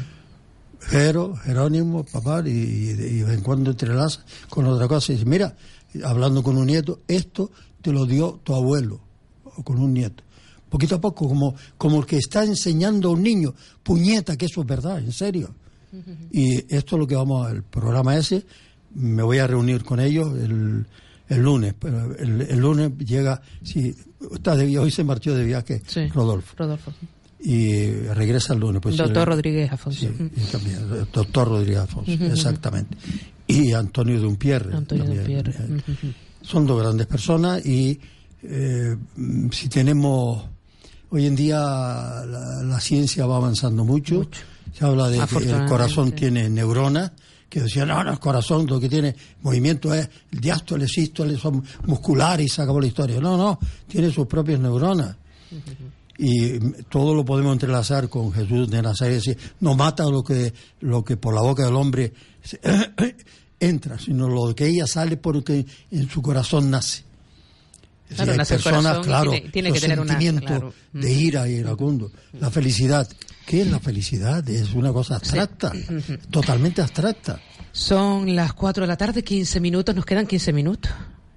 [0.82, 5.16] Jero, Jerónimo, papá, y, y de y de en cuando entrelaza con otra cosa y
[5.16, 5.58] dice, mira,
[6.06, 7.50] hablando con un nieto, esto
[7.82, 9.02] te lo dio tu abuelo,
[9.44, 10.24] o con un nieto.
[10.70, 14.62] Poquito a poco, como, como el que está enseñando a un niño, puñeta, que eso
[14.62, 15.56] es verdad, en serio.
[16.32, 18.46] Y esto es lo que vamos al programa ese.
[18.94, 20.86] Me voy a reunir con ellos el,
[21.30, 21.74] el lunes.
[21.80, 23.96] Pero el, el lunes llega, sí,
[24.34, 26.08] está de, hoy se marchó de viaje Sí.
[26.08, 26.56] Rodolfo.
[26.58, 26.94] Rodolfo.
[27.40, 28.82] Y regresa el lunes.
[28.82, 30.00] Pues, Doctor eh, Rodríguez Afonso.
[30.00, 32.96] Sí, y también, el doctor Rodríguez Afonso, exactamente.
[33.48, 34.74] Y Antonio Dumpierre.
[34.76, 35.84] Antonio también, Dumpierre.
[35.88, 38.00] eh, son dos grandes personas y
[38.44, 38.96] eh,
[39.52, 40.46] si tenemos
[41.10, 44.28] hoy en día la, la ciencia va avanzando mucho,
[44.74, 47.12] se habla de que el corazón tiene neuronas
[47.54, 51.64] que decían no, no, el corazón lo que tiene movimiento es el diástole, sístole, son
[51.86, 53.20] musculares y se acabó la historia.
[53.20, 55.16] No, no, tiene sus propias neuronas.
[56.18, 56.58] Y
[56.90, 59.14] todo lo podemos entrelazar con Jesús de Nazaret.
[59.14, 62.12] decir, no mata lo que, lo que por la boca del hombre
[63.60, 67.04] entra, sino lo que ella sale porque en su corazón nace.
[68.14, 70.74] Es Claro, decir, hay personas, corazón claro, tiene- tiene los que tener una- sentimientos claro.
[70.94, 73.08] de ira y iracundo, la felicidad.
[73.46, 74.48] ¿Qué es la felicidad?
[74.50, 75.72] Es una cosa abstracta,
[76.30, 77.40] totalmente abstracta.
[77.72, 80.92] Son las 4 de la tarde, 15 minutos, nos quedan 15 minutos.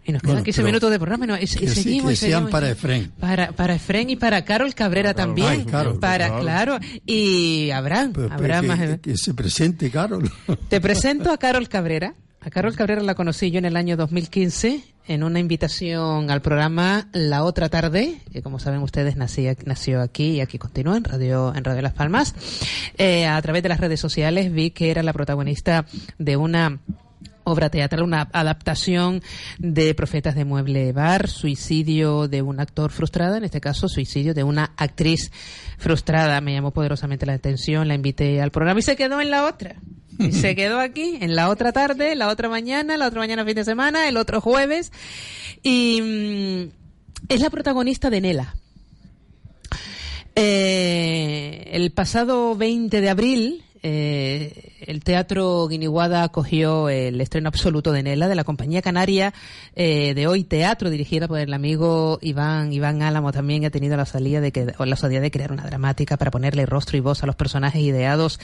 [0.09, 1.25] Y nos quedan Bueno, 15 pero minutos de programa.
[1.25, 3.11] y no, y que sí- seguimos, que y sean seguimos, para Efrén.
[3.19, 5.49] Para, para Efrén y para Carol Cabrera también.
[5.49, 6.79] Ay, Carol, para, claro.
[6.79, 6.79] claro.
[7.05, 8.13] Y Abraham.
[8.15, 10.31] Pero- pero Abraham que, más- que se presente, Carol.
[10.69, 12.15] Te presento a Carol Cabrera.
[12.47, 17.09] A Carol Cabrera la conocí yo en el año 2015 en una invitación al programa
[17.13, 21.53] La Otra Tarde, que como saben ustedes nací- nació aquí y aquí continúa en Radio,
[21.57, 22.35] en Radio Las Palmas.
[22.99, 25.87] Eh, a través de las redes sociales vi que era la protagonista
[26.19, 26.79] de una
[27.43, 29.23] obra teatral, una adaptación
[29.59, 34.45] de Profetas de Mueble Bar, suicidio de un actor frustrado, en este caso suicidio de
[34.45, 35.33] una actriz
[35.79, 36.41] frustrada.
[36.41, 39.77] Me llamó poderosamente la atención, la invité al programa y se quedó en la otra.
[40.33, 43.65] Se quedó aquí, en la otra tarde, la otra mañana, la otra mañana fin de
[43.65, 44.93] semana, el otro jueves.
[45.63, 48.55] Y mm, es la protagonista de Nela.
[50.35, 58.03] Eh, el pasado 20 de abril, eh, el Teatro Guiniguada acogió el estreno absoluto de
[58.03, 59.33] Nela de la compañía canaria
[59.77, 63.31] eh, de Hoy Teatro, dirigida por el amigo Iván Iván Álamo.
[63.31, 66.67] También ha tenido la salida de que, la osadía de crear una dramática para ponerle
[66.67, 68.41] rostro y voz a los personajes ideados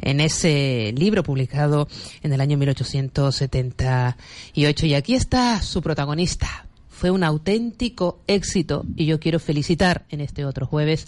[0.00, 1.86] en ese libro publicado
[2.24, 4.86] en el año 1878.
[4.86, 10.44] Y aquí está su protagonista, fue un auténtico éxito y yo quiero felicitar en este
[10.44, 11.06] otro jueves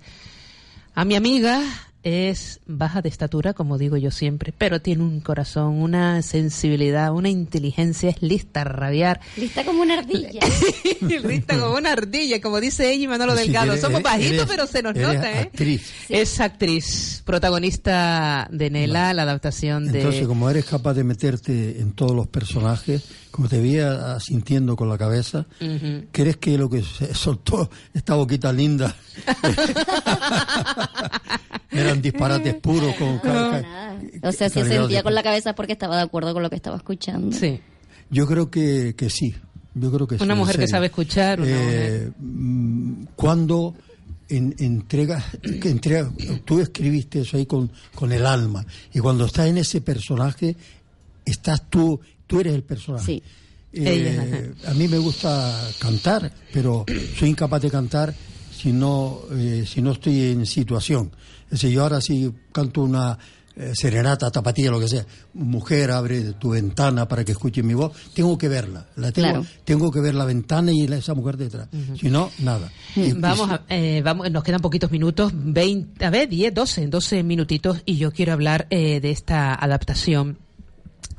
[0.94, 1.64] a mi amiga.
[2.04, 7.28] Es baja de estatura, como digo yo siempre, pero tiene un corazón, una sensibilidad, una
[7.28, 9.20] inteligencia, es lista a rabiar.
[9.36, 10.40] Lista como una ardilla.
[11.28, 13.72] lista como una ardilla, como dice ella y Manolo Así que Delgado.
[13.72, 15.38] eres- Somos bajitos, eres- pero se nos eres nota, ¿eh?
[15.42, 15.92] actriz.
[16.08, 19.98] Es actriz, protagonista de Nela, la adaptación de...
[20.00, 24.88] Entonces, como eres capaz de meterte en todos los personajes, como te veía sintiendo con
[24.88, 26.06] la cabeza, Ujú.
[26.10, 28.94] ¿crees que lo que se soltó esta boquita linda
[31.72, 34.28] eran disparates puros con No.
[34.28, 36.76] O sea, si sentía con la cabeza porque estaba de acuerdo con lo que estaba
[36.76, 37.36] escuchando.
[37.36, 37.60] Sí.
[38.10, 39.34] Yo creo que, que sí.
[39.74, 43.74] Yo creo que sí, Una mujer que sabe escuchar, una Eh, mm, cuando
[44.28, 45.24] en, entregas,
[45.60, 46.10] que entrega,
[46.44, 50.56] tú escribiste eso ahí con, con el alma, y cuando estás en ese personaje,
[51.24, 53.04] estás tú, tú eres el personaje.
[53.04, 53.22] Sí.
[53.74, 56.84] Eh, a mí me gusta cantar, pero
[57.18, 58.14] soy incapaz de cantar
[58.54, 61.10] si no, eh, si no estoy en situación.
[61.52, 63.18] Es decir, yo ahora si canto una
[63.54, 65.04] eh, serenata, tapatilla, lo que sea,
[65.34, 68.86] mujer abre tu ventana para que escuche mi voz, tengo que verla.
[68.96, 69.46] La tengo, Claro.
[69.64, 71.68] tengo que ver la ventana y la- esa mujer detrás.
[72.00, 72.72] Si no, nada.
[72.96, 77.22] Y- Vamos, a- eh, vamos, nos quedan poquitos minutos, 20, a ver, 10, 12, 12
[77.22, 80.38] minutitos y yo quiero hablar eh, de esta adaptación.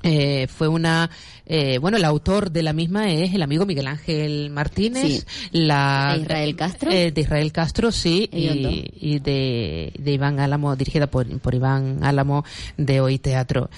[0.03, 1.09] Eh, fue una,
[1.45, 5.49] eh, bueno, el autor de la misma es el amigo Miguel Ángel Martínez, Sí.
[5.53, 6.91] la ¿De Israel Castro?
[6.91, 12.03] eh, de Israel Castro, sí, y, y de, de Iván Álamo, dirigida por, por Iván
[12.03, 12.43] Álamo
[12.77, 13.69] de Hoy Teatro.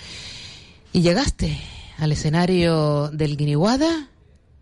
[0.93, 1.57] Y llegaste
[1.99, 4.07] al escenario del Guiniguada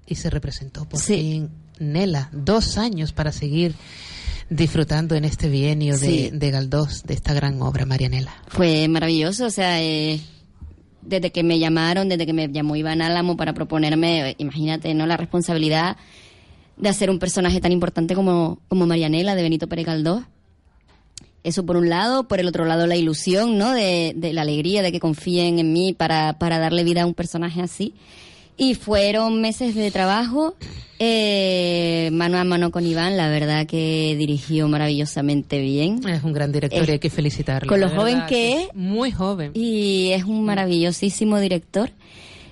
[0.06, 1.49] y se representó por fin
[1.80, 2.30] Nela.
[2.34, 3.73] Dos años para seguir
[4.49, 6.30] disfrutando en este bienio de, Sí.
[6.34, 8.34] de Galdós de esta gran obra, Marianela.
[8.49, 10.19] Fue maravilloso, o sea, eh,
[11.06, 15.06] desde que me llamaron, desde que me llamó Iván Álamo para proponerme, imagínate, ¿no?
[15.06, 15.98] La responsabilidad
[16.78, 20.24] de hacer un personaje tan importante como, como Marianela de Benito Pérez Galdós.
[21.44, 23.74] Eso por un lado, por el otro lado la ilusión, ¿no?
[23.74, 27.14] De, de la alegría de que confíen en mí para, para darle vida a un
[27.14, 27.94] personaje así.
[28.58, 30.56] Y fueron meses de trabajo,
[31.00, 36.08] eh, mano a mano con Iván, la verdad que dirigió maravillosamente bien.
[36.08, 37.68] Es un gran director y hay que felicitarlo.
[37.68, 38.76] con lo joven verdad, que es.
[38.76, 39.52] Muy joven.
[39.54, 41.90] Y es un maravillosísimo director.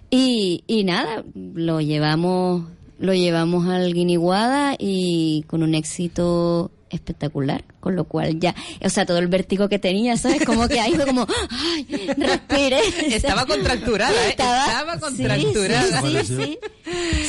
[0.09, 2.65] Y, y nada, lo llevamos,
[2.99, 8.53] lo llevamos al Guiniguada y con un éxito espectacular, con lo cual ya,
[8.83, 10.43] o sea, todo el vértigo que tenía, ¿sabes?
[10.45, 11.87] Como que ahí fue como, ay,
[12.17, 12.79] respire.
[13.15, 14.29] Estaba contracturada, ¿eh?
[14.31, 16.01] Estaba contracturada.
[16.01, 16.59] Sí, sí, sí.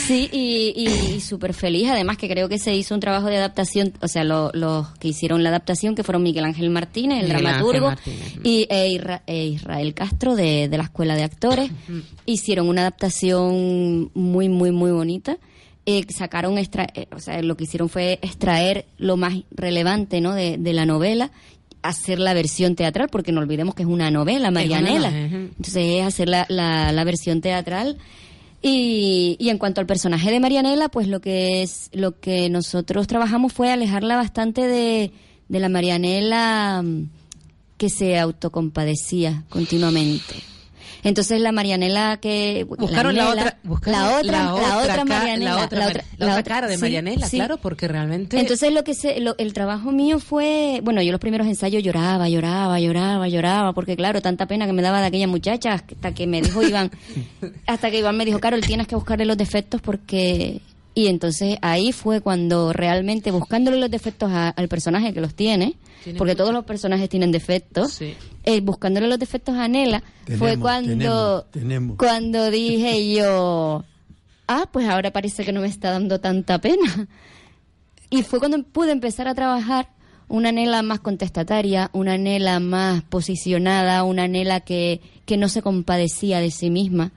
[0.07, 1.89] Sí, y, y, y súper feliz.
[1.91, 5.09] Además que creo que se hizo un trabajo de adaptación, o sea, lo- los que
[5.09, 8.35] hicieron la adaptación, que fueron Miguel Ángel Martínez, el Miguel dramaturgo, Martínez.
[8.43, 11.71] y e Isra- e Israel Castro de, de la Escuela de Actores.
[12.27, 15.37] Hicieron una adaptación muy, muy, muy bonita.
[15.85, 20.33] Eh, sacaron, extra, eh, o sea, lo que hicieron fue extraer lo más relevante, ¿no?
[20.33, 21.33] De, de la novela,
[21.83, 25.09] hacer la versión teatral, porque no olvidemos que es una novela, Marianela.
[25.09, 27.99] Entonces es hacer la, la, la versión teatral.
[28.63, 33.09] Y, y en cuanto al personaje de Marianela, pues lo que es lo que nosotros
[33.09, 35.11] trabajamos fue alejarla bastante de,
[35.49, 37.09] de la Marianela mm,
[37.77, 40.52] que se autocompadecía continuamente.
[41.05, 45.85] Entonces la Marianela que Buscaron la, otra, la otra, la otra Marianela, la otra, la
[45.87, 47.37] Mar- otra- la la otra otra- cara de sí, Marianela, sí.
[47.37, 51.21] claro, porque realmente Entonces lo que se, lo- el trabajo mío fue, bueno, yo los
[51.21, 55.27] primeros ensayos lloraba, lloraba, lloraba, lloraba, porque claro, tanta pena que me daba de aquella
[55.27, 56.91] muchacha hasta que me dijo Iván,
[57.67, 60.61] hasta que Iván me dijo, Carol, tienes que buscarle los defectos porque
[60.95, 65.75] y entonces ahí fue cuando realmente buscándole los defectos a- al personaje que los tiene,
[66.03, 68.15] Tiene porque mucho- todos los personajes tienen defectos, Sí.
[68.45, 70.03] eh, buscándole los defectos a Nela
[70.39, 71.97] fue cuando tenemos, tenemos.
[71.97, 73.85] cuando dije yo,
[74.49, 77.09] ah, pues ahora parece que no me está dando tanta pena.
[78.11, 79.89] Y fue cuando pude empezar a trabajar
[80.29, 86.41] una Nela más contestataria, una Nela más posicionada, una Nela que, que no se compadecía
[86.41, 87.13] de sí misma.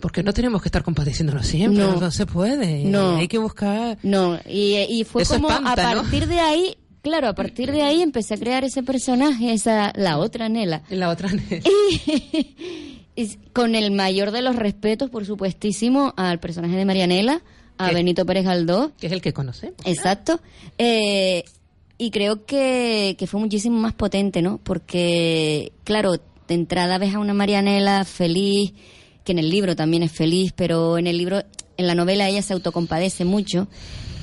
[0.00, 2.10] porque no tenemos que estar compadeciéndonos siempre, no, No.
[2.10, 2.84] se puede.
[2.84, 3.16] No.
[3.16, 6.02] Hay que buscar No, y, y fue Eso como espanta, a ¿no?
[6.02, 10.18] partir de ahí, claro, a partir de ahí empecé a crear ese personaje, esa la
[10.18, 10.82] otra Nela.
[10.88, 11.28] la otra
[13.14, 17.42] Y con el mayor de los respetos, por supuestísimo, al personaje de Marianela,
[17.76, 18.92] a Que- Benito Pérez Galdós.
[18.98, 19.76] que es el que conocemos.
[19.84, 20.40] Exacto.
[20.78, 21.44] Eh,
[21.98, 24.58] y creo que, que fue muchísimo más potente, ¿no?
[24.64, 26.12] Porque, claro,
[26.48, 28.72] de entrada ves a una Marianela feliz,
[29.24, 31.42] que en el libro también es feliz, pero en el libro,
[31.76, 33.68] en la novela ella se autocompadece mucho.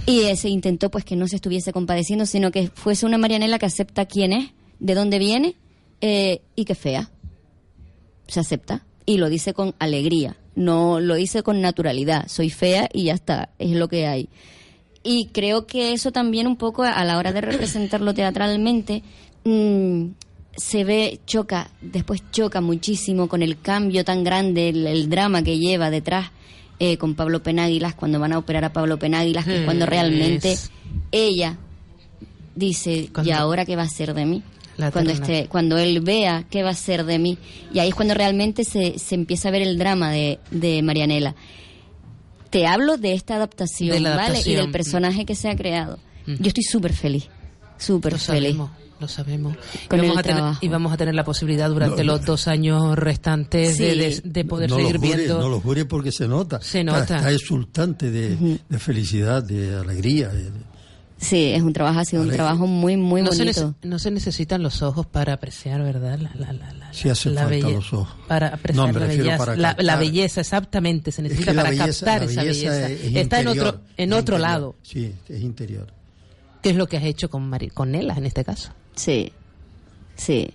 [0.09, 3.59] Y eh, se intentó pues que no se estuviese compadeciendo, sino que fuese una Marianela
[3.59, 4.49] que acepta quién es,
[4.79, 5.55] de dónde viene
[6.01, 7.11] eh, y que fea.
[8.25, 12.27] Se acepta y lo dice con alegría, no lo dice con naturalidad.
[12.27, 14.29] Soy fea y ya está, es lo que hay.
[15.03, 19.03] Y creo que eso también un poco a la hora de representarlo teatralmente
[19.43, 20.05] mm,
[20.57, 25.91] se ve, choca, después choca muchísimo con el cambio tan grande, el drama que lleva
[25.91, 26.31] detrás
[26.79, 30.53] eh, con Pablo Penáguilas, cuando van a operar a Pablo Penáguilas, que es cuando realmente
[30.53, 30.71] Es-
[31.11, 31.57] ella
[32.55, 34.43] dice, ¿y ahora qué va a ser de mí?
[34.77, 37.37] La Cuando, esté, cuando él vea qué va a ser de mí.
[37.73, 41.35] Y ahí es cuando realmente se, se empieza a ver el drama de, de Marianela.
[42.49, 44.39] Te hablo de esta adaptación, De ¿vale?
[44.45, 45.99] Y del personaje que se ha creado.
[46.25, 46.35] Mm.
[46.39, 47.27] Yo estoy súper feliz.
[47.77, 48.23] Súper feliz.
[48.55, 49.55] sabemos, lo sabemos.
[49.87, 52.47] Con y, vamos a tener, y vamos a tener la posibilidad durante No, los dos
[52.47, 53.97] años restantes de, Sí.
[53.99, 55.39] de- de poder no seguir lo jure, viendo.
[55.39, 56.59] No lo jure porque se nota.
[56.61, 57.17] Se Está- nota.
[57.17, 60.29] Está, exultante de, de felicidad, de alegría.
[60.29, 60.51] de-
[61.21, 63.71] Sí, es un trabajo, ha sido un trabajo muy, muy no, se bonito.
[63.71, 66.17] nece- no se necesitan los ojos para apreciar, ¿verdad?
[66.17, 68.15] La, la, la, la- Sí hace la falta los ojos.
[68.27, 69.37] Para apreciar No, me la belleza.
[69.37, 73.01] para la, belleza, exactamente, se Es necesita que la para belleza- captar esa belleza es-
[73.01, 74.39] es Está en interior, otro, en es otro interior.
[74.39, 74.75] lado.
[74.81, 75.93] Sí, es interior.
[76.61, 78.71] ¿Qué es lo que has hecho con, Mari- con Nela en este caso?
[78.99, 79.31] Sí,
[80.15, 80.49] sí.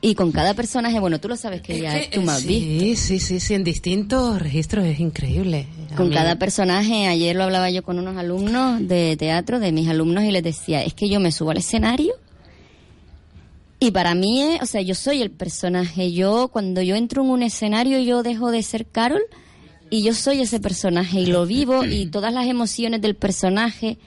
[0.00, 2.84] Y con cada personaje, bueno, tú lo sabes que ya tú me has visto.
[2.84, 5.66] Sí, sí, sí, sí, en distintos registros es increíble.
[5.96, 9.88] Con mí- cada personaje, ayer lo hablaba yo con unos alumnos de teatro, de mis
[9.88, 12.12] alumnos, y les decía, es que yo me subo al escenario
[13.80, 16.12] y para mí, es- o sea, yo soy el personaje.
[16.12, 19.22] Yo, cuando yo entro en un escenario, yo dejo de ser Carol
[19.90, 23.98] y yo soy ese personaje y lo vivo y todas las emociones del personaje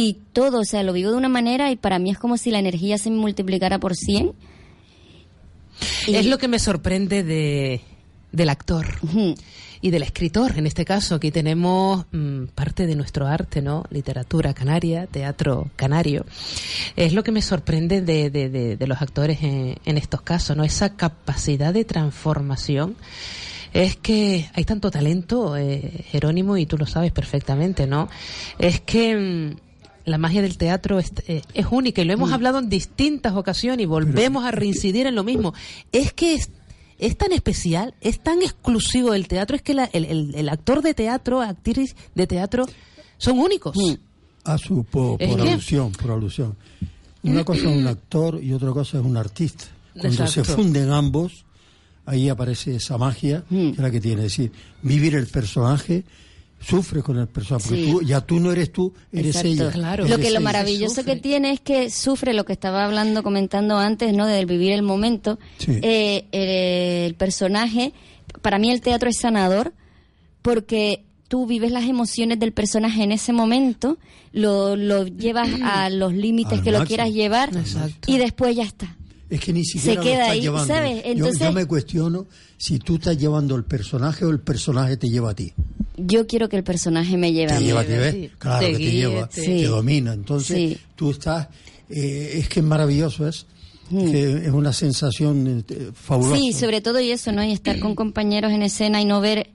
[0.00, 2.52] y todo, o sea, lo vivo de una manera y para mí es como si
[2.52, 4.32] la energía se me multiplicara por 100.
[6.06, 7.80] Y- Es lo que me sorprende de,
[8.30, 8.86] del actor
[9.80, 10.56] y del escritor.
[10.56, 13.84] En este caso, aquí tenemos mm, parte de nuestro arte, ¿no?
[13.90, 16.24] Literatura canaria, teatro canario.
[16.94, 20.56] Es lo que me sorprende de, de- de- de los actores en, en estos casos,
[20.56, 20.62] ¿no?
[20.62, 22.94] Esa capacidad de transformación.
[23.72, 28.08] Es que hay tanto talento, eh, Jerónimo, y tú lo sabes perfectamente, ¿no?
[28.58, 29.67] Es que mm,
[30.08, 33.82] la magia del teatro es, eh, es única y lo hemos hablado en distintas ocasiones
[33.84, 35.54] y volvemos a reincidir en lo mismo.
[35.92, 36.50] Es que es,
[36.98, 40.82] es tan especial, es tan exclusivo del teatro, es que la- el, el- el actor
[40.82, 42.66] de teatro, actriz de teatro,
[43.18, 43.76] son únicos.
[44.44, 46.56] A su, por, por alusión, por alusión.
[47.22, 49.64] Una cosa es un actor y otra cosa es un artista.
[49.92, 51.44] Cuando se funden ambos,
[52.06, 54.24] ahí aparece esa magia que es la que tiene.
[54.24, 54.52] Es decir,
[54.82, 56.04] vivir el personaje,
[56.60, 57.90] sufre con el personaje, porque Sí.
[57.92, 59.48] tú, ya tú no eres tú, eres Exacto.
[59.78, 59.96] ella.
[59.96, 63.78] Lo Eres que lo maravilloso que tiene es que sufre lo que estaba hablando, comentando
[63.78, 64.26] antes, ¿no?
[64.26, 65.38] Del vivir el momento.
[65.58, 65.72] Sí.
[65.82, 67.92] Eh, eh, el personaje,
[68.42, 69.72] para mí el teatro es sanador
[70.42, 73.98] porque tú vives las emociones del personaje en ese momento,
[74.32, 77.50] lo, lo llevas a los límites Al que lo quieras llevar
[78.06, 78.96] y después ya está.
[79.30, 80.74] Es que ni siquiera queda lo estás ahí, llevando.
[80.74, 80.96] ¿sabes?
[81.04, 82.26] Yo- Entonces- yo, me cuestiono
[82.56, 85.52] si tú estás llevando el personaje o el personaje te lleva a ti.
[85.98, 87.66] Yo quiero que el personaje me lleve a Te mí.
[87.66, 88.30] lleva a ti, ¿ves?
[88.38, 89.62] Claro Te que te guíe, lleva, te- te Sí.
[89.64, 90.12] domina.
[90.14, 90.78] Entonces Sí.
[90.96, 91.48] tú estás,
[91.90, 93.46] eh, es que es maravilloso, es,
[93.90, 96.36] que es una sensación eh, fabulosa.
[96.40, 97.42] Sí, sobre todo y eso, ¿no?
[97.42, 99.50] Y estar con compañeros en escena y no ver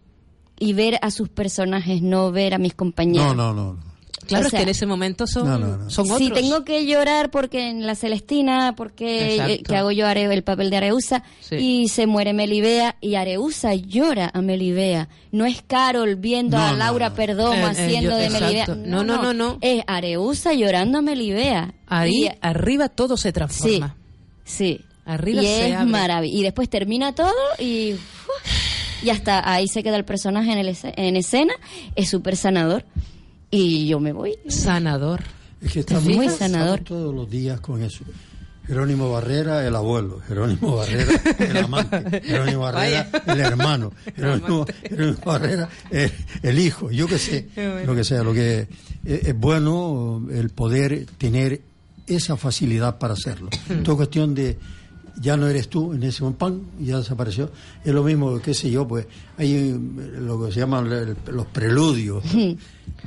[0.60, 3.36] y ver a sus personajes, no ver a mis compañeros.
[3.36, 3.74] No, no, no.
[3.74, 3.93] no.
[4.28, 5.90] Claro, O es que en ese momento son, No, no, no.
[5.90, 6.20] son otros.
[6.20, 9.54] Si tengo que llorar porque en la Celestina, porque Exacto.
[9.54, 11.56] eh, que hago yo Are- el papel de Areusa Sí.
[11.56, 15.10] y se muere Melibea y Areusa llora a Melibea.
[15.32, 17.16] No es Carol viendo No, a Laura no.
[17.16, 18.46] Perdomo Eh, eh, haciendo yo- de exacto.
[18.76, 18.92] Melibea.
[18.92, 19.58] No, no, no, no.
[19.62, 21.74] Es Areusa llorando a Melibea.
[21.88, 23.96] Ahí Y- arriba todo se transforma.
[24.46, 24.82] Sí.
[25.06, 25.92] Arriba y se es abre.
[25.92, 26.40] maravilloso.
[26.40, 27.96] Y después termina todo y
[29.04, 29.52] ya está.
[29.52, 31.54] Ahí se queda el personaje en, el en escena.
[31.96, 32.86] Es súper sanador.
[33.56, 34.36] Y yo me voy.
[34.48, 35.22] Sanador.
[35.62, 36.80] Es que Es estamos, muy estamos sanador.
[36.80, 38.04] todos los días con eso.
[38.66, 40.22] Jerónimo Barrera, el abuelo.
[40.28, 42.22] Jerónimo Barrera, el amante.
[42.22, 43.92] Jerónimo Barrera, el hermano.
[44.16, 46.12] Jerónimo, Jerónimo Barrera, el,
[46.42, 46.90] el hijo.
[46.90, 47.86] Yo qué sé, bueno.
[47.86, 48.24] lo que sea.
[48.24, 51.62] Lo que es, es bueno el poder tener
[52.08, 53.50] esa facilidad para hacerlo.
[53.70, 53.84] Hmm.
[53.84, 54.58] Todo cuestión de
[55.22, 56.62] ya no eres tú en ese ¡pam!
[56.80, 57.52] ya desapareció.
[57.84, 59.06] Es lo mismo, qué sé yo, pues
[59.38, 59.78] hay eh,
[60.20, 60.90] lo que se llaman
[61.32, 62.24] los preludios.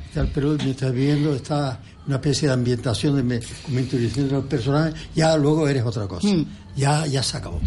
[0.07, 4.43] Está el preludio, mientras viviendo, está una especie de ambientación de me, como introduciendo al
[4.45, 6.27] personaje, ya luego eres otra cosa.
[6.27, 6.45] Mm.
[6.77, 7.59] Ya, ya se acabó.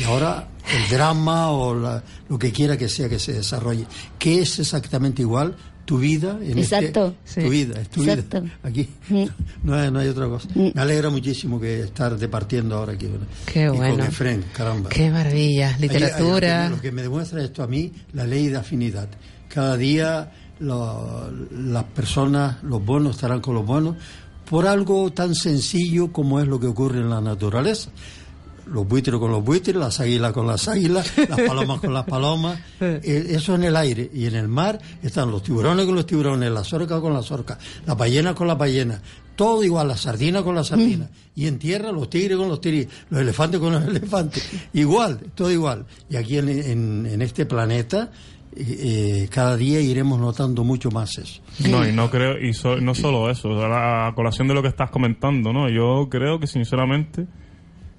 [0.00, 3.86] Y ahora el drama o la- lo que quiera que sea que se desarrolle,
[4.18, 7.14] que es exactamente igual tu vida en este- Exacto.
[7.34, 8.40] tu vida, es tu Exacto.
[8.42, 8.58] vida.
[8.62, 8.88] Aquí
[9.62, 10.48] no hay, no hay otra cosa.
[10.54, 13.08] Me alegra muchísimo que estar departiendo ahora aquí.
[13.46, 13.96] Qué y bueno.
[13.96, 14.90] Con Efren, caramba.
[14.90, 15.76] Qué maravilla.
[15.78, 16.64] Literatura.
[16.68, 19.08] Lo que, lo que me demuestra esto a mí, la ley de afinidad.
[19.48, 20.30] Cada día
[20.60, 23.96] lo- las personas, los buenos estarán con los buenos,
[24.48, 27.90] por algo tan sencillo como es lo que ocurre en la naturaleza.
[28.66, 32.58] Los buitres con los buitres, las águilas con las águilas, las palomas con las palomas.
[32.80, 34.08] Eh, eso en el aire.
[34.12, 37.58] Y en el mar están los tiburones con los tiburones, las orcas con las orcas,
[37.86, 39.00] las ballenas con las ballenas.
[39.36, 41.08] Todo igual, las sardinas con las sardinas.
[41.34, 44.48] Y en tierra los tigres con los tigres, los elefantes con los elefantes.
[44.74, 45.86] Igual, todo igual.
[46.10, 48.10] Y aquí en, en- en este planeta,
[48.54, 48.64] eh,
[49.24, 51.40] eh, cada día iremos notando mucho más eso.
[51.70, 54.62] No, y no creo, y so- no solo eso, o sea, a colación de lo
[54.62, 55.68] que estás comentando, ¿no?
[55.70, 57.26] Yo creo que sinceramente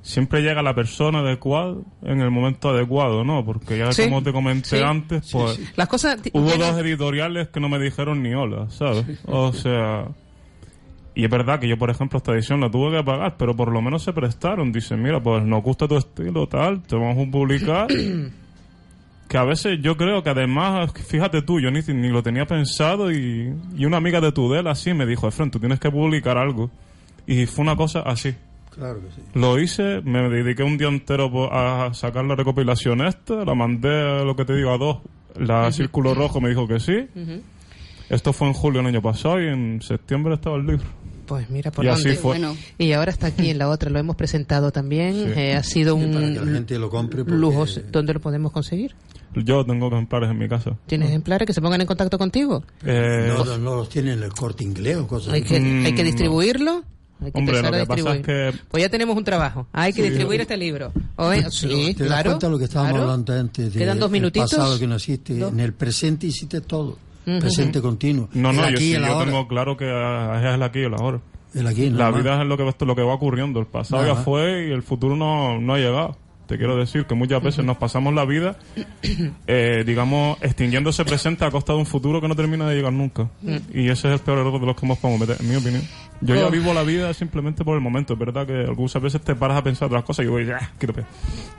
[0.04, 3.44] siempre llega la persona adecuada en el momento adecuado, ¿no?
[3.44, 4.04] Porque ya Sí.
[4.04, 4.84] como te comenté Sí.
[4.84, 6.20] antes, pues Las cosas.
[6.34, 9.06] hubo dos editoriales que no me dijeron ni hola, ¿sabes?
[9.26, 10.10] O sea,
[11.16, 13.72] y es verdad que yo, por ejemplo, esta edición la tuve que pagar, pero por
[13.72, 14.72] lo menos se prestaron.
[14.72, 17.88] Dicen, mira, pues nos gusta tu estilo, tal, te vamos a publicar.
[19.30, 23.12] que a veces yo creo que además, fíjate tú, yo ni, ni lo tenía pensado
[23.12, 26.70] y, y una amiga de Tudela así me dijo, Efren, tú tienes que publicar algo.
[27.26, 28.36] Y fue una cosa así.
[28.76, 29.22] Claro que sí.
[29.36, 34.36] Lo hice, me dediqué un día entero a sacar la recopilación esta, la mandé, lo
[34.36, 34.98] que te digo, a dos.
[35.40, 37.08] La Círculo Rojo me dijo que sí.
[38.10, 40.86] Esto fue en julio del año pasado y en septiembre estaba el libro.
[41.26, 42.18] Pues mira por Y así dónde.
[42.18, 42.40] fue.
[42.78, 45.14] Y ahora está aquí en la otra, lo hemos presentado también.
[45.14, 45.32] Sí.
[45.36, 47.66] eh, ha sido Sí, un para que la gente lo compre, porque- lujo.
[47.91, 48.94] ¿Dónde lo podemos conseguir?
[49.36, 50.78] Yo tengo ejemplares en mi casa.
[50.86, 52.64] ¿Tienes ejemplares que se pongan en contacto contigo?
[52.86, 55.86] Eh, no, no, no los tienen en el corte inglés o cosas Hay que, Mm,
[55.86, 56.08] hay que no.
[56.08, 56.84] distribuirlo.
[57.22, 58.53] Hay que Hombre, empezar lo a que pasa es distribuir.
[58.53, 59.68] que- Pues ya tenemos un trabajo.
[59.72, 60.10] Hay que Sí.
[60.10, 60.91] distribuir este libro.
[61.15, 62.31] Oye, sí, ¿Te das claro.
[62.31, 63.03] cuenta de lo que estábamos claro.
[63.11, 63.73] hablando antes?
[63.73, 64.52] De Quedan dos el minutitos.
[64.52, 65.40] pasado que no existe.
[65.40, 66.98] En el presente hiciste todo.
[67.23, 68.27] Presente continuo.
[68.34, 70.94] no, no, yo, aquí y sí, yo tengo claro que es el aquí y el
[70.94, 71.22] ahora.
[71.53, 72.22] El aquí, La más.
[72.22, 73.60] vida es lo que, lo que va ocurriendo.
[73.61, 76.18] El pasado ya fue y el futuro no, no ha llegado.
[76.48, 78.57] Te quiero decir que muchas veces nos pasamos la vida,
[79.48, 82.91] eh, digamos, extinguiendo ese presente a costa de un futuro que no termina de llegar
[82.91, 83.30] nunca.
[83.41, 83.56] Mm.
[83.73, 85.84] Y ese es el peor error de los que hemos podemos meter, en mi opinión.
[86.26, 86.52] Yo ya Oh.
[86.52, 88.14] vivo la vida simplemente por el momento.
[88.14, 90.94] Es verdad que algunas veces te paras a pensar otras cosas y digo, ya, quiero
[90.94, 91.04] pe-".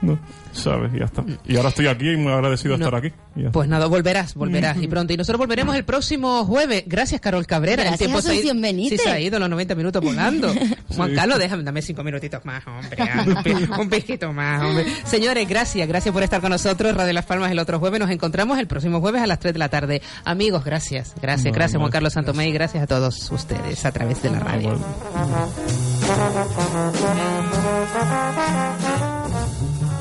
[0.01, 0.17] No,
[0.51, 0.93] ¿sabes?
[0.93, 1.23] Y ya está.
[1.45, 2.85] Y ahora estoy aquí y muy agradecido de No.
[2.85, 3.13] estar aquí.
[3.51, 5.13] Pues nada, volverás, volverás y pronto.
[5.13, 6.83] Y nosotros volveremos el próximo jueves.
[6.87, 7.83] Gracias, Carol Cabrera.
[7.83, 8.53] Gracias, el tiempo se ha ido,
[8.89, 10.53] sí, se ha ido los 90 minutos volando.
[10.95, 11.15] Juan Sí.
[11.15, 12.97] Carlos, déjame, dame cinco minutitos más, hombre.
[13.75, 14.85] Un, un piquito más, hombre.
[15.05, 16.95] Señores, gracias, gracias por estar con nosotros.
[16.95, 17.99] Radio Las Palmas el otro jueves.
[17.99, 20.01] Nos encontramos el próximo jueves a las 3 de la tarde.
[20.23, 23.91] Amigos, gracias, gracias, No, gracias, no, Juan Carlos Santomé y gracias a todos ustedes a
[23.91, 24.54] través de la radio.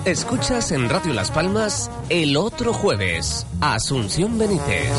[0.04, 3.46] Escuchas en Radio Las Palmas el otro jueves.
[3.60, 4.90] Asunción Benítez.